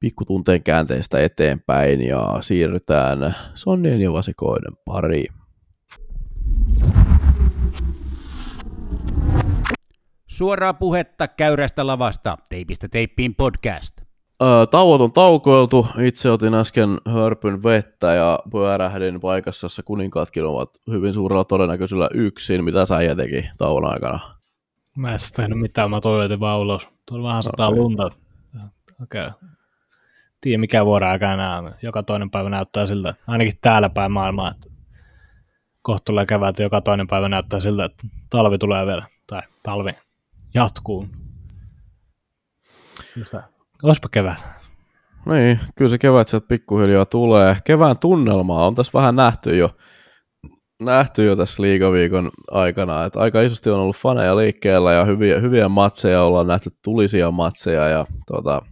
[0.00, 5.34] pikkutunteen käänteistä eteenpäin ja siirrytään sonnien ja vasikoiden pariin.
[10.26, 14.00] Suoraa puhetta käyrästä lavasta, teipistä teippiin podcast.
[14.42, 15.86] Öö, tauot on taukoiltu.
[15.98, 22.64] Itse otin äsken hörpyn vettä ja pyörähdin paikassa, jossa kuninkaatkin ovat hyvin suurella todennäköisyydellä yksin.
[22.64, 24.20] Mitä sä teki tauon aikana?
[24.96, 26.88] Mä en tehnyt mitään, mä toivotin vaan ulos.
[27.06, 27.78] Tuolla vähän sataa okay.
[27.78, 28.10] lunta.
[29.02, 29.26] Okei.
[29.26, 29.48] Okay.
[30.40, 31.62] Tiedä mikä vuoden aikaa enää.
[31.82, 34.68] Joka toinen päivä näyttää siltä, ainakin täällä päin maailmaa, että
[35.82, 39.92] kohta tulee kevät, joka toinen päivä näyttää siltä, että talvi tulee vielä, tai talvi
[40.54, 41.08] jatkuu.
[43.82, 44.46] Olisipa kevät.
[45.26, 47.56] Niin, kyllä se kevät sieltä pikkuhiljaa tulee.
[47.64, 49.76] Kevään tunnelmaa on tässä vähän nähty jo,
[50.82, 55.68] nähty jo tässä liigaviikon aikana, että aika isosti on ollut faneja liikkeellä ja hyviä, hyviä
[55.68, 58.62] matseja, ollaan nähty tulisia matseja ja tota,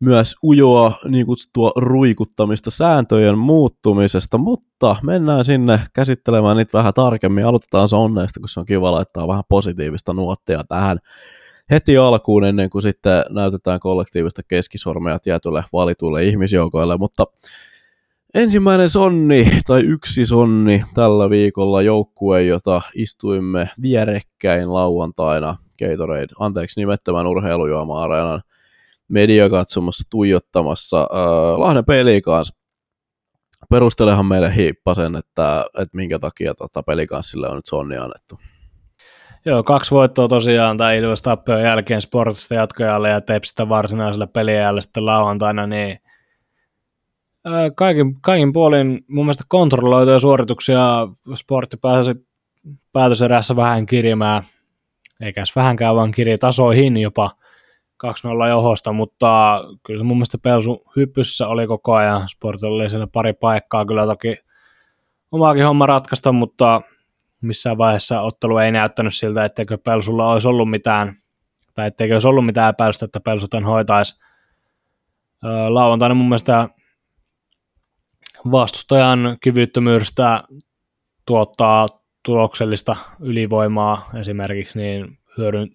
[0.00, 7.46] myös ujoa niin kutsuttua ruikuttamista sääntöjen muuttumisesta, mutta mennään sinne käsittelemään niitä vähän tarkemmin.
[7.46, 10.98] Aloitetaan sonneista, kun se on kiva laittaa vähän positiivista nuottia tähän
[11.70, 17.24] heti alkuun ennen kuin sitten näytetään kollektiivista keskisormea tietylle valituille ihmisjoukoille, mutta
[18.34, 27.26] ensimmäinen sonni tai yksi sonni tällä viikolla joukkue, jota istuimme vierekkäin lauantaina Gatorade, anteeksi nimettömän
[27.26, 28.42] urheilujuoma-areenan
[29.08, 32.58] mediakatsomassa tuijottamassa äh, Lahden pelikanssa.
[33.70, 38.38] Perustelehan meille hiippasen, että, että minkä takia tota, pelikanssille on nyt sonni annettu.
[39.44, 45.06] Joo, kaksi voittoa tosiaan tai Ilves Tappion jälkeen Sportista jatkojalle ja Tepsistä varsinaiselle peliajalle sitten
[45.06, 45.98] lauantaina, niin
[47.74, 52.10] kaikin, kaikin puolin mun mielestä kontrolloituja suorituksia Sportti pääsi
[52.92, 54.42] päätöserässä vähän kirjimään,
[55.20, 57.30] eikä vähänkään vaan kirjatasoihin jopa
[58.06, 62.28] 2-0 johosta, mutta kyllä se mun mielestä Pelsu hyppyssä oli koko ajan.
[62.28, 64.36] Sportilla oli siinä pari paikkaa kyllä toki
[65.32, 66.80] omaakin homma ratkaista, mutta
[67.40, 71.16] missään vaiheessa ottelu ei näyttänyt siltä, etteikö Pelsulla olisi ollut mitään,
[71.74, 74.20] tai etteikö olisi ollut mitään epäilystä, että Pelsu tämän hoitaisi.
[75.68, 76.68] Lauantaina mun mielestä
[78.50, 80.42] vastustajan kyvyttömyydestä
[81.26, 81.88] tuottaa
[82.24, 85.18] tuloksellista ylivoimaa esimerkiksi, niin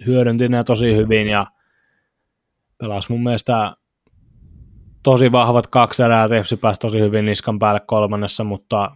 [0.06, 1.48] hyödynti ne tosi hyvin ja
[2.84, 3.76] pelasi mun mielestä
[5.04, 8.92] tosi vahvat kaksi erää, Tepsi pääsi tosi hyvin niskan päälle kolmannessa, mutta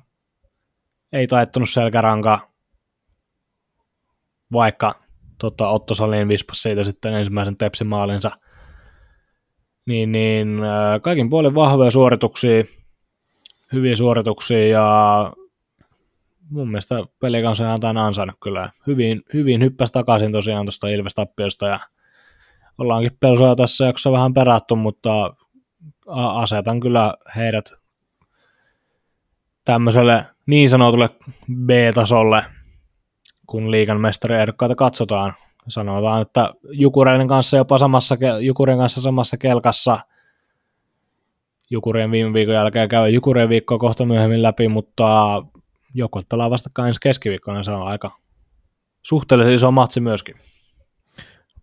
[1.11, 2.39] ei taittunut selkäranka,
[4.51, 4.95] vaikka
[5.37, 8.31] tota, Otto Salin vispasi siitä sitten ensimmäisen Tepsin maalinsa.
[9.85, 10.59] Niin, niin
[11.01, 12.63] kaikin puolin vahvoja suorituksia,
[13.73, 15.33] hyviä suorituksia ja
[16.49, 18.71] mun mielestä pelikansa on tämän ansainnut kyllä.
[18.87, 21.79] Hyvin, hyvin hyppäsi takaisin tosiaan tuosta Ilves-tappiosta ja
[22.77, 25.35] ollaankin pelsoja tässä jaksossa vähän perattu, mutta
[26.33, 27.73] asetan kyllä heidät
[29.65, 31.09] tämmöiselle niin sanotulle
[31.65, 32.43] B-tasolle,
[33.47, 35.33] kun liigan mestariehdokkaita katsotaan.
[35.67, 39.99] Sanotaan, että Jukureiden kanssa jopa samassa, Jukurien kanssa samassa kelkassa.
[41.69, 45.43] Jukurien viime viikon jälkeen käy Jukurien viikkoa kohta myöhemmin läpi, mutta
[45.93, 48.11] joku pelaa vastakkain ensi keskiviikkona, se on aika
[49.01, 50.35] suhteellisen iso matsi myöskin.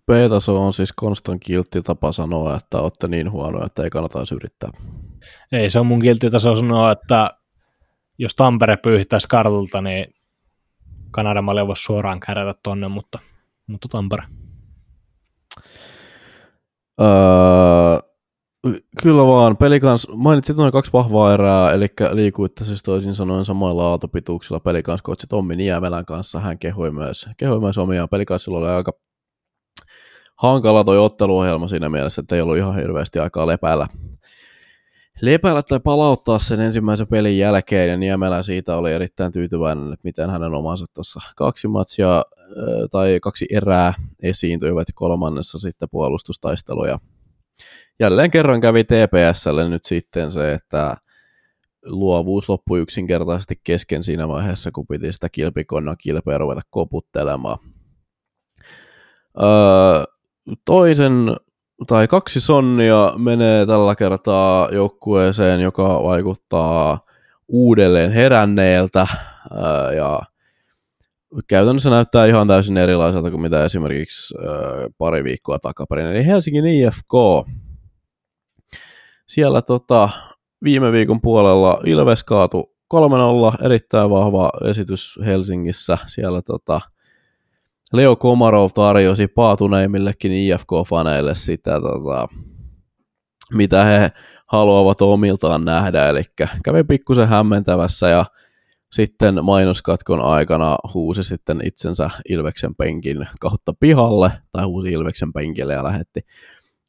[0.06, 4.32] B-taso on siis konstant kiltti tapa sanoa, että olette niin huono, että ei kannata edes
[4.32, 4.70] yrittää.
[5.52, 7.30] Ei, se on mun kiltti taso sanoa, että
[8.18, 10.14] jos Tampere pyyhittäisi kartalta, niin
[11.10, 13.18] Kanadan malja voisi suoraan kärätä tonne, mutta,
[13.66, 14.24] mutta Tampere.
[17.00, 17.98] Öö,
[19.02, 24.60] kyllä vaan, pelikans, mainitsit noin kaksi vahvaa erää, eli liikuitte siis toisin sanoen samoilla aaltopituuksilla
[24.60, 28.92] pelikanscoachi Tommi Niemelän kanssa, hän kehui myös, kehui myös omia, pelikanssilla oli aika
[30.44, 33.88] hankala toi otteluohjelma siinä mielessä, että ei ollut ihan hirveästi aikaa lepäillä,
[35.20, 40.30] lepäillä tai palauttaa sen ensimmäisen pelin jälkeen, ja Niemelä siitä oli erittäin tyytyväinen, että miten
[40.30, 42.22] hänen omansa tuossa kaksi matsia
[42.90, 46.98] tai kaksi erää esiintyivät kolmannessa sitten puolustustaisteluja.
[48.00, 50.96] Jälleen kerran kävi TPSlle nyt sitten se, että
[51.84, 57.58] luovuus loppui yksinkertaisesti kesken siinä vaiheessa, kun piti sitä kilpikonnan kilpeä ruveta koputtelemaan.
[59.42, 60.04] Öö,
[60.64, 61.36] toisen
[61.86, 67.00] tai kaksi sonnia menee tällä kertaa joukkueeseen, joka vaikuttaa
[67.48, 69.06] uudelleen heränneeltä
[69.96, 70.20] ja
[71.48, 74.34] käytännössä näyttää ihan täysin erilaiselta kuin mitä esimerkiksi
[74.98, 77.12] pari viikkoa takaperin, eli Helsingin IFK.
[79.26, 80.08] Siellä tota,
[80.64, 85.98] viime viikon puolella Ilves kaatu 3-0, erittäin vahva esitys Helsingissä.
[86.06, 86.80] Siellä tota,
[87.94, 92.28] Leo Komarov tarjosi paatuneimmillekin IFK-faneille sitä tota,
[93.52, 94.10] mitä he
[94.46, 96.22] haluavat omiltaan nähdä, eli
[96.64, 98.24] kävi pikkusen hämmentävässä ja
[98.92, 105.84] sitten mainoskatkon aikana huusi sitten itsensä Ilveksen penkin kautta pihalle, tai huusi Ilveksen penkille ja
[105.84, 106.20] lähetti,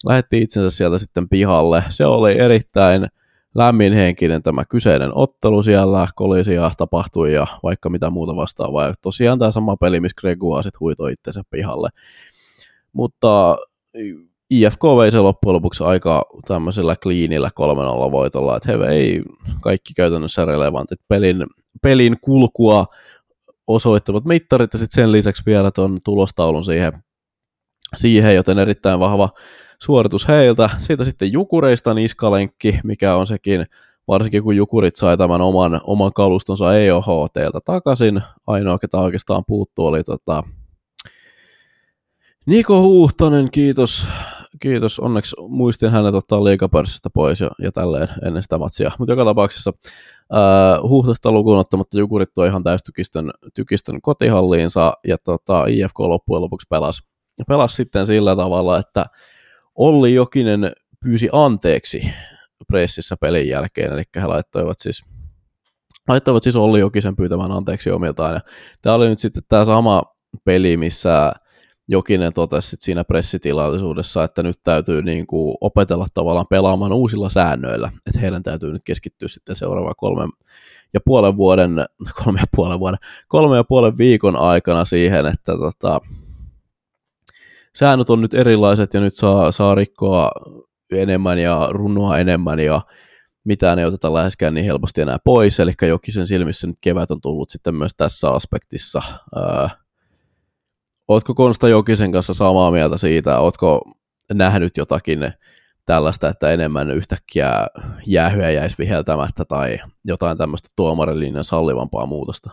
[0.06, 1.84] lähetti itsensä sieltä sitten pihalle.
[1.90, 3.08] Se oli erittäin
[3.56, 8.88] lämminhenkinen tämä kyseinen ottelu siellä, kolisia tapahtui ja vaikka mitä muuta vastaavaa.
[8.88, 11.90] Ja tosiaan tämä sama peli, missä Gregua sitten huitoi itsensä pihalle.
[12.94, 13.58] Mutta
[14.50, 17.50] IFK vei se loppujen lopuksi aika tämmöisellä kliinillä
[18.08, 19.24] 3-0 voitolla, että he vei
[19.62, 21.46] kaikki käytännössä relevantit pelin,
[21.82, 22.86] pelin kulkua
[23.68, 26.94] osoittavat mittarit ja sitten sen lisäksi vielä tuon tulostaulun siihen,
[27.96, 29.30] siihen, joten erittäin vahva
[29.82, 30.70] suoritus heiltä.
[30.78, 33.66] Siitä sitten Jukureista niskalenkki, mikä on sekin,
[34.08, 38.22] varsinkin kun Jukurit sai tämän oman, oman kalustonsa EOHTltä takaisin.
[38.48, 40.44] Ainoa, ketä oikeastaan puuttuu, oli tota,
[42.46, 44.08] Niko Huhtanen, kiitos.
[44.60, 45.00] Kiitos.
[45.00, 48.92] Onneksi muistin hänet ottaa liikapörssistä pois ja, ja tälleen ennen sitä matsia.
[49.00, 49.74] Mutta joka tapauksessa
[50.34, 56.68] äh, Huhtasta lukuun ottamatta Jukurit tuo ihan täystykistön tykistön kotihalliinsa ja tota, IFK loppujen lopuksi
[56.70, 57.04] pelasi,
[57.48, 59.06] pelasi sitten sillä tavalla, että
[59.76, 60.72] Olli Jokinen
[61.04, 62.10] pyysi anteeksi
[62.68, 65.04] pressissä pelin jälkeen, eli he laittoivat siis,
[66.08, 68.34] laittoivat siis Olli Jokisen pyytämään anteeksi omiltaan.
[68.34, 68.42] Ja
[68.82, 70.04] tämä oli nyt sitten tämä sama
[70.46, 71.32] peli, missä
[71.88, 78.20] Jokinen totesi siinä pressitilaisuudessa, että nyt täytyy niin kuin opetella tavallaan pelaamaan uusilla säännöillä, että
[78.20, 80.30] heidän täytyy nyt keskittyä sitten seuraava kolmen
[80.94, 81.86] ja puolen vuoden,
[82.24, 86.02] kolme ja puolen vuoden, kolme ja puolen viikon aikana siihen, että tota,
[87.76, 90.32] säännöt on nyt erilaiset ja nyt saa, saa rikkoa
[90.92, 92.82] enemmän ja runnoa enemmän ja
[93.44, 97.50] mitään ei oteta läheskään niin helposti enää pois, eli Jokisen silmissä nyt kevät on tullut
[97.50, 99.02] sitten myös tässä aspektissa.
[99.38, 99.68] Öö,
[101.08, 103.82] ootko Konsta Jokisen kanssa samaa mieltä siitä, ootko
[104.34, 105.34] nähnyt jotakin
[105.86, 107.68] tällaista, että enemmän yhtäkkiä
[108.08, 112.50] jäähyä jäisi viheltämättä tai jotain tämmöistä tuomarilinen sallivampaa muutosta?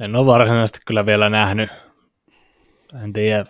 [0.00, 1.70] En ole varsinaisesti kyllä vielä nähnyt.
[3.02, 3.46] En tiedä,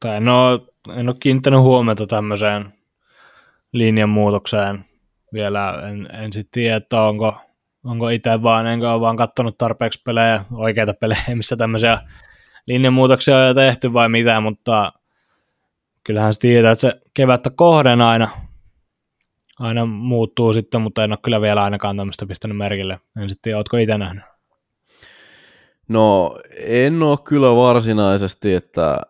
[0.00, 0.60] tai en ole,
[0.96, 2.72] en ole kiinnittänyt huomiota tämmöiseen
[3.72, 4.84] linjanmuutokseen
[5.32, 5.82] vielä.
[5.88, 7.36] En, en sitten tiedä, että onko,
[7.84, 11.98] onko itse vaan, enkä ole vaan katsonut tarpeeksi pelejä, oikeita pelejä, missä tämmöisiä
[12.66, 14.92] linjanmuutoksia on jo tehty vai mitä, mutta
[16.04, 18.28] kyllähän se tietää, että se kevättä kohden aina,
[19.60, 23.00] aina muuttuu sitten, mutta en ole kyllä vielä ainakaan tämmöistä pistänyt merkille.
[23.22, 24.24] En sitten tiedä, ootko itse nähnyt?
[25.88, 29.00] No en ole kyllä varsinaisesti, että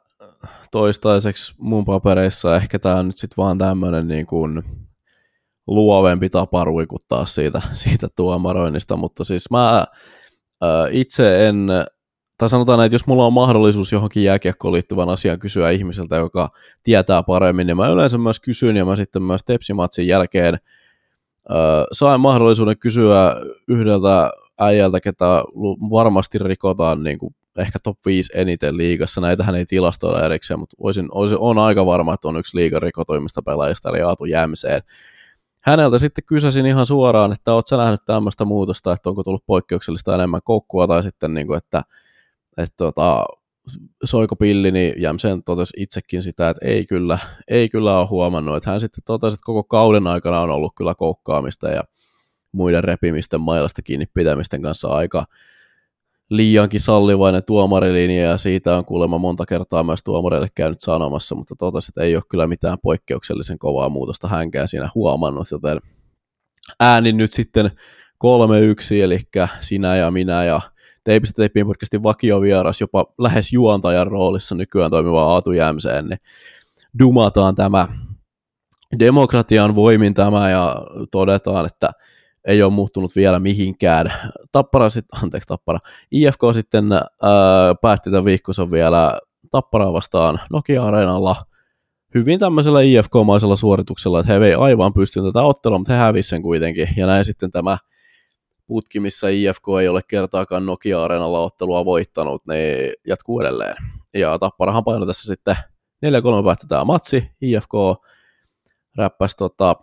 [0.70, 4.62] toistaiseksi mun papereissa ehkä tämä on nyt sitten vaan tämmöinen niin kuin
[5.66, 9.88] luovempi tapa ruikuttaa siitä, siitä tuomaroinnista, mutta siis mä äh,
[10.90, 11.68] itse en,
[12.38, 16.48] tai sanotaan, että jos mulla on mahdollisuus johonkin jääkiekkoon liittyvän asian kysyä ihmiseltä, joka
[16.82, 22.20] tietää paremmin, niin mä yleensä myös kysyn, ja mä sitten myös Tepsimatsin jälkeen äh, sain
[22.20, 23.36] mahdollisuuden kysyä
[23.68, 25.44] yhdeltä äijältä, ketä
[25.90, 29.20] varmasti rikotaan niin kuin ehkä top 5 eniten liigassa.
[29.20, 33.42] Näitähän ei tilastoida erikseen, mutta voisin, olisin, on aika varma, että on yksi liigan rikotoimista
[33.42, 34.82] pelaajista, eli Aatu Jämseen.
[35.64, 40.40] Häneltä sitten kysäsin ihan suoraan, että oletko nähnyt tämmöistä muutosta, että onko tullut poikkeuksellista enemmän
[40.44, 41.82] koukkua, tai sitten niin kuin, että,
[42.57, 43.24] että tota,
[44.04, 48.57] soiko pilli, niin Jämsen totesi itsekin sitä, että ei kyllä, ei kyllä ole huomannut.
[48.57, 51.82] Että hän sitten totesi, että koko kauden aikana on ollut kyllä koukkaamista ja
[52.52, 55.26] muiden repimisten mailasta kiinni pitämisten kanssa aika,
[56.31, 61.91] liiankin sallivainen tuomarilinja ja siitä on kuulemma monta kertaa myös tuomarille käynyt sanomassa, mutta totesi,
[61.91, 65.79] että ei ole kyllä mitään poikkeuksellisen kovaa muutosta hänkään siinä huomannut, joten
[66.81, 67.70] äänin nyt sitten
[68.24, 69.20] 3-1, eli
[69.61, 70.61] sinä ja minä ja
[71.05, 76.18] Teipistä Teippiin podcastin vakiovieras, jopa lähes juontajan roolissa nykyään toimiva Aatu Jämseen, niin
[76.99, 77.89] dumataan tämä
[78.99, 80.77] demokratian voimin tämä ja
[81.11, 81.91] todetaan, että
[82.47, 84.12] ei ole muuttunut vielä mihinkään.
[84.53, 85.78] Tappara sitten, anteeksi Tappara,
[86.11, 87.01] IFK sitten ää,
[87.82, 89.18] päätti tämän viikkonsa vielä
[89.51, 91.36] Tapparaa vastaan Nokia-areenalla
[92.14, 96.42] hyvin tämmöisellä IFK-maisella suorituksella, että he ei aivan pystynyt tätä ottelua, mutta he hävisivät sen
[96.42, 96.88] kuitenkin.
[96.97, 97.78] Ja näin sitten tämä
[98.66, 103.76] putki, missä IFK ei ole kertaakaan Nokia-areenalla ottelua voittanut, ne jatkuu edelleen.
[104.14, 105.57] Ja Tapparahan painoi tässä sitten
[106.07, 107.72] 4-3 päätti tämä matsi, IFK
[108.97, 109.76] räppäsi tota,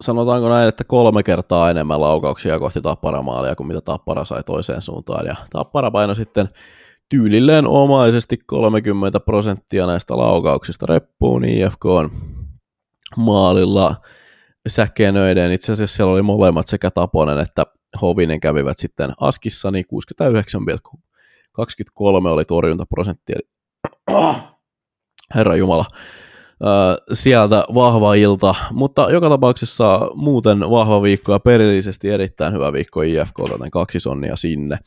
[0.00, 5.26] sanotaanko näin, että kolme kertaa enemmän laukauksia kohti Tapparamaalia kuin mitä Tappara sai toiseen suuntaan.
[5.26, 6.48] Ja Tappara paino sitten
[7.08, 12.10] tyylilleen omaisesti 30 prosenttia näistä laukauksista reppuun IFK on
[13.16, 13.96] maalilla
[14.68, 15.52] säkenöiden.
[15.52, 17.66] Itse asiassa siellä oli molemmat sekä Taponen että
[18.02, 19.90] Hovinen kävivät sitten Askissa, niin 69,23
[22.28, 23.32] oli torjuntaprosentti.
[25.34, 25.84] Herra Jumala.
[27.12, 33.38] Sieltä vahva ilta, mutta joka tapauksessa muuten vahva viikko ja perillisesti erittäin hyvä viikko IFK,
[33.38, 34.78] joten kaksi sonnia sinne.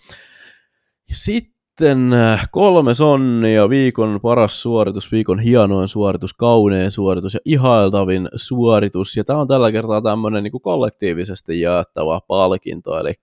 [1.13, 2.09] Sitten
[2.51, 9.17] kolme sonnia, viikon paras suoritus, viikon hienoin suoritus, kaunein suoritus ja ihailtavin suoritus.
[9.17, 13.13] Ja tämä on tällä kertaa tämmöinen niin kollektiivisesti jaettava palkinto, eli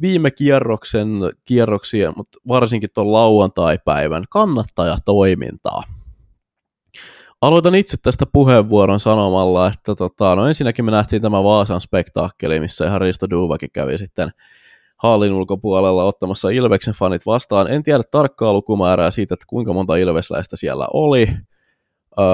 [0.00, 1.08] viime kierroksen
[1.44, 5.82] kierroksia, mutta varsinkin tuon lauantai-päivän kannattajatoimintaa.
[7.42, 12.86] Aloitan itse tästä puheenvuoron sanomalla, että tota, no ensinnäkin me nähtiin tämä Vaasan spektaakkeli, missä
[12.86, 14.30] ihan Risto Duvakin kävi sitten
[14.96, 17.72] hallin ulkopuolella ottamassa Ilveksen fanit vastaan.
[17.72, 21.28] En tiedä tarkkaa lukumäärää siitä, että kuinka monta Ilvesläistä siellä oli.
[22.20, 22.26] Öö,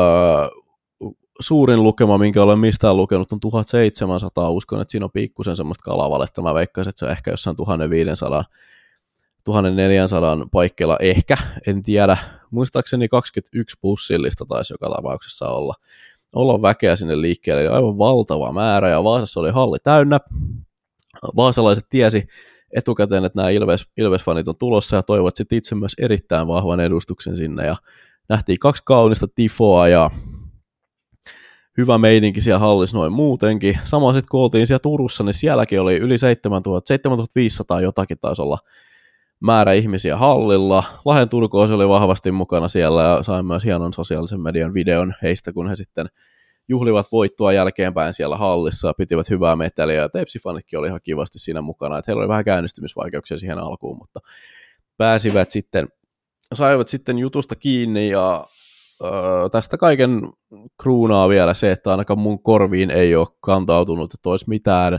[1.41, 4.51] suurin lukema, minkä olen mistään lukenut, on 1700.
[4.51, 6.43] Uskon, että siinä on pikkusen semmoista kalavaletta.
[6.43, 8.45] Mä veikkaisin, että se on ehkä jossain 1500
[9.53, 11.37] 1400 paikkeilla ehkä,
[11.67, 12.17] en tiedä.
[12.51, 15.75] Muistaakseni 21 bussillista taisi joka tapauksessa olla.
[16.35, 20.21] Olla väkeä sinne liikkeelle, eli aivan valtava määrä, ja Vaasassa oli halli täynnä.
[21.37, 22.27] Vaasalaiset tiesi
[22.77, 27.37] etukäteen, että nämä Ilves, Ilves-fanit on tulossa, ja toivat sitten itse myös erittäin vahvan edustuksen
[27.37, 27.77] sinne, ja
[28.29, 30.11] nähtiin kaksi kaunista tifoa, ja
[31.79, 33.79] hyvä meininki siellä hallissa noin muutenkin.
[33.85, 38.59] Samoin sitten kun oltiin siellä Turussa, niin sielläkin oli yli 7000, 7500 jotakin taisi olla
[39.41, 40.85] määrä ihmisiä hallilla.
[41.05, 45.69] Lahden Turkoos oli vahvasti mukana siellä ja sain myös hienon sosiaalisen median videon heistä, kun
[45.69, 46.07] he sitten
[46.69, 50.01] juhlivat voittoa jälkeenpäin siellä hallissa pitivät hyvää meteliä.
[50.03, 51.99] Ja oli ihan kivasti siinä mukana.
[51.99, 54.21] Että heillä oli vähän käynnistymisvaikeuksia siihen alkuun, mutta
[54.97, 55.89] pääsivät sitten,
[56.55, 58.45] saivat sitten jutusta kiinni ja
[59.05, 60.23] öö, tästä kaiken
[60.83, 64.99] kruunaa vielä se, että ainakaan mun korviin ei ole kantautunut, että olisi mitään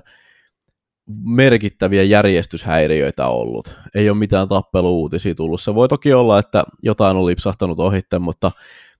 [1.26, 3.74] merkittäviä järjestyshäiriöitä ollut.
[3.96, 5.62] Ei ole mitään tappeluuutisia tullut.
[5.62, 8.52] Se voi toki olla, että jotain on lipsahtanut ohitte, mutta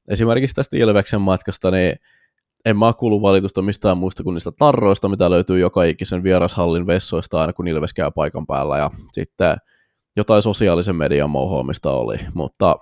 [0.10, 1.96] esimerkiksi tästä Ilveksen matkasta, niin
[2.66, 7.42] en mä kuulu valitusta mistään muista kuin niistä tarroista, mitä löytyy joka ikisen vierashallin vessoista
[7.42, 9.58] aina kun Ilves käy paikan päällä ja sitten
[10.16, 12.76] jotain sosiaalisen median mouhoamista oli, mutta,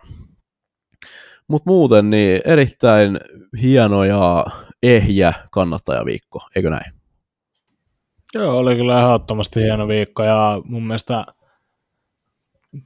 [1.47, 3.19] mutta muuten niin erittäin
[3.61, 4.45] hieno ja
[4.83, 6.96] ehjä kannattajaviikko, eikö näin?
[8.33, 11.25] Joo, oli kyllä ehdottomasti hieno viikko ja mun mielestä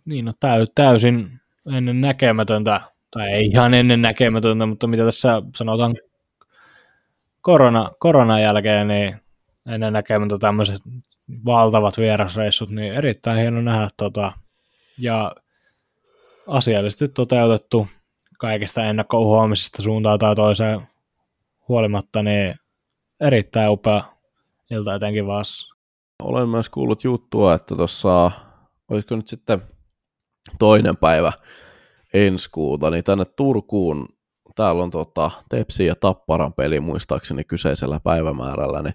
[0.05, 1.39] niin no, täy, täysin
[1.75, 2.81] ennen näkemätöntä,
[3.11, 5.95] tai ei ihan ennen näkemätöntä, mutta mitä tässä sanotaan
[7.41, 9.21] korona, koronan jälkeen, niin
[9.67, 10.81] ennen näkemätöntä tämmöiset
[11.45, 14.31] valtavat vierasreissut, niin erittäin hieno nähdä tota,
[14.97, 15.35] ja
[16.47, 17.87] asiallisesti toteutettu
[18.37, 20.81] kaikista ennakkohuomisista suuntaan tai toiseen
[21.67, 22.55] huolimatta, niin
[23.19, 24.03] erittäin upea
[24.71, 25.75] ilta etenkin Vaassa.
[26.23, 28.31] Olen myös kuullut juttua, että tuossa,
[28.91, 29.61] olisiko nyt sitten
[30.59, 31.33] toinen päivä
[32.13, 34.07] ensi kuuta, niin tänne Turkuun,
[34.55, 38.93] täällä on tota, Tepsi ja Tapparan peli muistaakseni kyseisellä päivämäärällä, niin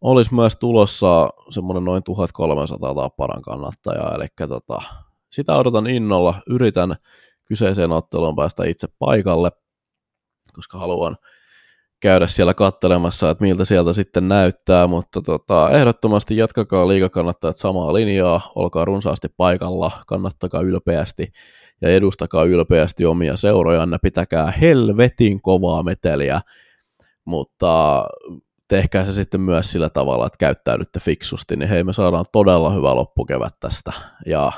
[0.00, 4.82] olisi myös tulossa semmoinen noin 1300 Tapparan kannattajaa, eli tota,
[5.32, 6.96] sitä odotan innolla, yritän
[7.44, 9.50] kyseiseen otteluun päästä itse paikalle,
[10.52, 11.16] koska haluan
[12.00, 18.52] käydä siellä kattelemassa, että miltä sieltä sitten näyttää, mutta tota, ehdottomasti jatkakaa liikakannattajat samaa linjaa,
[18.54, 21.32] olkaa runsaasti paikalla, kannattakaa ylpeästi
[21.82, 26.40] ja edustakaa ylpeästi omia seurojanne, pitäkää helvetin kovaa meteliä,
[27.24, 28.04] mutta
[28.68, 32.94] tehkää se sitten myös sillä tavalla, että käyttäydytte fiksusti, niin hei me saadaan todella hyvä
[32.94, 33.92] loppukevät tästä
[34.26, 34.52] ja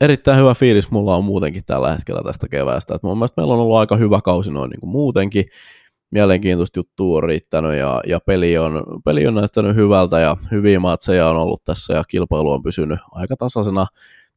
[0.00, 3.60] erittäin hyvä fiilis mulla on muutenkin tällä hetkellä tästä keväästä, että mun mielestä meillä on
[3.60, 5.44] ollut aika hyvä kausi noin niin kuin muutenkin,
[6.10, 11.28] mielenkiintoista juttua on riittänyt ja, ja peli, on, peli on näyttänyt hyvältä ja hyviä matseja
[11.28, 13.86] on ollut tässä ja kilpailu on pysynyt aika tasaisena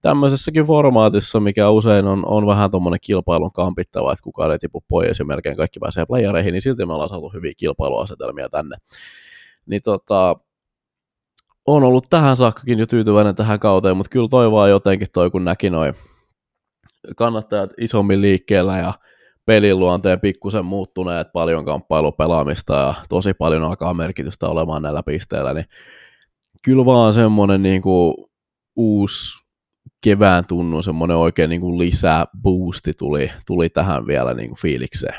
[0.02, 5.20] tämmöisessäkin formaatissa, mikä usein on, on vähän tuommoinen kilpailun kampittava, että kukaan ei tipu pois
[5.20, 8.78] ja melkein kaikki pääsee playereihin, niin silti me ollaan saatu hyviä kilpailuasetelmia tänne.
[9.66, 10.36] Niin tota,
[11.66, 15.70] on ollut tähän saakkakin jo tyytyväinen tähän kauteen, mutta kyllä toivoa jotenkin toi, kun näki
[15.70, 15.94] noin
[17.16, 18.94] kannattajat isommin liikkeellä ja
[19.50, 25.66] pelin luonteen pikkusen muuttuneet, paljon kamppailupelaamista ja tosi paljon alkaa merkitystä olemaan näillä pisteillä, niin
[26.64, 28.14] kyllä vaan semmoinen niin kuin
[28.76, 29.46] uusi
[30.04, 35.16] kevään tunnun, semmoinen oikein niin kuin lisää boosti tuli, tuli tähän vielä niin kuin fiilikseen.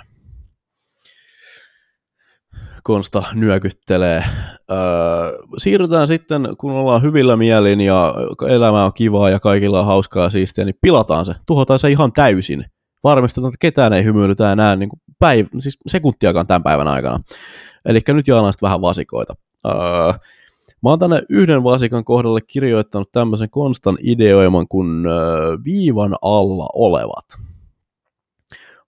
[2.82, 4.24] Konsta nyökyttelee.
[4.70, 4.78] Öö,
[5.58, 8.14] siirrytään sitten, kun ollaan hyvillä mielin ja
[8.48, 12.12] elämä on kivaa ja kaikilla on hauskaa ja siistiä, niin pilataan se, tuhotaan se ihan
[12.12, 12.64] täysin
[13.04, 17.20] varmistetaan, että ketään ei hymyilytä enää niin kuin päiv- siis sekuntiakaan tämän päivän aikana.
[17.84, 19.34] Eli nyt jaetaan vähän vasikoita.
[19.66, 20.12] Öö,
[20.82, 27.24] mä oon tänne yhden vasikan kohdalle kirjoittanut tämmöisen konstan ideoiman kuin öö, viivan alla olevat.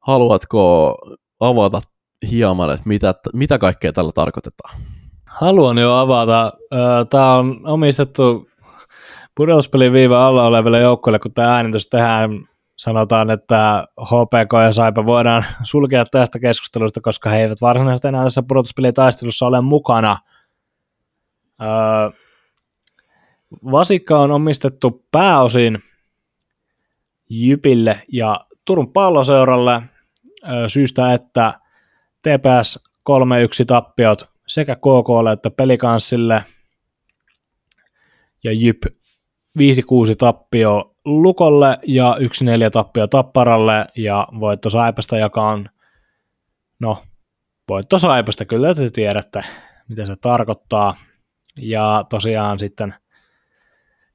[0.01, 0.95] Haluatko
[1.41, 1.81] avata
[2.31, 4.81] hieman, että mitä, mitä kaikkea tällä tarkoitetaan?
[5.27, 6.53] Haluan jo avata.
[7.11, 8.49] Tämä on omistettu
[9.35, 12.31] pudotuspelin viiva alla oleville joukkoille, kun tämä äänitys tehdään,
[12.83, 18.43] sanotaan, että HPK ja Saipa voidaan sulkea tästä keskustelusta, koska he eivät varsinaisesti enää tässä
[18.49, 20.18] pudotuspelitaistelussa ole mukana.
[23.70, 25.78] Vasikka on omistettu pääosin
[27.30, 29.83] Jypille ja Turun palloseuralle
[30.66, 31.61] syystä, että
[32.22, 33.12] TPS 3-1
[33.66, 36.45] tappiot sekä KKlle että Pelikanssille
[38.45, 38.83] ja Jyp
[39.59, 39.61] 5-6
[40.18, 42.16] tappio Lukolle ja
[42.66, 45.68] 1-4 tappio Tapparalle ja voitto Saipasta, joka on,
[46.80, 47.03] no,
[47.68, 49.44] voitto Saipasta, kyllä te tiedätte,
[49.88, 50.96] mitä se tarkoittaa.
[51.57, 52.94] Ja tosiaan sitten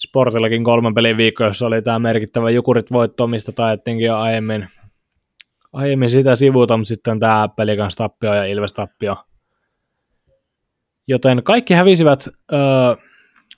[0.04, 4.70] Sportillakin kolmen pelin viikko, jossa oli tämä merkittävä Jukurit voitto, mistä taettiinkin jo aiemmin,
[5.74, 9.18] aiemmin sitä sivuuta, mutta sitten tämä Pelikans tappio ja Ilves tappio.
[11.08, 12.60] Joten kaikki hävisivät öö,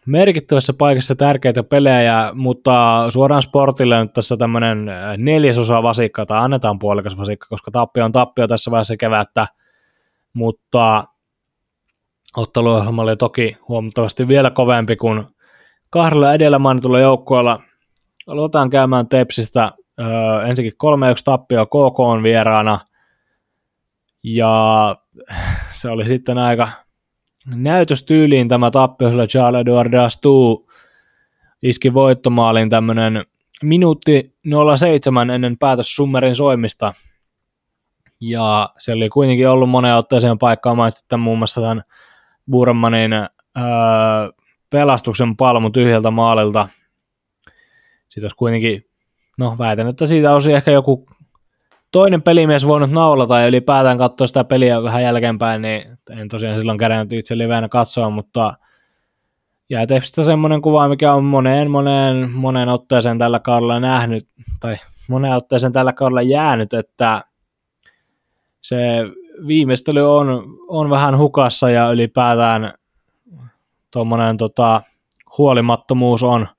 [0.06, 7.18] merkittävässä paikassa tärkeitä pelejä, mutta suoraan sportille nyt tässä tämmöinen neljäsosa vasikka, tai annetaan puolikas
[7.18, 9.48] vasikka, koska tappio on tappio tässä vaiheessa kevättä,
[10.34, 11.04] mutta
[12.38, 15.24] otteluohjelma oli toki huomattavasti vielä kovempi kuin
[15.90, 17.62] kahdella edellä mainitulla joukkueella.
[18.28, 19.72] Aloitetaan käymään Tepsistä.
[20.00, 20.78] Öö, ensinnäkin
[21.18, 22.80] 3-1 tappio KK on vieraana,
[24.24, 24.96] ja
[25.72, 26.70] se oli sitten aika
[27.56, 30.70] näytöstyyliin tämä tappio, sillä Charles Edouard Astu
[31.64, 33.26] iski voittomaalin tämmöinen
[33.64, 34.36] minuutti
[34.78, 36.94] 07 ennen päätös Summerin soimista.
[38.22, 41.84] Ja se oli kuitenkin ollut moneen otteeseen paikkaa mainitsi muun muassa tämän
[42.52, 43.24] Burmanin öö,
[44.70, 46.68] pelastuksen palmu tyhjältä maalilta.
[48.08, 48.86] Siitä olisi kuitenkin,
[49.38, 51.06] no väitän, että siitä olisi ehkä joku
[51.92, 56.78] toinen pelimies voinut naulata ja ylipäätään katsoa sitä peliä vähän jälkeenpäin, niin en tosiaan silloin
[56.78, 58.54] kerännyt itse livenä katsoa, mutta
[59.70, 64.28] jää Tepsistä semmoinen kuva, mikä on moneen, moneen, moneen otteeseen tällä kaudella nähnyt,
[64.60, 64.78] tai
[65.08, 67.22] moneen otteeseen tällä kaudella jäänyt, että
[68.62, 68.78] se
[69.48, 72.74] viimeistely on, on vähän hukassa ja ylipäätään
[73.92, 74.82] tuommoinen tota,
[75.38, 76.48] huolimattomuus on–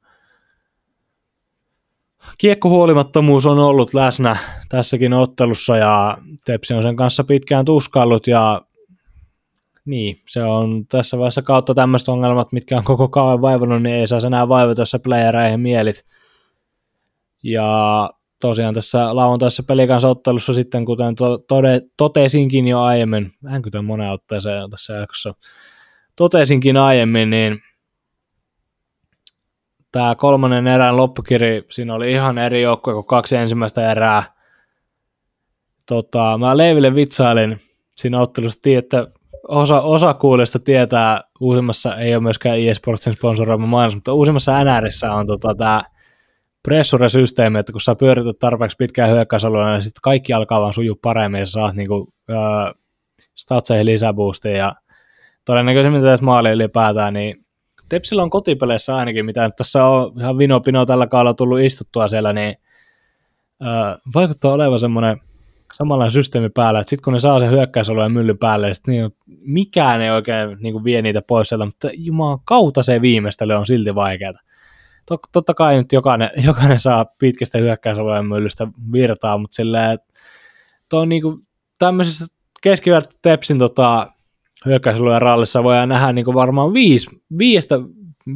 [2.38, 4.36] kiekkohuolimattomuus on ollut läsnä
[4.68, 8.62] tässäkin ottelussa ja Tepsi on sen kanssa pitkään tuskallut ja
[9.84, 14.06] niin, se on tässä vaiheessa kautta tämmöiset ongelmat, mitkä on koko kauan vaivannut, niin ei
[14.06, 16.04] saa enää vaivata tässä playereihin mielit.
[17.42, 18.10] Ja
[18.40, 24.10] tosiaan tässä pelin kanssa ottelussa sitten, kuten to, tode, totesinkin jo aiemmin, vähän kuten monen
[24.10, 25.34] otteeseen tässä jaksossa
[26.16, 27.62] totesinkin aiemmin, niin
[29.92, 34.22] tämä kolmannen erän loppukiri, siinä oli ihan eri joukkue kuin kaksi ensimmäistä erää.
[35.86, 37.60] Tota, mä Leiville vitsailin
[37.96, 39.06] siinä ottelussa, että
[39.48, 45.26] osa, osa kuulista tietää, uusimmassa ei ole myöskään eSportsin sponsoroima mainos, mutta uusimmassa NRissä on
[45.26, 45.82] tota, tämä
[46.62, 51.38] pressure-systeemi, että kun sä pyörität tarpeeksi pitkään hyökkäysalueella, niin sitten kaikki alkaa vaan sujua paremmin
[51.38, 52.36] ja saat niinku, öö,
[53.36, 54.74] statseihin lisäboostia ja
[55.44, 57.44] todennäköisemmin tässä maali ylipäätään, niin
[57.90, 62.56] Tepsillä on kotipeleissä ainakin, mitä tässä on ihan vinopino tällä kaudella tullut istuttua siellä, niin
[63.62, 65.20] äh, vaikuttaa olevan semmoinen
[65.72, 70.00] samanlainen systeemi päällä, että sitten kun ne saa sen hyökkäysalueen myllyn päälle, sit niin mikään
[70.00, 73.94] ei oikein niin kuin vie niitä pois sieltä, mutta jumalan kautta se viimeistely on silti
[73.94, 74.32] vaikeaa.
[75.06, 80.06] Tot, totta kai nyt jokainen, jokainen saa pitkästä hyökkäysalueen myllystä virtaa, mutta silleen, että
[80.88, 81.46] tuo niin kuin
[81.78, 82.26] tämmöisessä
[82.62, 84.12] keskiverto Tepsin tota,
[84.66, 87.74] hyökkäysalueen rallissa voidaan nähdä niin kuin varmaan viisi, viiestä,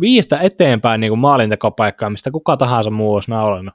[0.01, 3.75] viiestä eteenpäin niin kuin maalintekopaikkaa, mistä kuka tahansa muu olisi naulannut.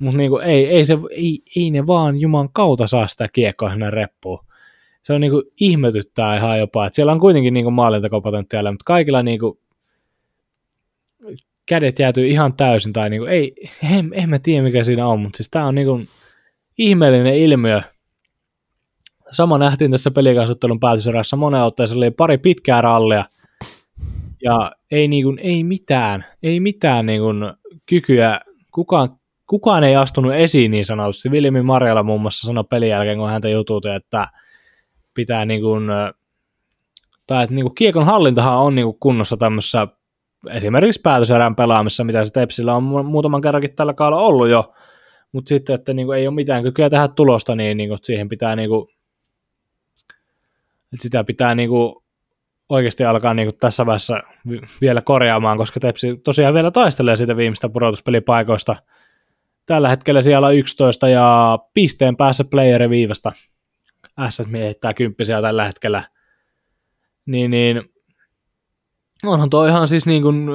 [0.00, 3.90] Mutta niin ei, ei, se, ei, ei, ne vaan Juman kautta saa sitä kiekkoa sinne
[3.90, 4.44] reppuun.
[5.02, 9.22] Se on niin kuin, ihmetyttää ihan jopa, että siellä on kuitenkin niin maalintekopotentiaalia, mutta kaikilla
[9.22, 9.58] niin kuin,
[11.66, 13.54] kädet jäätyy ihan täysin, tai niin kuin, ei,
[13.92, 16.08] en, en mä tiedä mikä siinä on, mutta siis tämä on niin kuin,
[16.78, 17.82] ihmeellinen ilmiö,
[19.32, 21.36] Sama nähtiin tässä pelikansottelun päätöserässä.
[21.36, 23.24] Monen otteessa, oli pari pitkää rallia,
[24.42, 27.36] ja ei, niin kuin, ei mitään, ei mitään niin kuin,
[27.86, 28.40] kykyä,
[28.74, 29.08] kukaan,
[29.46, 31.30] kukaan ei astunut esiin niin sanotusti.
[31.30, 34.28] Viljami Marjala muun muassa sanoi pelin jälkeen, kun häntä jutuutti, että
[35.14, 35.84] pitää niin kuin,
[37.26, 39.88] tai että niin kuin kiekon hallintahan on niin kuin kunnossa tämmöisessä
[40.50, 44.72] esimerkiksi päätöserän pelaamissa, mitä se Tepsillä on muutaman kerrankin tällä kaudella ollut jo,
[45.32, 48.28] mutta sitten, että niin kuin ei ole mitään kykyä tehdä tulosta, niin, niin kuin siihen
[48.28, 48.88] pitää niin kuin
[50.92, 51.94] että sitä pitää niin kuin
[52.68, 54.22] oikeasti alkaa niin kuin tässä vaiheessa
[54.80, 58.76] vielä korjaamaan, koska Tepsi tosiaan vielä taistelee sitä viimeistä pudotuspelipaikoista.
[59.66, 63.32] Tällä hetkellä siellä on 11 ja pisteen päässä playeri viivasta.
[64.30, 66.04] S heittää kymppisiä tällä hetkellä.
[67.26, 67.82] Niin, niin
[69.24, 70.48] onhan toi ihan siis niin kuin,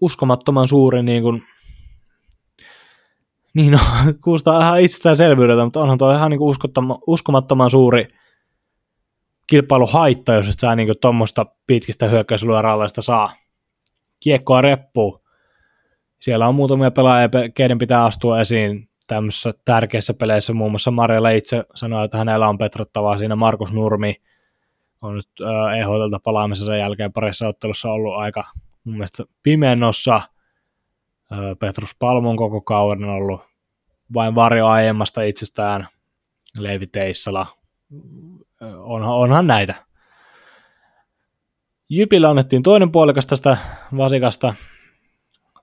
[0.00, 1.42] uskomattoman suuri niin kuin,
[3.54, 3.78] niin no,
[4.24, 6.56] kuulostaa ihan itsestäänselvyydeltä, mutta onhan toi ihan niin kuin
[7.06, 8.08] uskomattoman suuri
[9.46, 13.36] kilpailuhaitta, jos et sä niin tuommoista pitkistä hyökkäyslyörallaista saa.
[14.20, 15.26] Kiekkoa reppuu.
[16.20, 20.52] Siellä on muutamia pelaajia, keiden pitää astua esiin tämmöisissä tärkeissä peleissä.
[20.52, 24.14] Muun muassa Marjalla itse sanoi, että hänellä on petrottavaa siinä Markus Nurmi.
[25.02, 25.28] On nyt
[25.78, 28.44] EHLtä palaamisessa jälkeen parissa ottelussa ollut aika
[28.84, 30.20] mun mielestä pimennossa.
[31.58, 33.40] Petrus Palmon koko kauden ollut
[34.14, 35.88] vain varjo aiemmasta itsestään.
[36.58, 37.46] Leivi Teissala.
[38.60, 39.74] Onhan, onhan näitä.
[41.88, 43.56] Jypillä annettiin toinen puolikas tästä
[43.96, 44.54] vasikasta,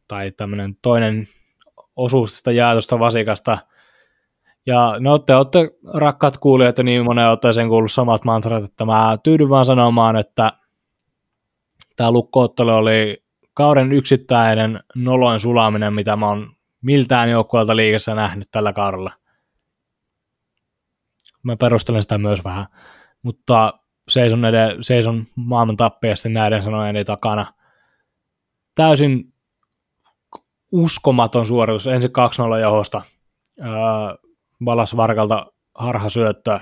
[0.08, 1.28] tai tämmöinen toinen
[1.96, 3.58] osuus tästä jaetusta vasikasta.
[4.66, 9.18] Ja no te olette rakkaat kuulijat ja niin monen otteeseen kuullut samat mantrat, että mä
[9.24, 10.54] tyydyn vaan sanomaan, että
[11.96, 13.24] tämä lukkoottelu oli
[13.54, 19.12] kauden yksittäinen noloin sulaminen, mitä mä oon miltään joukkueelta liigassa nähnyt tällä kaudella.
[21.44, 22.66] Mä perustelen sitä myös vähän,
[23.22, 23.80] mutta
[24.10, 27.46] seison, ed- seison maailman tappiasti näiden sanojeni takana.
[28.76, 29.34] Täysin
[30.72, 32.12] uskomaton suoritus, ensin
[32.58, 33.02] 2-0 johosta,
[34.66, 36.60] Valas Varkalta harhasyöttö,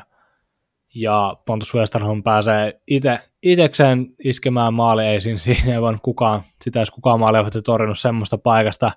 [0.95, 6.91] ja Pontus Westerholm pääsee ite, itekseen iskemään maali, ei siinä, siinä ei kukaan, sitä edes
[6.91, 8.91] kukaan maali torjunut semmoista paikasta,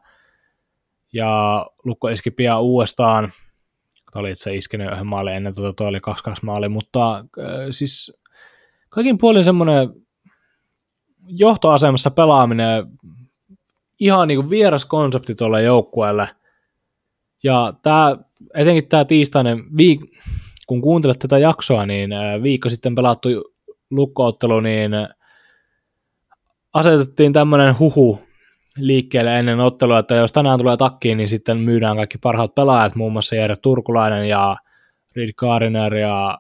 [1.12, 3.32] ja Lukko iski pian uudestaan,
[4.14, 6.00] oli itse iskenyt yhden maali ennen, tuota, toi oli 2-2
[6.42, 7.24] maali, mutta äh,
[7.70, 8.12] siis
[8.88, 9.88] kaikin puolin semmoinen
[11.26, 12.86] johtoasemassa pelaaminen,
[14.00, 16.28] ihan niin kuin vieras konsepti tuolle joukkueelle.
[17.42, 18.16] Ja tämä,
[18.54, 20.18] etenkin tämä tiistainen, viik-
[20.66, 22.10] kun kuuntelet tätä jaksoa, niin
[22.42, 23.28] viikko sitten pelattu
[23.90, 24.92] lukkoottelu, niin
[26.72, 28.20] asetettiin tämmöinen huhu
[28.78, 33.12] liikkeelle ennen ottelua, että jos tänään tulee takkiin, niin sitten myydään kaikki parhaat pelaajat, muun
[33.12, 34.56] muassa Jere Turkulainen ja
[35.16, 36.38] Reed Kariner ja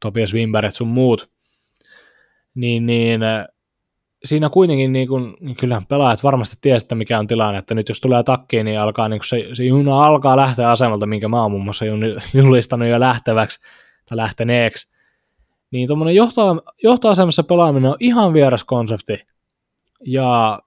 [0.00, 1.30] Topias Wimberg sun muut.
[2.54, 3.20] Niin, niin
[4.24, 8.00] siinä kuitenkin niin kun, niin kyllä pelaajat varmasti tiesivät, mikä on tilanne, että nyt jos
[8.00, 11.64] tulee takkiin, niin alkaa niin se, se juna alkaa lähteä asemalta, minkä mä oon muun
[11.64, 11.84] muassa
[12.34, 13.60] julistanut jo lähteväksi
[14.08, 14.92] tai lähteneeksi.
[15.70, 19.26] Niin tuommoinen johto, johtoasemassa pelaaminen on ihan vieras konsepti.
[20.06, 20.60] Ja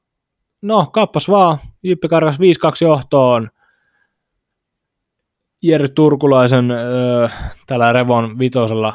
[0.61, 2.39] no, kappas vaan, Jyppi karkas 5-2
[2.81, 3.49] johtoon,
[5.63, 7.27] Jere Turkulaisen öö,
[7.67, 8.93] tällä Revon vitosella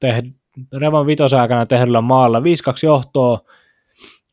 [0.00, 0.28] tehdä
[0.72, 2.42] Revon vitosen aikana tehdyllä maalla 5-2
[2.82, 3.40] johtoa,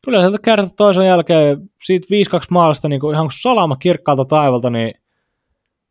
[0.04, 4.94] kyllä sieltä kerta toisen jälkeen siitä 5-2 maalista niin kuin ihan salama kirkkaalta taivalta, niin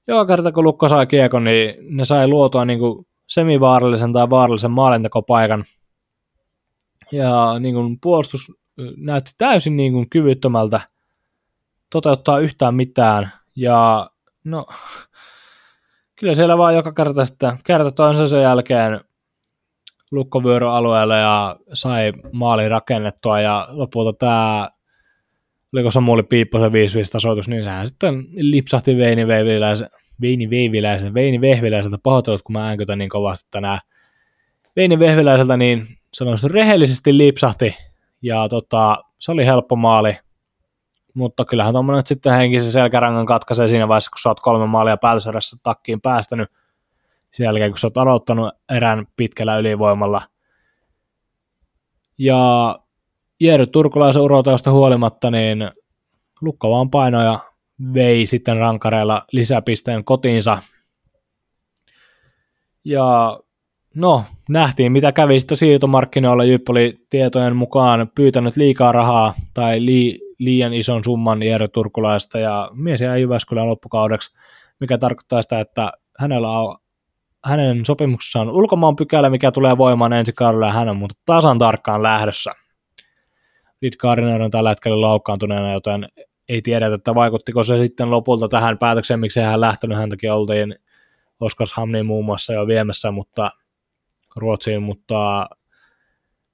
[0.07, 4.72] joka kerta kun Lukko sai kiekon, niin ne sai luotua niin kuin semivaarallisen tai vaarallisen
[4.72, 5.66] maalintekopaikan.
[7.11, 8.51] Ja niin kuin puolustus
[8.97, 10.82] näytti täysin niin kuin kyvyttömältä
[11.89, 13.32] toteuttaa yhtään mitään.
[13.55, 14.09] Ja
[14.43, 14.65] no,
[16.19, 19.01] kyllä siellä vaan joka kerta sitten kerta toisensa jälkeen
[20.11, 24.69] lukkovyöroalueelle ja sai maali rakennettua ja lopulta tämä
[25.74, 26.74] oliko Samuli Piipposen 5-5
[27.11, 29.89] tasoitus, niin sehän sitten lipsahti Veini Veiviläisen,
[30.21, 33.80] Veini Veiviläisen, Veini Vehviläiseltä pahoittelut, kun mä äänkytän niin kovasti tänään.
[34.76, 37.76] Veini Vehviläiseltä niin sanoisin rehellisesti lipsahti
[38.24, 40.18] ja tota, se oli helppo maali,
[41.14, 45.58] mutta kyllähän tuommoinen sitten henkisen selkärangan katkaisee siinä vaiheessa, kun sä oot kolme maalia päätösarjassa
[45.64, 46.50] takkiin päästänyt,
[47.32, 50.22] sen jälkeen, kun sä oot aloittanut erän pitkällä ylivoimalla.
[52.18, 52.80] Ja
[53.40, 55.72] Jeery Turkulaisen urotausta huolimatta, niin
[56.41, 57.40] Lukko vaan paino ja
[57.94, 60.58] vei sitten rankareilla lisäpisteen kotiinsa.
[62.86, 63.40] Ja
[63.95, 66.43] no, nähtiin mitä kävi sitten siirtomarkkinoilla.
[66.43, 72.69] Jypp oli tietojen mukaan pyytänyt liikaa rahaa tai li, liian ison summan Jeery Turkulaista ja
[72.73, 74.35] mies jäi Jyväskylän loppukaudeksi,
[74.80, 76.77] mikä tarkoittaa sitä, että hänellä on
[77.45, 82.03] hänen sopimuksessaan ulkomaan pykälä, mikä tulee voimaan ensi kaudella, ja hän on mutta tasan tarkkaan
[82.03, 82.51] lähdössä.
[83.99, 86.07] Gardner on tällä hetkellä loukkaantuneena, joten
[86.49, 90.75] ei tiedetä, että vaikuttiko se sitten lopulta tähän päätökseen, miksi hän lähtenyt, häntäkin oltiin
[91.39, 93.51] Oskarshamniin muun muassa jo viemässä, mutta
[94.35, 95.49] Ruotsiin, mutta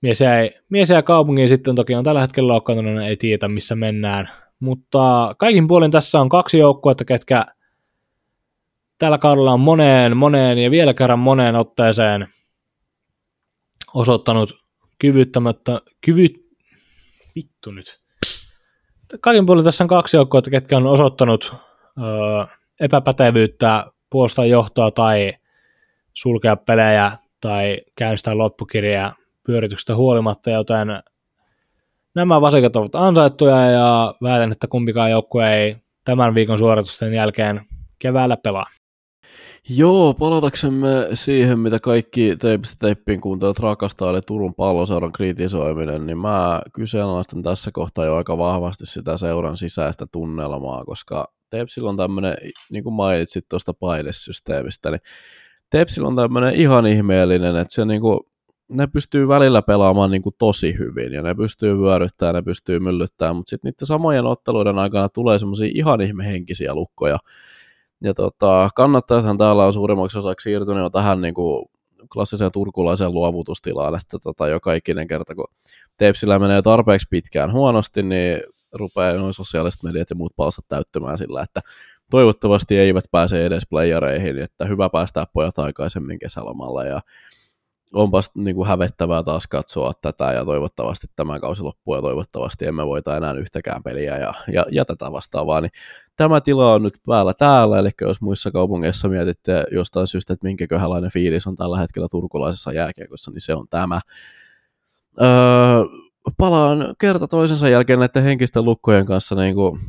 [0.02, 4.30] mies jäi, mies jäi kaupungiin sitten toki on tällä hetkellä loukkaantuneena, ei tiedä missä mennään,
[4.60, 7.46] mutta kaikin puolin tässä on kaksi joukkuetta, ketkä
[8.98, 12.28] tällä kaudella on moneen, moneen ja vielä kerran moneen otteeseen
[13.94, 14.64] osoittanut
[15.00, 16.34] kyvyttämättä, kyvyt,
[17.36, 18.00] vittu nyt.
[19.22, 22.48] Kaikin puolin tässä on kaksi joukkoa, ketkä on osoittanut ö,
[22.80, 25.34] epäpätevyyttä puolesta johtoa tai
[26.14, 27.12] sulkea pelejä
[27.42, 30.88] tai käynnistää loppukirjaa pyörityksestä huolimatta, joten
[32.16, 35.76] nämä vasikat ovat ansaittuja ja väitän, että kumpikaan joukkue ei
[36.06, 37.62] tämän viikon suoritusten jälkeen
[38.00, 38.66] keväällä pelaa.
[39.70, 46.62] Joo, palataksemme siihen, mitä kaikki teipistä teippiin kuuntelijat rakastaa, eli Turun palloseuran kritisoiminen, niin mä
[46.74, 52.36] kyseenalaistan tässä kohtaa jo aika vahvasti sitä seuran sisäistä tunnelmaa, koska Tepsillä on tämmöinen,
[52.72, 55.02] niin kuin mainitsit tuosta painesysteemistä, niin
[55.70, 58.20] Tepsillä on tämmöinen ihan ihmeellinen, että se niin kuin,
[58.70, 63.36] ne pystyy välillä pelaamaan niin kuin tosi hyvin, ja ne pystyy vyöryttämään, ne pystyy myllyttämään,
[63.36, 67.18] mutta sitten niiden samojen otteluiden aikana tulee semmoisia ihan ihmehenkisiä lukkoja,
[68.04, 71.66] ja tota, kannattajathan täällä on suurimmaksi osaksi siirtynyt jo tähän niin kuin
[72.14, 75.48] klassiseen turkulaiseen luovutustilaan, että tota, joka ikinen kerta, kun
[75.98, 78.40] Tepsillä menee tarpeeksi pitkään huonosti, niin
[78.74, 81.62] rupeaa noin sosiaaliset mediat ja muut palstat täyttämään sillä, että
[82.12, 87.02] toivottavasti eivät pääse edes playereihin, että hyvä päästää pojat aikaisemmin kesälomalla ja
[87.94, 92.88] onpas niin kuin hävettävää taas katsoa tätä ja toivottavasti tämä kausi loppuu ja toivottavasti emme
[92.88, 95.72] voita enää yhtäkään peliä ja, ja, ja tätä vastaavaa, niin
[96.16, 101.12] tämä tila on nyt päällä täällä, eli jos muissa kaupungeissa mietitte jostain syystä, että minkäköhänlainen
[101.12, 104.02] fiilis on tällä hetkellä turkulaisessa jääkiekossa, niin se on tämä.
[105.22, 105.28] Öö,
[106.38, 109.80] palaan kerta toisensa jälkeen näiden henkisten lukkojen kanssa niin kuin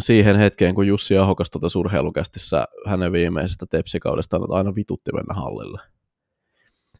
[0.00, 5.80] siihen hetkeen, kun Jussi Ahokas tuota surheilukästissä hänen viimeisestä tepsikaudesta on aina vitutti mennä hallille.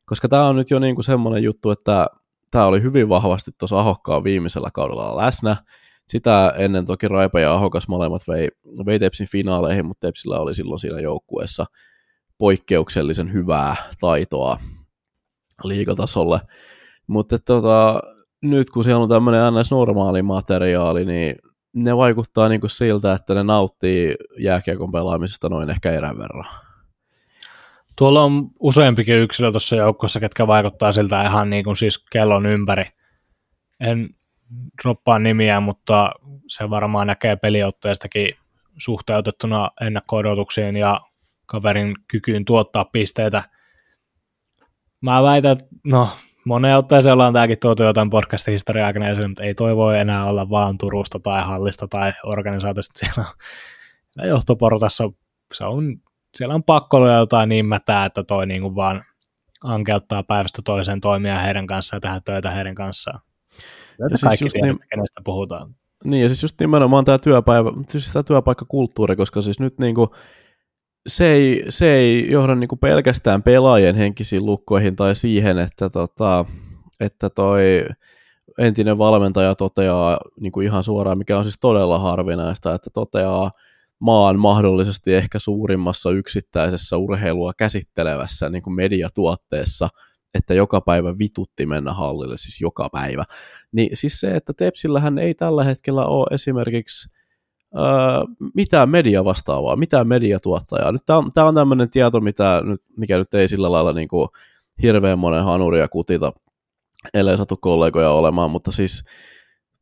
[0.04, 2.06] Koska tämä on nyt jo niin kuin semmoinen juttu, että
[2.50, 5.56] tämä oli hyvin vahvasti tuossa Ahokkaan viimeisellä kaudella läsnä.
[6.08, 8.48] Sitä ennen toki Raipa ja Ahokas molemmat vei,
[8.86, 11.66] vei Tepsin finaaleihin, mutta Tepsillä oli silloin siinä joukkueessa
[12.38, 14.58] poikkeuksellisen hyvää taitoa
[15.64, 16.40] liikatasolle.
[17.06, 18.00] Mutta tota,
[18.42, 19.70] nyt kun siellä on tämmöinen ns.
[19.70, 21.36] normaali materiaali, niin
[21.72, 26.46] ne vaikuttaa niin kuin siltä, että ne nauttii jääkiekon pelaamisesta noin ehkä erän verran.
[27.98, 32.84] Tuolla on useampikin yksilö tuossa joukkossa, ketkä vaikuttaa siltä ihan niin kuin siis kellon ympäri.
[33.80, 34.10] En
[34.82, 36.10] droppaa nimiä, mutta
[36.48, 38.34] se varmaan näkee peliotteestakin
[38.78, 41.00] suhteutettuna ennakko-odotuksiin ja
[41.46, 43.42] kaverin kykyyn tuottaa pisteitä.
[45.00, 46.08] Mä väitän, että no
[46.48, 50.24] moneen otteeseen ollaan tämäkin tuotu jotain podcastin historia aikana esille, mutta ei toi voi enää
[50.24, 52.98] olla vaan Turusta tai Hallista tai organisaatiosta.
[52.98, 53.24] Siellä
[54.18, 55.10] on johtoportassa,
[55.54, 55.96] se on,
[56.36, 59.04] siellä on pakko olla jotain niin mätää, että toi niin kuin vaan
[59.64, 63.20] ankeuttaa päivästä toiseen toimia heidän kanssaan ja tehdä töitä heidän kanssaan.
[63.98, 65.74] Ja siis kaikki tiedät, niin, kenestä puhutaan.
[66.04, 70.08] Niin, ja siis just nimenomaan tämä työpäivä, siis tämä työpaikkakulttuuri, koska siis nyt niin kuin,
[71.06, 76.44] se ei, se ei johda niinku pelkästään pelaajien henkisiin lukkoihin tai siihen, että, tota,
[77.00, 77.84] että toi
[78.58, 83.50] entinen valmentaja toteaa niinku ihan suoraan, mikä on siis todella harvinaista, että toteaa
[83.98, 89.88] maan mahdollisesti ehkä suurimmassa yksittäisessä urheilua käsittelevässä niin kuin mediatuotteessa,
[90.34, 93.24] että joka päivä vitutti mennä hallille, siis joka päivä.
[93.72, 97.17] Niin siis se, että Tepsillähän ei tällä hetkellä ole esimerkiksi
[97.76, 97.82] öö,
[98.54, 100.92] mitään media vastaavaa, mitään mediatuottajaa.
[100.92, 104.28] Nyt tämä on, on tämmöinen tieto, mitä nyt, mikä nyt ei sillä lailla niin kuin
[104.82, 106.32] hirveän monen hanuria kutita,
[107.14, 109.04] ellei satu kollegoja olemaan, mutta siis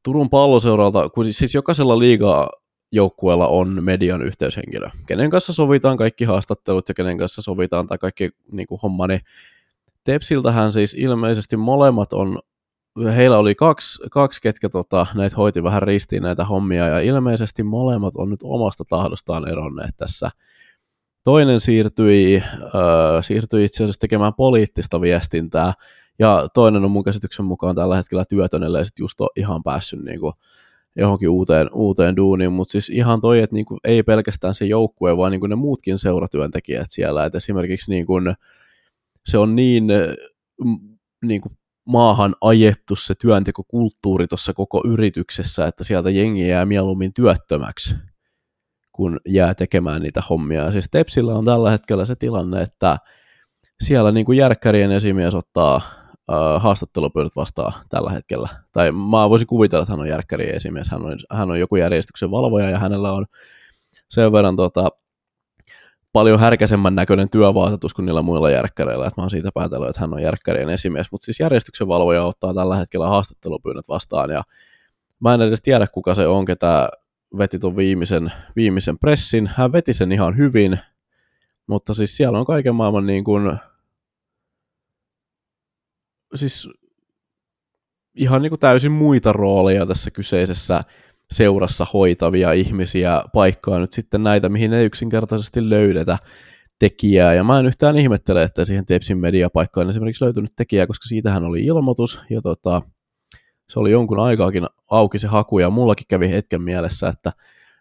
[0.02, 2.50] Turun palloseuralta, kun siis jokaisella liigaa
[2.92, 8.30] joukkueella on median yhteyshenkilö, kenen kanssa sovitaan kaikki haastattelut ja kenen kanssa sovitaan tai kaikki
[8.52, 9.20] niin kuin homma, niin
[10.04, 12.38] Tepsiltähän siis ilmeisesti molemmat on
[13.16, 18.16] heillä oli kaksi, kaksi ketkä tota, näitä hoiti vähän ristiin näitä hommia, ja ilmeisesti molemmat
[18.16, 20.30] on nyt omasta tahdostaan eronneet tässä.
[21.24, 25.72] Toinen siirtyi, äh, siirtyi itse asiassa tekemään poliittista viestintää,
[26.18, 30.00] ja toinen on mun käsityksen mukaan tällä hetkellä työtön, ellei sit just ole ihan päässyt
[30.20, 30.32] kuin,
[30.96, 35.32] johonkin uuteen, uuteen duuniin, mutta siis ihan toi, että kuin, ei pelkästään se joukkue, vaan
[35.32, 38.34] niin kuin ne muutkin seuratyöntekijät siellä, että esimerkiksi niin kuin,
[39.26, 39.86] se on niin,
[41.24, 41.56] niin kuin
[41.86, 47.94] maahan ajettu se työntekokulttuuri tuossa koko yrityksessä, että sieltä jengi jää mieluummin työttömäksi,
[48.92, 50.72] kun jää tekemään niitä hommia.
[50.72, 52.98] Siis Tepsillä on tällä hetkellä se tilanne, että
[53.84, 58.48] siellä niin kuin järkkärien esimies ottaa uh, haastattelupyynnöt vastaan tällä hetkellä.
[58.72, 62.30] Tai mä voisin kuvitella, että hän on järkkärien esimies, hän on, hän on joku järjestyksen
[62.30, 63.26] valvoja ja hänellä on
[64.08, 64.88] sen verran tota,
[66.16, 70.14] paljon härkäsemmän näköinen työvaatetus kuin niillä muilla järkkäreillä, että mä oon siitä päätellyt, että hän
[70.14, 74.42] on järkkärien esimies, mutta siis järjestyksen valvoja ottaa tällä hetkellä haastattelupyynnöt vastaan, ja
[75.20, 76.88] mä en edes tiedä, kuka se on, ketä
[77.38, 80.78] veti tuon viimeisen, viimeisen pressin, hän veti sen ihan hyvin,
[81.66, 83.58] mutta siis siellä on kaiken maailman niin kuin,
[86.34, 86.68] siis
[88.14, 90.84] ihan niin kuin täysin muita rooleja tässä kyseisessä
[91.32, 96.18] seurassa hoitavia ihmisiä paikkaa nyt sitten näitä, mihin ei yksinkertaisesti löydetä.
[96.78, 101.44] tekijää, ja mä en yhtään ihmettele, että siihen Tepsin mediapaikkaan esimerkiksi löytynyt tekijää, koska siitähän
[101.44, 102.82] oli ilmoitus, ja tota,
[103.68, 107.32] se oli jonkun aikaakin auki se haku, ja mullakin kävi hetken mielessä, että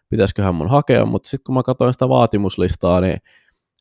[0.08, 3.16] pitäisiköhän mun hakea, mutta sitten kun mä katsoin sitä vaatimuslistaa, niin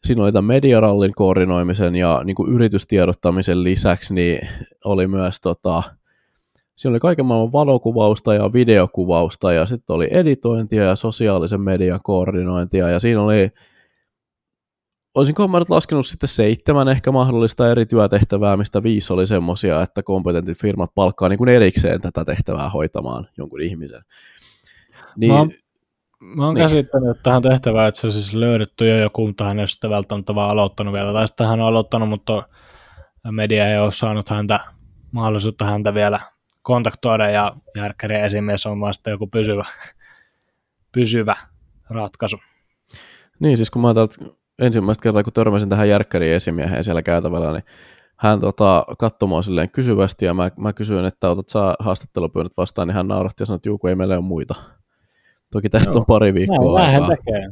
[0.05, 4.47] siinä oli tämän mediarallin koordinoimisen ja niin kuin yritystiedottamisen lisäksi, niin
[4.85, 5.83] oli myös tota,
[6.75, 12.89] siinä oli kaiken maailman valokuvausta ja videokuvausta ja sitten oli editointia ja sosiaalisen median koordinointia
[12.89, 13.51] ja siinä oli
[15.15, 20.03] olisinko mä nyt laskenut sitten seitsemän ehkä mahdollista eri työtehtävää, mistä viisi oli semmoisia, että
[20.03, 24.01] kompetentit firmat palkkaa niin kuin erikseen tätä tehtävää hoitamaan jonkun ihmisen.
[25.17, 25.51] Niin, mä oon,
[26.19, 26.63] mä oon niin.
[26.63, 30.35] käsittänyt tähän tehtävään, että se on siis löydetty jo joku, mutta hän ei ole välttämättä
[30.35, 32.43] vaan aloittanut vielä, tai sitten hän on aloittanut, mutta
[33.31, 34.59] media ei ole saanut häntä,
[35.11, 36.19] mahdollisuutta häntä vielä
[36.65, 39.65] kontaktoida, ja järkkärin esimies on vasta joku pysyvä,
[40.91, 41.35] pysyvä
[41.89, 42.37] ratkaisu.
[43.39, 44.15] Niin, siis kun mä täältä
[44.59, 47.63] ensimmäistä kertaa, kun törmäsin tähän järkkärin esimieheen siellä käytävällä, niin
[48.17, 52.87] hän tota, katsoi mua silleen kysyvästi ja mä, mä kysyin, että otat saa haastattelupyynnöt vastaan,
[52.87, 54.55] niin hän nauratti ja sanoi, että juu, ei meillä ole muita.
[55.51, 55.99] Toki tästä Joo.
[55.99, 57.09] on pari viikkoa Näin, aikaa.
[57.09, 57.49] tekee.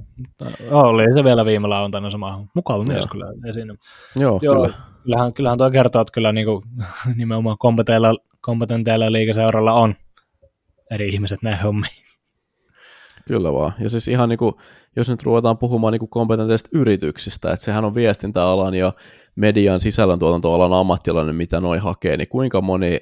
[0.71, 2.45] Oli se vielä viime lauantaina sama.
[2.53, 3.77] Mukava mies kyllä esiin.
[4.15, 4.73] Joo, Joo kyllä.
[5.03, 6.61] Kyllähän, kyllähän tuo kertoo, että kyllä niin kuin,
[7.17, 7.57] nimenomaan
[8.43, 9.95] kompetenteilla, kompetenteilla liikeseuralla on
[10.91, 12.03] eri ihmiset näin hommiin.
[13.27, 13.73] Kyllä vaan.
[13.79, 14.53] Ja siis ihan niin kuin,
[14.95, 18.93] jos nyt ruvetaan puhumaan niin kompetenteista yrityksistä, että sehän on viestintäalan ja
[19.35, 22.99] median sisällöntuotantoalan ammattilainen, mitä noi hakee, niin kuinka moni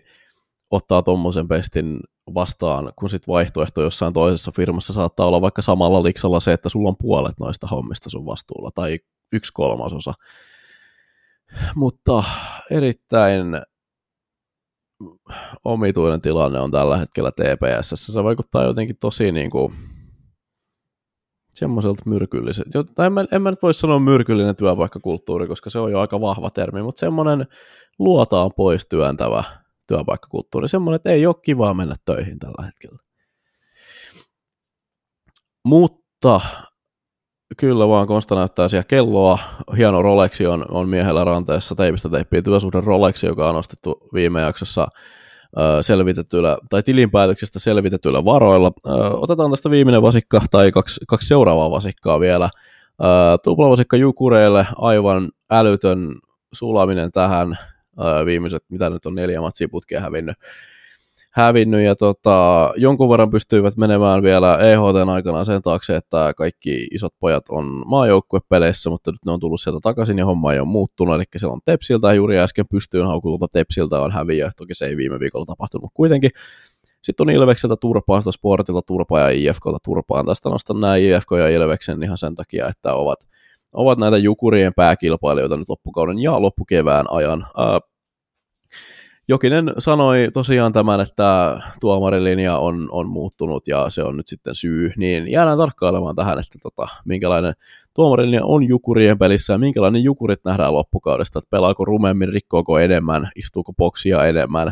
[0.72, 2.00] ottaa tuommoisen pestin
[2.34, 6.90] vastaan, kun sit vaihtoehto jossain toisessa firmassa saattaa olla vaikka samalla liksalla se, että sulla
[6.90, 9.00] on puolet noista hommista sun vastuulla, tai
[9.34, 10.14] yksi kolmasosa.
[11.76, 12.24] Mutta
[12.72, 13.46] erittäin
[15.64, 17.90] omituinen tilanne on tällä hetkellä TPS.
[17.96, 19.74] Se vaikuttaa jotenkin tosi niin kuin
[21.54, 26.00] semmoiselta myrkylliset, tai en en mä nyt voi sanoa myrkyllinen työpaikkakulttuuri, koska se on jo
[26.00, 27.48] aika vahva termi, mutta semmoinen
[28.00, 29.44] luotaan pois työntävä
[29.88, 32.98] työpaikkakulttuuri, semmoinen, että ei ole kivaa mennä töihin tällä hetkellä.
[35.66, 36.42] Mutta
[37.58, 39.40] kyllä vaan Konsta näyttää siellä kelloa.
[39.78, 44.88] Hieno Rolexi on, on miehellä ranteessa teipistä teippiä työsuhde Rolexi, joka on ostettu viime jaksossa
[45.82, 48.72] selvitetyillä, tai tilinpäätöksestä selvitetyillä varoilla.
[49.14, 52.50] Otetaan tästä viimeinen vasikka, tai kaksi, kaksi seuraavaa vasikkaa vielä.
[53.44, 56.16] Tuplavasikka Jukureille, aivan älytön
[56.54, 57.58] sulaminen tähän.
[58.26, 60.38] Viimeiset, mitä nyt on neljä matsia putkea hävinnyt
[61.32, 67.14] hävinnyt ja tota, jonkun verran pystyivät menemään vielä EHT aikana sen taakse, että kaikki isot
[67.20, 71.16] pojat on maajoukkuepeleissä, mutta nyt ne on tullut sieltä takaisin ja homma ei ole muuttunut,
[71.16, 74.98] eli se on Tepsiltä ja juuri äsken pystyyn haukutulta Tepsiltä on häviö, toki se ei
[74.98, 76.32] viime viikolla tapahtunut kuitenkin.
[77.04, 80.26] Sitten on Ilvekseltä turpaan, sitä Sportilta turpaa ja IFKlta turpaan.
[80.26, 83.20] Tästä nostan nämä IFK ja Ilveksen ihan sen takia, että ovat,
[83.74, 87.48] ovat näitä Jukurien pääkilpailijoita nyt loppukauden ja loppukevään ajan.
[89.28, 94.92] Jokinen sanoi tosiaan tämän, että tuomarilinja on, on muuttunut ja se on nyt sitten syy,
[94.98, 97.54] niin jäädään tarkkailemaan tähän, että tota, minkälainen
[97.94, 103.74] tuomarilinja on Jukurien pelissä ja minkälainen Jukurit nähdään loppukaudesta, että pelaako rumemmin, rikkoako enemmän, istuuko
[103.74, 104.72] boksia enemmän.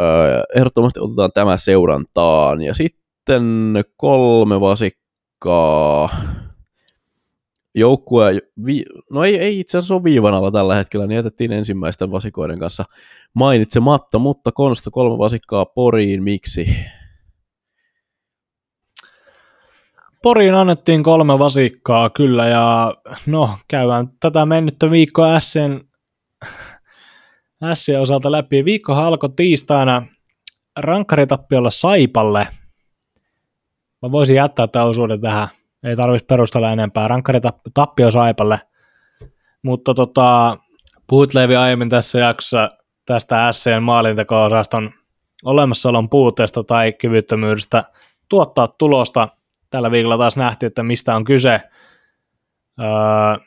[0.00, 2.62] Öö, ehdottomasti otetaan tämä seurantaan.
[2.62, 6.10] Ja sitten kolme vasikkaa
[7.76, 12.10] joukkue, vi, no ei, ei itse asiassa ole viivan alla tällä hetkellä, niin jätettiin ensimmäisten
[12.10, 12.84] vasikoiden kanssa
[13.34, 16.76] mainitsematta, mutta Konsta kolme vasikkaa Poriin, miksi?
[20.22, 22.94] Poriin annettiin kolme vasikkaa kyllä ja
[23.26, 25.80] no käydään tätä mennyttä viikkoa Sien,
[27.74, 28.64] Sien osalta läpi.
[28.64, 30.06] Viikko alkoi tiistaina
[30.78, 32.48] rankkaritappiolla Saipalle.
[34.02, 35.48] Mä voisin jättää tämän osuuden tähän
[35.86, 37.08] ei tarvitsisi perustella enempää.
[37.08, 37.40] Rankkari
[37.74, 38.60] tappio Saipalle.
[39.62, 40.58] Mutta tota,
[41.06, 42.70] puhut Levi aiemmin tässä jaksossa
[43.06, 44.90] tästä SCn maalinteko-osaston
[45.44, 47.84] olemassaolon puutteesta tai kyvyttömyydestä
[48.28, 49.28] tuottaa tulosta.
[49.70, 51.60] Tällä viikolla taas nähtiin, että mistä on kyse.
[52.80, 53.46] Öö,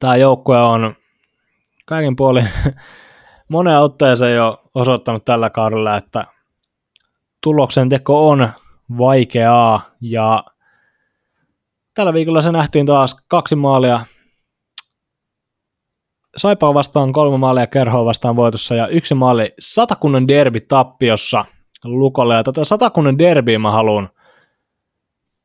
[0.00, 0.94] Tämä joukkue on
[1.86, 2.48] kaikin puolin
[3.48, 6.24] moneen otteeseen jo osoittanut tällä kaudella, että
[7.42, 8.48] tuloksen teko on
[8.98, 10.44] vaikeaa ja
[11.98, 14.00] tällä viikolla se nähtiin taas kaksi maalia.
[16.36, 21.44] Saipaa vastaan kolme maalia Kerhoa vastaan voitossa ja yksi maali satakunnan derbi tappiossa
[21.84, 22.34] Lukolle.
[22.34, 24.08] Ja tätä satakunnan derbiä mä haluan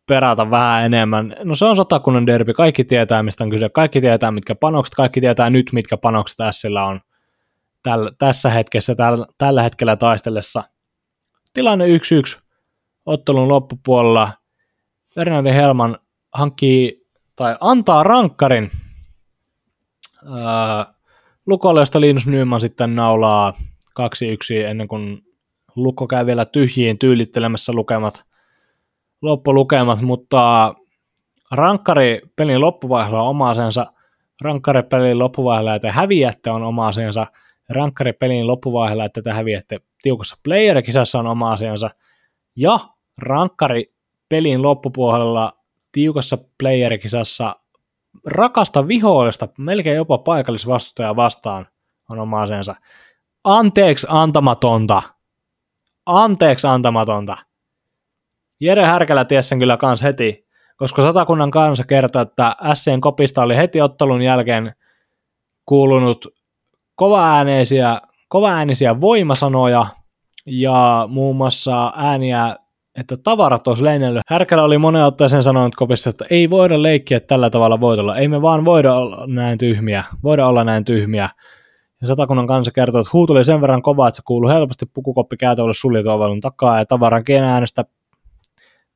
[0.07, 1.35] perata vähän enemmän.
[1.43, 5.21] No se on satakunnan derbi, kaikki tietää mistä on kyse, kaikki tietää mitkä panokset, kaikki
[5.21, 7.01] tietää nyt mitkä panokset tässä on
[7.83, 10.63] täl, tässä hetkessä, täl, tällä hetkellä taistellessa.
[11.53, 12.41] Tilanne 1-1
[13.05, 14.31] ottelun loppupuolella.
[15.15, 15.97] Bernardi Helman
[16.33, 18.71] hankkii tai antaa rankkarin
[20.25, 20.93] öö,
[21.45, 23.53] Lukolle, josta Linus Nyman sitten naulaa
[23.99, 25.21] 2-1 ennen kuin
[25.75, 28.23] Lukko käy vielä tyhjiin tyylittelemässä lukemat,
[29.21, 30.73] loppulukemat, mutta
[31.51, 33.85] rankkari pelin loppuvaiheella on oma asensa,
[34.41, 37.27] rankkari pelin loppuvaiheella, että häviätte on oma asensa,
[37.69, 39.79] rankkari pelin loppuvaiheella, että te häviätte.
[40.01, 41.89] Tiukassa player-kisassa on oma asiansa,
[42.55, 42.79] ja
[43.17, 43.93] rankkari
[44.29, 45.62] pelin loppupuolella
[45.93, 47.55] tiukassa player-kisassa
[48.25, 51.67] rakasta vihollista, melkein jopa paikallisvastustajaa vastaan
[52.09, 52.75] on oma asiansa.
[53.43, 55.01] Anteeksi antamatonta.
[56.05, 57.37] Anteeksi antamatonta.
[58.59, 60.47] Jere Härkälä ties sen kyllä kans heti,
[60.77, 64.75] koska satakunnan kanssa kertoi, että SCn kopista oli heti ottelun jälkeen
[65.65, 66.27] kuulunut
[66.95, 69.85] kovaääneisiä, kovaäänisiä voimasanoja
[70.45, 72.55] ja muun muassa ääniä,
[72.99, 74.21] että tavarat olisi lennellyt.
[74.29, 78.41] Härkälä oli monen otteeseen sanonut kopissa, että ei voida leikkiä tällä tavalla voitolla, ei me
[78.41, 81.29] vaan voida olla näin tyhmiä, voida olla näin tyhmiä.
[82.01, 85.37] Ja satakunnan kanssa kertoi, että huuto oli sen verran kova, että se kuului helposti pukukoppi
[85.37, 87.85] käytävälle suljetun tapaa ja tavaran äänestä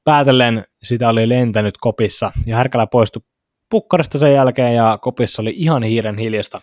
[0.03, 3.21] päätellen sitä oli lentänyt kopissa ja Härkälä poistui
[3.69, 6.61] pukkarista sen jälkeen ja kopissa oli ihan hiiren hiljasta.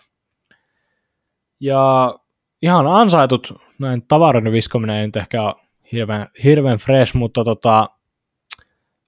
[1.59, 2.15] Ja
[2.61, 5.53] ihan ansaitut, näin tavaroiden viskominen ei nyt ehkä ole
[5.91, 7.89] hirveän, hirveän fresh, mutta tota,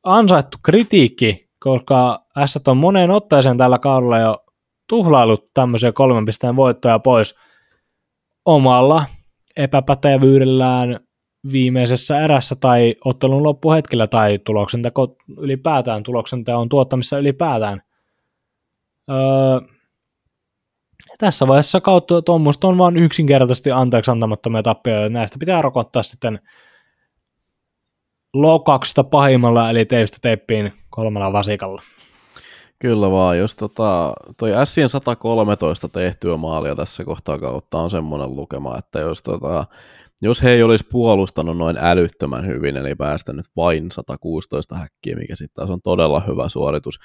[0.04, 4.38] ansaittu kritiikki, koska S on moneen otteeseen tällä kaudella jo
[4.90, 7.36] tuhlailut tämmöisiä kolmen pisteen voittoja pois
[8.46, 9.06] omalla
[9.58, 11.00] epäpätevyydellään
[11.52, 17.82] viimeisessä erässä tai ottelun loppuhetkellä tai tuloksenteko ylipäätään, tuloksenteon tuottamissa ylipäätään.
[19.10, 19.60] Öö,
[21.18, 26.40] tässä vaiheessa kautta tuommoista on vain yksinkertaisesti anteeksi antamattomia tappioita, näistä pitää rokottaa sitten
[28.42, 31.82] lokauksesta pahimmalla, eli teistä teippiin kolmella vasikalla.
[32.80, 38.78] Kyllä vaan, jos tota, toi Sien 113 tehtyä maalia tässä kohtaa kautta on semmoinen lukema,
[38.78, 39.66] että jos, tota,
[40.22, 45.56] jos he ei olisi puolustanut noin älyttömän hyvin, eli päästänyt vain 116 häkkiä, mikä sitten
[45.56, 47.00] taas on todella hyvä suoritus,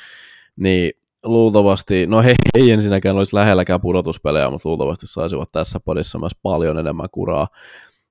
[0.56, 0.92] niin
[1.24, 6.78] luultavasti, no he ei ensinnäkään olisi lähelläkään pudotuspelejä, mutta luultavasti saisivat tässä parissa myös paljon
[6.78, 7.48] enemmän kuraa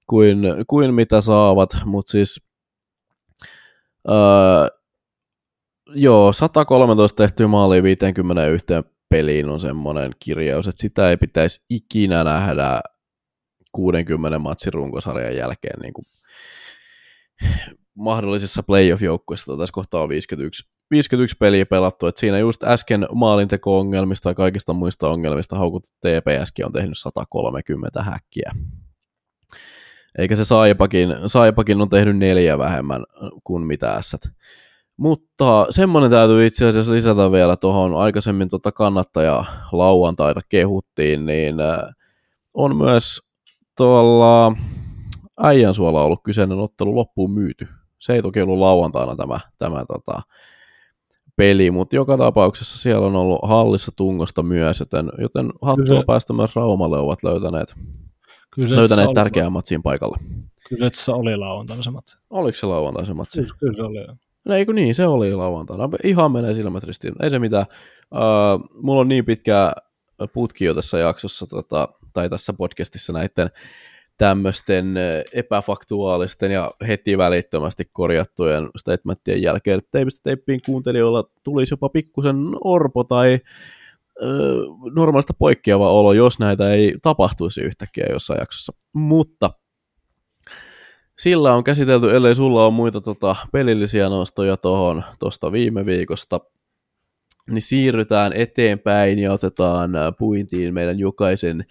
[0.08, 2.51] kuin, kuin mitä saavat, mutta siis
[4.10, 4.68] öö,
[5.96, 8.66] joo, 113 tehtyä maalia 51
[9.10, 12.82] peliin on semmoinen kirjaus, että sitä ei pitäisi ikinä nähdä
[13.72, 16.06] 60 matsin runkosarjan jälkeen niin kuin
[17.96, 19.58] mahdollisissa playoff-joukkueissa.
[19.58, 25.10] Tässä kohtaa on 51 51 peliä pelattu, että siinä just äsken maalinteko-ongelmista ja kaikista muista
[25.10, 28.52] ongelmista haukuttu TPSkin on tehnyt 130 häkkiä.
[30.18, 33.04] Eikä se Saipakin, Saipakin on tehnyt neljä vähemmän
[33.44, 34.22] kuin mitä ässät.
[34.98, 41.80] Mutta semmoinen täytyy itse asiassa lisätä vielä tuohon aikaisemmin tuota kannattaja lauantaita kehuttiin, niin äh,
[42.54, 43.22] on myös
[43.78, 44.56] tuolla
[45.44, 47.68] Äijänsuolla ollut kyseinen ottelu loppuun myyty.
[48.00, 50.22] Se ei toki ollut lauantaina tämä, tämä tota,
[51.36, 56.56] peli, mutta joka tapauksessa siellä on ollut hallissa tungosta myös, joten, joten hattua päästä myös
[56.56, 57.76] Raumalle ovat löytäneet,
[58.56, 59.16] Kyseessä löytäneet oli...
[59.16, 60.18] tärkeää matsiin paikalle.
[60.70, 62.18] Kyseessä oli lauantaina se matsi.
[62.30, 63.42] Oliko se lauantaina se matsi?
[63.42, 64.08] Kyllä, kyllä se oli.
[64.46, 65.90] No eikö niin, se oli lauantaina.
[66.04, 67.14] Ihan menee silmät ristiin.
[67.24, 67.66] Ei se mitään.
[68.12, 69.74] Uh, mulla on niin pitkä
[70.34, 73.50] putki jo tässä jaksossa, tota, tai tässä podcastissa näiden
[74.18, 74.96] tämmöisten
[75.34, 83.04] epäfaktuaalisten ja heti välittömästi korjattujen statementtien jälkeen, että teipistä teippiin kuuntelijoilla tulisi jopa pikkusen orpo
[83.04, 83.40] tai
[84.96, 88.74] normaalista poikkeava olo, jos näitä ei tapahtuisi yhtäkkiä jossain jaksossa.
[88.94, 89.52] Mutta
[91.20, 96.40] sillä on käsitelty, ellei sulla ole muita tota, pelillisiä nostoja tuohon tuosta viime viikosta,
[97.50, 101.66] niin siirrytään eteenpäin ja otetaan puintiin meidän jokaisen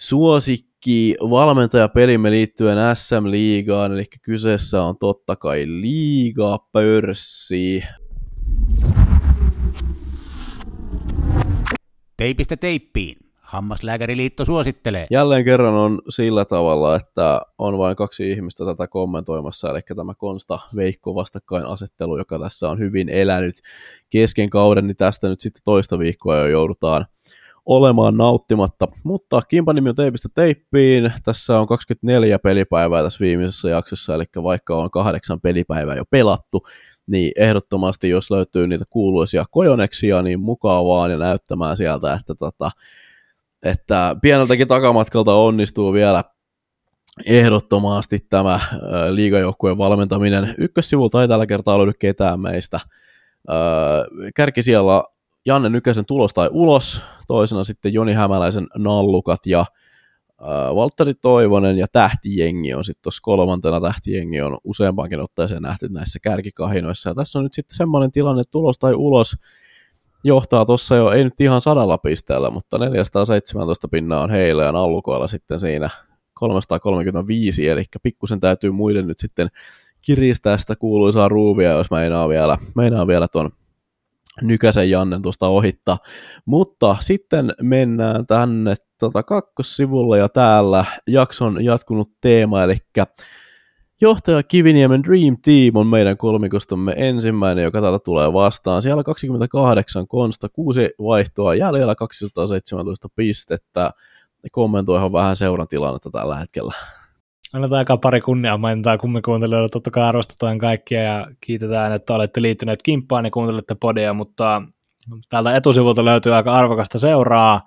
[0.00, 7.82] suosikki valmentajapelimme liittyen SM-liigaan, eli kyseessä on totta kai liigapörssi.
[12.16, 13.16] Teipistä teippiin.
[13.40, 15.06] Hammaslääkäriliitto suosittelee.
[15.10, 20.58] Jälleen kerran on sillä tavalla, että on vain kaksi ihmistä tätä kommentoimassa, eli tämä Konsta
[20.76, 23.54] Veikko vastakkainasettelu, joka tässä on hyvin elänyt
[24.10, 27.06] kesken kauden, niin tästä nyt sitten toista viikkoa jo joudutaan
[27.66, 28.86] olemaan nauttimatta.
[29.04, 31.12] Mutta kimpan nimi on teipistä teippiin.
[31.24, 36.62] Tässä on 24 pelipäivää tässä viimeisessä jaksossa, eli vaikka on kahdeksan pelipäivää jo pelattu,
[37.06, 42.70] niin ehdottomasti jos löytyy niitä kuuluisia kojoneksia, niin mukaan vaan ja näyttämään sieltä, että, tota,
[43.62, 46.24] että pieneltäkin takamatkalta onnistuu vielä
[47.26, 48.60] ehdottomasti tämä
[49.10, 50.54] liigajoukkueen valmentaminen.
[50.58, 52.80] Ykkössivulta ei tällä kertaa löydy ketään meistä
[54.34, 55.04] kärki siellä
[55.46, 59.64] Janne Nykäsen tulos tai ulos, toisena sitten Joni Hämäläisen nallukat ja
[60.74, 67.10] Valtteri Toivonen ja tähtijengi on sitten tuossa kolmantena tähtijengi on useampaankin otteeseen nähty näissä kärkikahinoissa.
[67.10, 69.36] Ja tässä on nyt sitten semmoinen tilanne, että tulos tai ulos
[70.24, 75.26] johtaa tuossa jo, ei nyt ihan sadalla pisteellä, mutta 417 pinnaa on heillä ja nallukoilla
[75.26, 75.90] sitten siinä
[76.34, 79.48] 335, eli pikkusen täytyy muiden nyt sitten
[80.00, 83.50] kiristää sitä kuuluisaa ruuvia, jos meinaa vielä, meinaa vielä tuon
[84.42, 85.98] Nykäsen Jannen tuosta ohittaa.
[86.44, 92.76] Mutta sitten mennään tänne tota, kakkossivulle ja täällä jakson jatkunut teema, eli
[94.00, 98.82] Johtaja Kiviniemen Dream Team on meidän kolmikostamme ensimmäinen, joka täältä tulee vastaan.
[98.82, 103.90] Siellä 28 konsta, kuusi vaihtoa, jäljellä 217 pistettä.
[104.52, 106.74] Kommentoihan vähän seuran tilannetta tällä hetkellä.
[107.52, 109.68] Annetaan aika pari kunnia mainintaa kuuntelijoille.
[109.68, 114.62] Totta kai arvostetaan kaikkia ja kiitetään, että olette liittyneet kimppaan ja kuuntelette podia, mutta
[115.28, 117.60] täältä etusivulta löytyy aika arvokasta seuraa.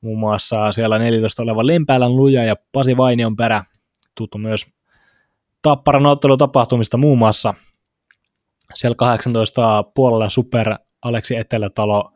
[0.00, 3.64] Muun muassa siellä 14 oleva Limpäälän Luja ja Pasi Vainion perä,
[4.14, 4.66] tuttu myös
[5.62, 7.54] Tapparan ottelutapahtumista muun muassa.
[8.74, 12.12] Siellä 18 puolella Super Aleksi Etelätalo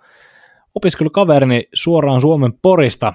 [0.75, 3.13] opiskelukaverini suoraan Suomen Porista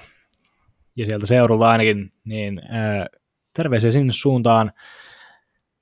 [0.96, 3.06] ja sieltä seurulta ainakin, niin ää,
[3.56, 4.72] terveisiä sinne suuntaan.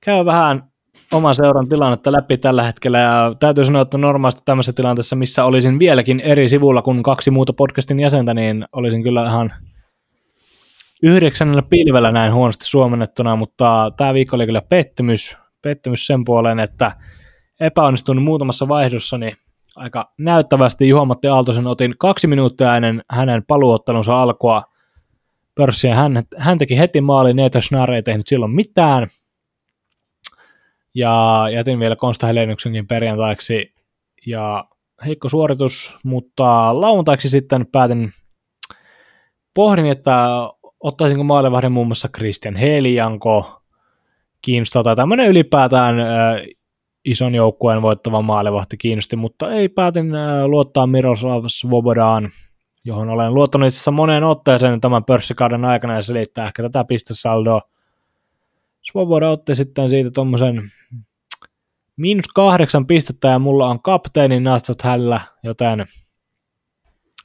[0.03, 0.71] Käy vähän
[1.13, 5.79] oman seuran tilannetta läpi tällä hetkellä ja täytyy sanoa, että normaalisti tämmöisessä tilanteessa, missä olisin
[5.79, 9.53] vieläkin eri sivulla kuin kaksi muuta podcastin jäsentä, niin olisin kyllä ihan
[11.03, 16.91] yhdeksännellä pilvellä näin huonosti suomennettuna, mutta tämä viikko oli kyllä pettymys, pettymys sen puoleen, että
[17.59, 19.37] epäonnistunut muutamassa vaihdossa, niin
[19.75, 24.63] aika näyttävästi Juha-Matti Aaltosen otin kaksi minuuttia ennen hänen paluottelunsa alkua
[25.55, 25.95] pörssiä.
[25.95, 29.07] Hän, hän teki heti maali, Neeta Schnarr ei tehnyt silloin mitään.
[30.97, 33.73] Ja jätin vielä Konsta Helennyksenkin perjantaiksi.
[34.25, 34.65] Ja
[35.05, 38.11] heikko suoritus, mutta lauantaiksi sitten päätin,
[39.53, 40.27] pohdin, että
[40.79, 43.61] ottaisinko maalivahdin muun muassa Christian Helianko,
[44.41, 46.07] kiinnostaa tai tämmöinen ylipäätään äh,
[47.05, 52.29] ison joukkueen voittava maalivahti kiinnosti, mutta ei päätin äh, luottaa Miroslav Svobodaan,
[52.83, 57.61] johon olen luottanut itse asiassa moneen otteeseen tämän pörssikauden aikana ja selittää ehkä tätä pistesaldoa.
[58.91, 60.71] Svoboda otti sitten siitä tuommoisen
[61.97, 65.85] miinus kahdeksan pistettä ja mulla on kapteenin natsat hällä, joten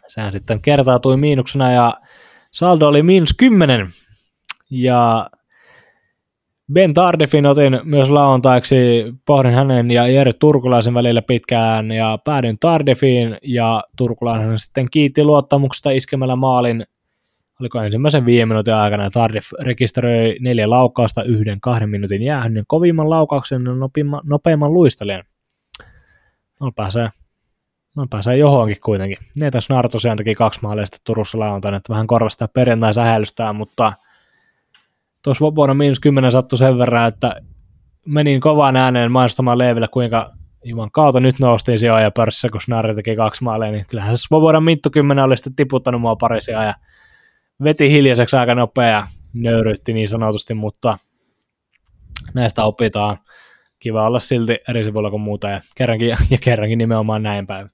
[0.08, 1.94] sehän sitten kertautui miinuksena ja
[2.50, 3.88] saldo oli miinus kymmenen.
[4.70, 5.30] Ja
[6.72, 8.76] Ben Tardifin otin myös lauantaiksi,
[9.26, 15.90] pohdin hänen ja Jere Turkulaisen välillä pitkään ja päädyin Tardifiin ja Turkulainen sitten kiitti luottamuksesta
[15.90, 16.86] iskemällä maalin
[17.62, 23.64] oliko ensimmäisen viiden minuutin aikana, Tardif rekisteröi neljä laukausta yhden kahden minuutin jäähyn, kovimman laukauksen
[23.64, 23.72] ja
[24.24, 25.24] nopeimman, luistelijan.
[26.60, 27.08] No pääsee,
[27.96, 29.18] no pääsee johonkin kuitenkin.
[29.38, 33.92] Neeta Snar tosiaan teki kaksi maalia Turussa lauantaina, että vähän korvastaa perjantai sähäilystään, mutta
[35.24, 37.36] tuossa vuonna miinus kymmenen sattui sen verran, että
[38.06, 40.30] menin kovaan ääneen mainostamaan Leeville, kuinka
[40.64, 44.90] Juman kautta nyt noustiin sijoja pörssissä, kun Snarri teki kaksi maalia, niin kyllähän Svobodan Minttu
[44.90, 46.74] 10 oli sitten tiputtanut mua parisia ja
[47.64, 50.98] veti hiljaiseksi aika nopea ja nöyrytti niin sanotusti, mutta
[52.34, 53.18] näistä opitaan.
[53.78, 57.70] Kiva olla silti eri sivuilla kuin muuta ja kerrankin, ja kerrankin nimenomaan näin päin.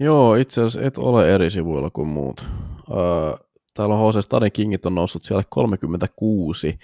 [0.00, 2.48] Joo, itse asiassa et ole eri sivuilla kuin muut.
[2.90, 3.36] Öö,
[3.74, 6.78] täällä on HC Stadin Kingit on noussut siellä 36.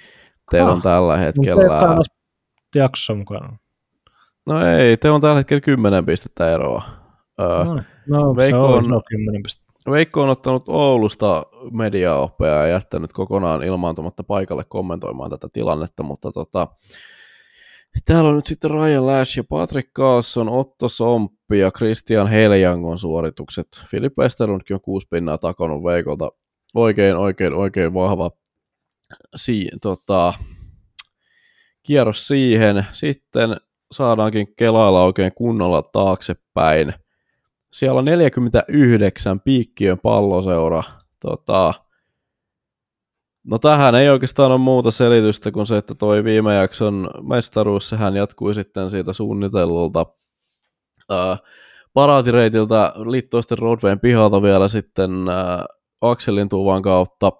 [0.51, 1.99] Teillä ah, on tällä hetkellä...
[2.75, 3.57] jaksossa mukana.
[4.47, 6.83] No ei, teillä on tällä hetkellä 10 pistettä eroa.
[7.41, 9.68] Öö, no, no Veikko on, no 10 pistettä.
[9.91, 16.69] Veikko on ottanut Oulusta mediaoppia ja jättänyt kokonaan ilmaantumatta paikalle kommentoimaan tätä tilannetta, mutta tota,
[18.05, 23.69] täällä on nyt sitten Ryan Lash ja Patrick Carlson, Otto Somppi ja Christian Heljangon suoritukset.
[23.91, 26.31] Filip Esterlundkin on kuusi pinnaa takonut Veikolta
[26.75, 28.31] oikein, oikein, oikein vahva
[29.37, 30.35] si- tota,
[31.83, 32.87] kierros siihen.
[32.93, 33.57] Sitten
[33.93, 36.95] saadaankin kelailla oikein kunnolla taaksepäin.
[37.73, 40.83] Siellä on 49 piikkiön palloseura.
[41.21, 41.75] Tota,
[43.45, 48.17] no tähän ei oikeastaan ole muuta selitystä kuin se, että toi viime jakson mestaruus, sehän
[48.17, 50.07] jatkui sitten siitä suunnitellulta
[51.11, 51.39] ää,
[51.95, 55.67] paraatireitiltä liittoisten Roadwayn pihalta vielä sitten ää,
[56.01, 57.33] Akselin tuvan kautta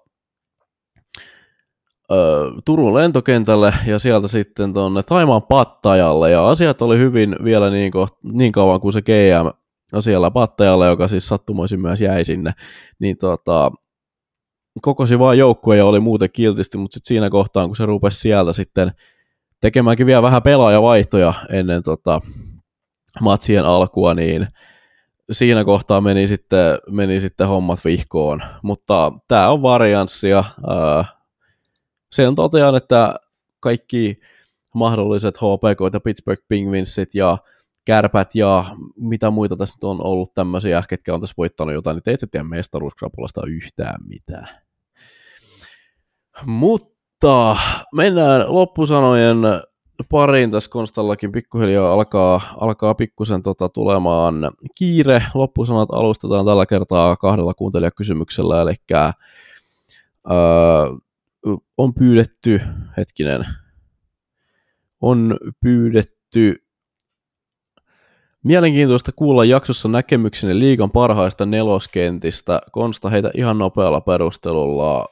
[2.11, 6.31] ö, Turun lentokentälle ja sieltä sitten tuonne Taimaan Pattajalle.
[6.31, 9.58] Ja asiat oli hyvin vielä niin, ko, niin kauan kuin se GM
[10.01, 12.51] siellä Pattajalle, joka siis sattumoisin myös jäi sinne,
[12.99, 13.71] niin tota,
[14.81, 18.53] kokosi vaan joukkue ja oli muuten kiltisti, mutta sitten siinä kohtaa, kun se rupesi sieltä
[18.53, 18.91] sitten
[19.61, 22.21] tekemäänkin vielä vähän pelaajavaihtoja ennen tota,
[23.21, 24.47] matsien alkua, niin
[25.31, 28.41] siinä kohtaa meni sitten, meni sitten hommat vihkoon.
[28.63, 30.43] Mutta tämä on varianssia.
[32.11, 33.15] Sen totean, että
[33.59, 34.19] kaikki
[34.75, 37.37] mahdolliset HPK ja Pittsburgh Penguinsit ja
[37.89, 42.03] kärpät ja mitä muita tässä nyt on ollut tämmöisiä, ketkä on tässä voittanut jotain, niin
[42.03, 44.47] te ette tiedä mestaruuskrapulasta yhtään mitään.
[46.45, 47.57] Mutta
[47.93, 49.37] mennään loppusanojen
[50.09, 55.23] pariin tässä Konstallakin pikkuhiljaa alkaa, alkaa pikkusen tota tulemaan kiire.
[55.33, 58.73] Loppusanat alustetaan tällä kertaa kahdella kuuntelijakysymyksellä, eli
[60.31, 60.37] öö,
[61.77, 62.61] on pyydetty,
[62.97, 63.45] hetkinen,
[65.01, 66.68] on pyydetty
[68.43, 72.61] Mielenkiintoista kuulla jaksossa näkemykseni liikan parhaista neloskentistä.
[72.71, 75.05] Konsta heitä ihan nopealla perustelulla.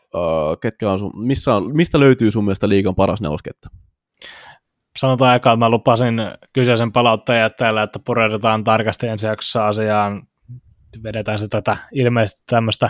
[0.61, 3.69] ketkä on sun, missä on, mistä löytyy sun mielestä liikan paras neloskenttä?
[4.97, 6.21] Sanotaan aikaa, että mä lupasin
[6.53, 10.27] kyseisen palautteen täällä, että pureudutaan tarkasti ensi jaksossa asiaan.
[11.03, 12.89] Vedetään se tätä ilmeisesti tämmöistä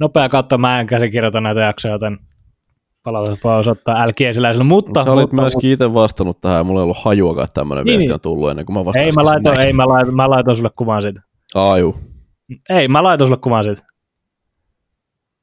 [0.00, 0.58] nopeaa kautta.
[0.58, 2.18] Mä en käsikirjoita näitä jaksoja, joten
[3.02, 5.02] palautus voi osoittaa älkiesiläisellä, mutta...
[5.02, 8.12] Sä olit mutta, myöskin itse vastannut tähän, mulla ei ollut hajuakaan, että tämmöinen niin, viesti
[8.12, 9.06] on tullut ennen kuin mä vastasin.
[9.06, 11.20] Ei, mä laitoin, ei, mä laitoin, mä laitoin sulle kuvan siitä.
[11.54, 11.96] Aa, juu.
[12.70, 13.82] Ei, mä laitoin sulle kuvan siitä.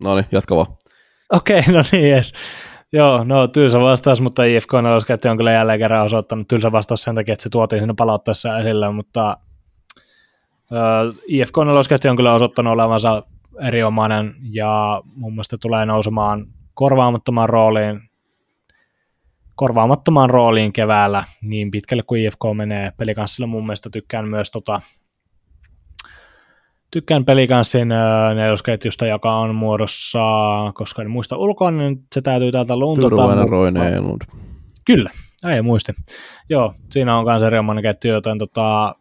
[0.04, 0.68] No niin, jatka vaan.
[1.34, 2.34] Okei, okay, no niin, yes.
[2.94, 7.16] Joo, no tylsä vastaus, mutta IFK neloskäytti on kyllä jälleen kerran osoittanut tylsä vastaus sen
[7.16, 9.38] takia, että se tuotiin sinne palautteessa esille, mutta
[10.72, 13.24] uh, IFK neloskäytti on kyllä osoittanut olevansa
[13.62, 16.48] erinomainen ja mun mielestä tulee nousemaan
[16.78, 18.02] korvaamattomaan rooliin,
[19.56, 22.92] korvaamattomaan rooliin keväällä niin pitkälle kuin IFK menee.
[22.98, 24.82] Pelikanssilla mun mielestä tykkään myös tota,
[26.92, 27.88] tykkään pelikanssin
[28.36, 30.20] nelosketjusta, joka on muodossa,
[30.74, 33.10] koska en muista ulkoa, niin se täytyy täältä luntata.
[33.10, 33.80] Turvainen Roine
[34.86, 35.10] Kyllä,
[35.46, 35.94] ei muisti.
[36.50, 38.96] Joo, siinä on myös erinomainen ketju, joten tota,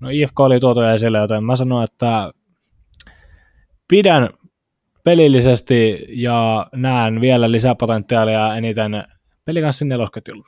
[0.00, 2.32] no IFK oli tuotu esille, joten mä sanoin, että
[3.88, 4.28] pidän
[5.04, 9.02] pelillisesti ja näen vielä lisäpotentiaalia eniten
[9.44, 10.44] pelikanssin nelosketjulla.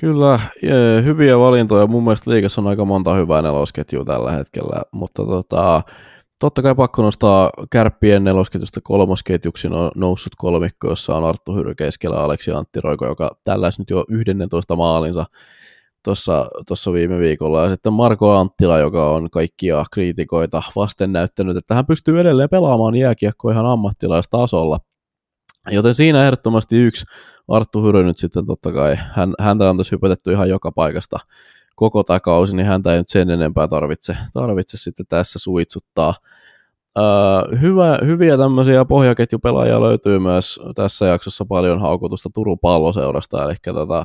[0.00, 0.40] Kyllä,
[1.04, 1.86] hyviä valintoja.
[1.86, 5.82] Mun mielestä liikassa on aika monta hyvää nelosketjua tällä hetkellä, mutta tota,
[6.38, 12.16] totta kai pakko nostaa kärppien nelosketjusta kolmosketjuksi on noussut kolmikko, jossa on Arttu Hyry keskellä
[12.16, 15.24] Aleksi Antti Roiko, joka tälläisi nyt jo 11 maalinsa
[16.66, 17.64] tuossa viime viikolla.
[17.64, 22.94] Ja sitten Marko Anttila, joka on kaikkia kriitikoita vasten näyttänyt, että hän pystyy edelleen pelaamaan
[22.94, 24.78] jääkiekkoa ihan ammattilaistasolla.
[25.70, 27.04] Joten siinä ehdottomasti yksi
[27.48, 31.18] Arttu Hyry nyt sitten totta kai, hän, häntä on tässä hypätetty ihan joka paikasta
[31.76, 36.14] koko tämä kausi, niin häntä ei nyt sen enempää tarvitse, tarvitse sitten tässä suitsuttaa.
[36.98, 44.04] Öö, hyvä, hyviä tämmöisiä pohjaketjupelaajia löytyy myös tässä jaksossa paljon haukutusta Turun palloseurasta, eli tota,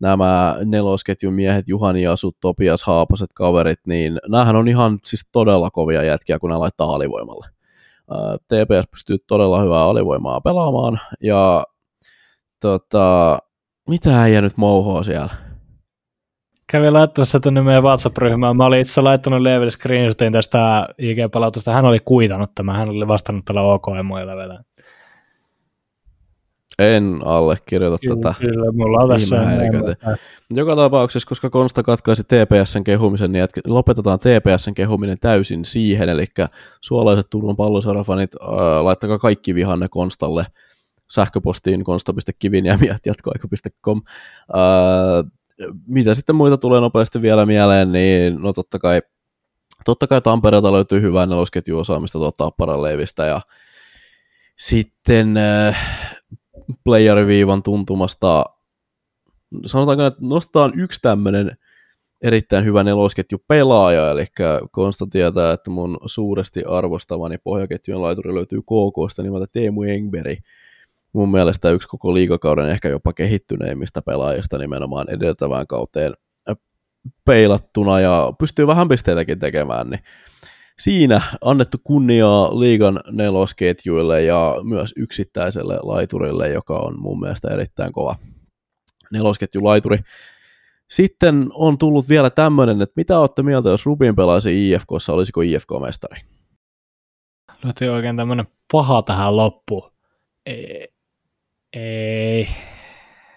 [0.00, 6.02] nämä nelosketjun miehet, Juhani Asut, Topias Haapaset kaverit, niin näähän on ihan siis todella kovia
[6.02, 7.46] jätkiä, kun ne laittaa alivoimalle.
[8.48, 11.66] TPS pystyy todella hyvää alivoimaa pelaamaan, ja
[12.60, 13.38] tota,
[13.88, 15.30] mitä äijä nyt mouhoa siellä?
[16.70, 18.56] Kävin laittamassa tänne meidän WhatsApp-ryhmään.
[18.56, 21.72] Mä olin itse laittanut Level screenshotin tästä IG-palautusta.
[21.72, 22.76] Hän oli kuitannut tämän.
[22.76, 24.62] Hän oli vastannut tällä OK-emoilla vielä.
[26.78, 28.34] En allekirjoita kyllä, tätä.
[28.40, 29.36] Kyllä, mulla on tässä.
[30.50, 36.24] Joka tapauksessa, koska Konsta katkaisi TPSn kehumisen, niin lopetetaan TPSn kehuminen täysin siihen, eli
[36.80, 38.48] suolaiset Turun palloseurafanit, äh,
[38.82, 40.46] laittakaa kaikki vihanne Konstalle
[41.10, 44.02] sähköpostiin konsta.kiviniemi.jatkoaika.com.
[44.54, 44.60] Äh,
[45.86, 49.02] mitä sitten muita tulee nopeasti vielä mieleen, niin no totta kai,
[49.84, 53.40] totta kai Tampereelta löytyy hyvää nelosketjuosaamista tuota Paraleivistä ja
[54.58, 56.17] sitten äh,
[56.84, 58.44] playeriviivan tuntumasta,
[59.66, 61.56] sanotaanko, että nostetaan yksi tämmöinen
[62.22, 64.26] erittäin hyvä nelosketju pelaaja, eli
[64.70, 70.38] Konsta tietää, että mun suuresti arvostamani pohjaketjujen laituri löytyy KKsta nimeltä Teemu Engberg.
[71.12, 76.14] Mun mielestä yksi koko liikakauden ehkä jopa kehittyneimmistä pelaajista nimenomaan edeltävään kauteen
[77.24, 80.00] peilattuna ja pystyy vähän pisteitäkin tekemään, niin
[80.78, 88.16] siinä annettu kunniaa liigan nelosketjuille ja myös yksittäiselle laiturille, joka on mun mielestä erittäin kova
[89.12, 89.98] nelosketjulaituri.
[90.90, 95.68] Sitten on tullut vielä tämmöinen, että mitä olette mieltä, jos Rubin pelaisi IFKssa, olisiko IFK
[95.80, 96.20] mestari?
[97.64, 99.92] Löytyy oikein tämmöinen paha tähän loppuun.
[100.46, 100.88] Ei,
[101.72, 102.48] ei,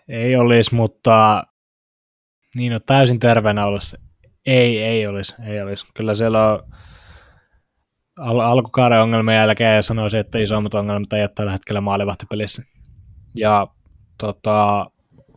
[0.07, 1.43] ei olisi, mutta
[2.55, 3.97] niin on täysin terveenä olisi.
[4.45, 5.85] Ei, ei olisi, ei olisi.
[5.93, 6.63] Kyllä siellä on
[8.21, 12.63] al- alkukauden ongelmien jälkeen sanoisin, että isommat ongelmat ei ole tällä hetkellä maalivahtipelissä.
[13.35, 13.67] Ja
[14.17, 14.85] tota,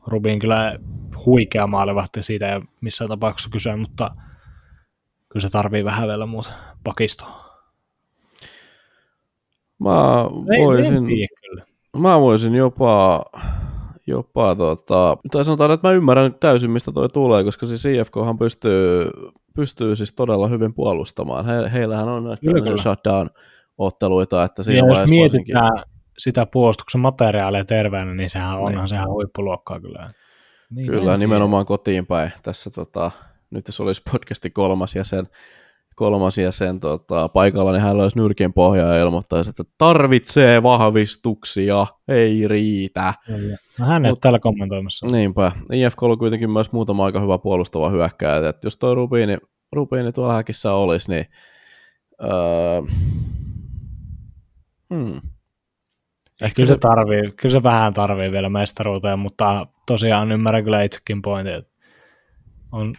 [0.06, 0.78] Rubin kyllä
[1.26, 4.10] huikea maalivahti siitä ja missään tapauksessa kyse, mutta
[5.28, 6.50] kyllä se tarvii vähän vielä muuta
[6.84, 7.44] pakistoa.
[9.78, 10.24] Mä
[10.64, 11.04] voisin,
[11.96, 13.24] mä voisin jopa,
[14.06, 19.10] jopa tota, tai sanotaan, että mä ymmärrän täysin, mistä toi tulee, koska siis IFKhan pystyy,
[19.54, 21.46] pystyy siis todella hyvin puolustamaan.
[21.46, 22.42] He, heillähän on näitä
[22.82, 25.92] shutdown-otteluita, että siinä ja jos mietitään varsinkin...
[26.18, 28.88] sitä puolustuksen materiaalia terveenä, niin sehän onhan niin.
[28.88, 30.10] sehän huippuluokkaa kyllä.
[30.70, 32.32] Niin kyllä, nimenomaan kotiin päin.
[32.42, 33.10] Tässä tota,
[33.50, 35.28] nyt jos olisi podcasti kolmas jäsen,
[35.94, 42.48] kolmas jäsen tota, paikalla, niin hän löysi nyrkin pohjaa ja ilmoittaisi, että tarvitsee vahvistuksia, ei
[42.48, 43.14] riitä.
[43.78, 45.06] No, hän ei ole täällä kommentoimassa.
[45.06, 45.52] Niinpä.
[45.72, 49.36] IFK oli kuitenkin myös muutama aika hyvä puolustava hyökkääjä, että jos toi Rubiini,
[49.72, 51.26] Rubiini tuolla häkissä olisi, niin
[52.22, 52.82] öö,
[54.94, 55.20] hmm.
[56.42, 61.22] Ehkä kyllä se, tarvii, kyllä se vähän tarvii vielä mestaruuteen, mutta tosiaan ymmärrän kyllä itsekin
[61.22, 61.72] pointin, että
[62.72, 62.94] on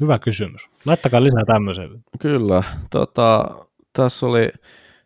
[0.00, 0.68] Hyvä kysymys.
[0.86, 1.88] Laittakaa lisää tämmöisiä.
[2.18, 2.62] Kyllä.
[2.90, 3.50] Tota,
[3.92, 4.48] tässä oli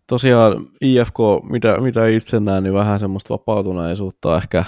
[0.07, 1.19] tosiaan IFK,
[1.51, 4.37] mitä, mitä itse näen, niin vähän semmoista vapautuneisuutta.
[4.37, 4.65] Ehkä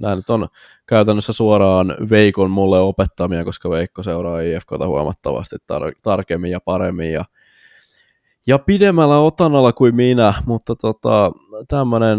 [0.00, 0.48] nämä nyt on
[0.86, 7.24] käytännössä suoraan Veikon mulle opettamia, koska Veikko seuraa IFKta huomattavasti tar- tarkemmin ja paremmin ja,
[8.46, 11.32] ja pidemmällä otanalla kuin minä, mutta tota,
[11.68, 12.18] tämmöinen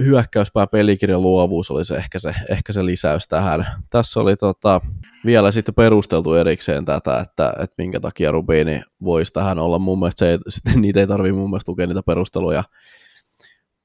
[0.00, 3.66] hyökkäyspään pelikirjan luovuus oli se ehkä, se ehkä se lisäys tähän.
[3.90, 4.80] Tässä oli tota,
[5.26, 9.78] vielä sitten perusteltu erikseen tätä, että, että minkä takia Rubini voisi tähän olla.
[9.78, 12.64] Mun mielestä se ei, sitten niitä ei tarvitse mun mielestä lukea niitä perusteluja,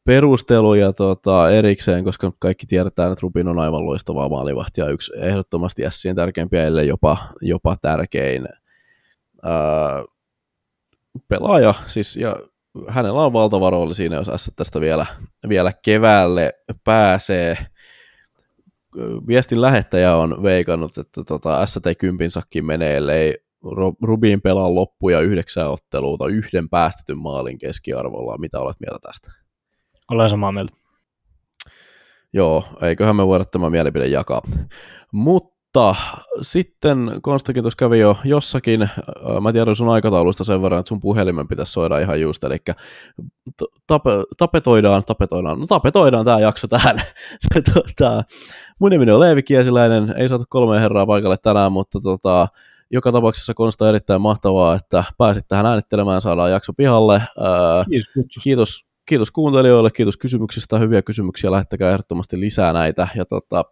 [0.03, 5.81] perusteluja tota, erikseen, koska kaikki tiedetään, että Rubin on aivan loistava maalivahti ja yksi ehdottomasti
[5.89, 8.47] Sien tärkeimpiä, ellei jopa, jopa tärkein
[9.43, 10.03] ää,
[11.27, 11.73] pelaaja.
[11.87, 12.35] Siis, ja
[12.87, 15.05] hänellä on valtava rooli siinä, jos S tästä vielä,
[15.49, 16.53] vielä keväälle
[16.83, 17.57] pääsee.
[19.27, 23.35] Viestin lähettäjä on veikannut, että tota, ST10 sakki menee, ellei
[24.01, 28.37] Rubin pelaa loppuja yhdeksän ottelua tai yhden päästetyn maalin keskiarvolla.
[28.37, 29.31] Mitä olet mieltä tästä?
[30.11, 30.73] Olen samaa mieltä.
[32.33, 34.41] Joo, eiköhän me voida tämä mielipide jakaa.
[35.11, 35.95] Mutta mutta
[36.41, 38.89] sitten Konstakin tuossa kävi jo jossakin,
[39.41, 42.57] mä tiedän sun aikataulusta sen verran, että sun puhelimen pitäisi soida ihan just, eli
[43.87, 47.01] tape, tapetoidaan, tapetoidaan, no tapetoidaan tämä jakso tähän.
[47.73, 48.23] tota,
[48.79, 52.47] mun nimi on Leevi Kiesiläinen, ei saatu kolme herraa paikalle tänään, mutta tota,
[52.91, 57.21] joka tapauksessa Konsta erittäin mahtavaa, että pääsit tähän äänittelemään, saadaan jakso pihalle.
[57.89, 63.65] Kiitos, kiitos, kiitos kuuntelijoille, kiitos kysymyksistä, hyviä kysymyksiä, lähettäkää ehdottomasti lisää näitä, ja tota,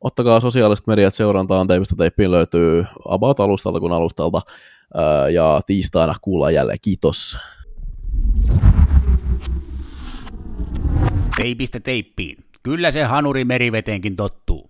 [0.00, 4.42] ottakaa sosiaaliset mediat seurantaan, teipistä teippiin löytyy about alustalta kuin alustalta,
[5.32, 6.78] ja tiistaina kuullaan jälleen.
[6.82, 7.38] Kiitos.
[11.36, 12.44] Teipistä teippiin.
[12.62, 14.69] Kyllä se hanuri meriveteenkin tottuu.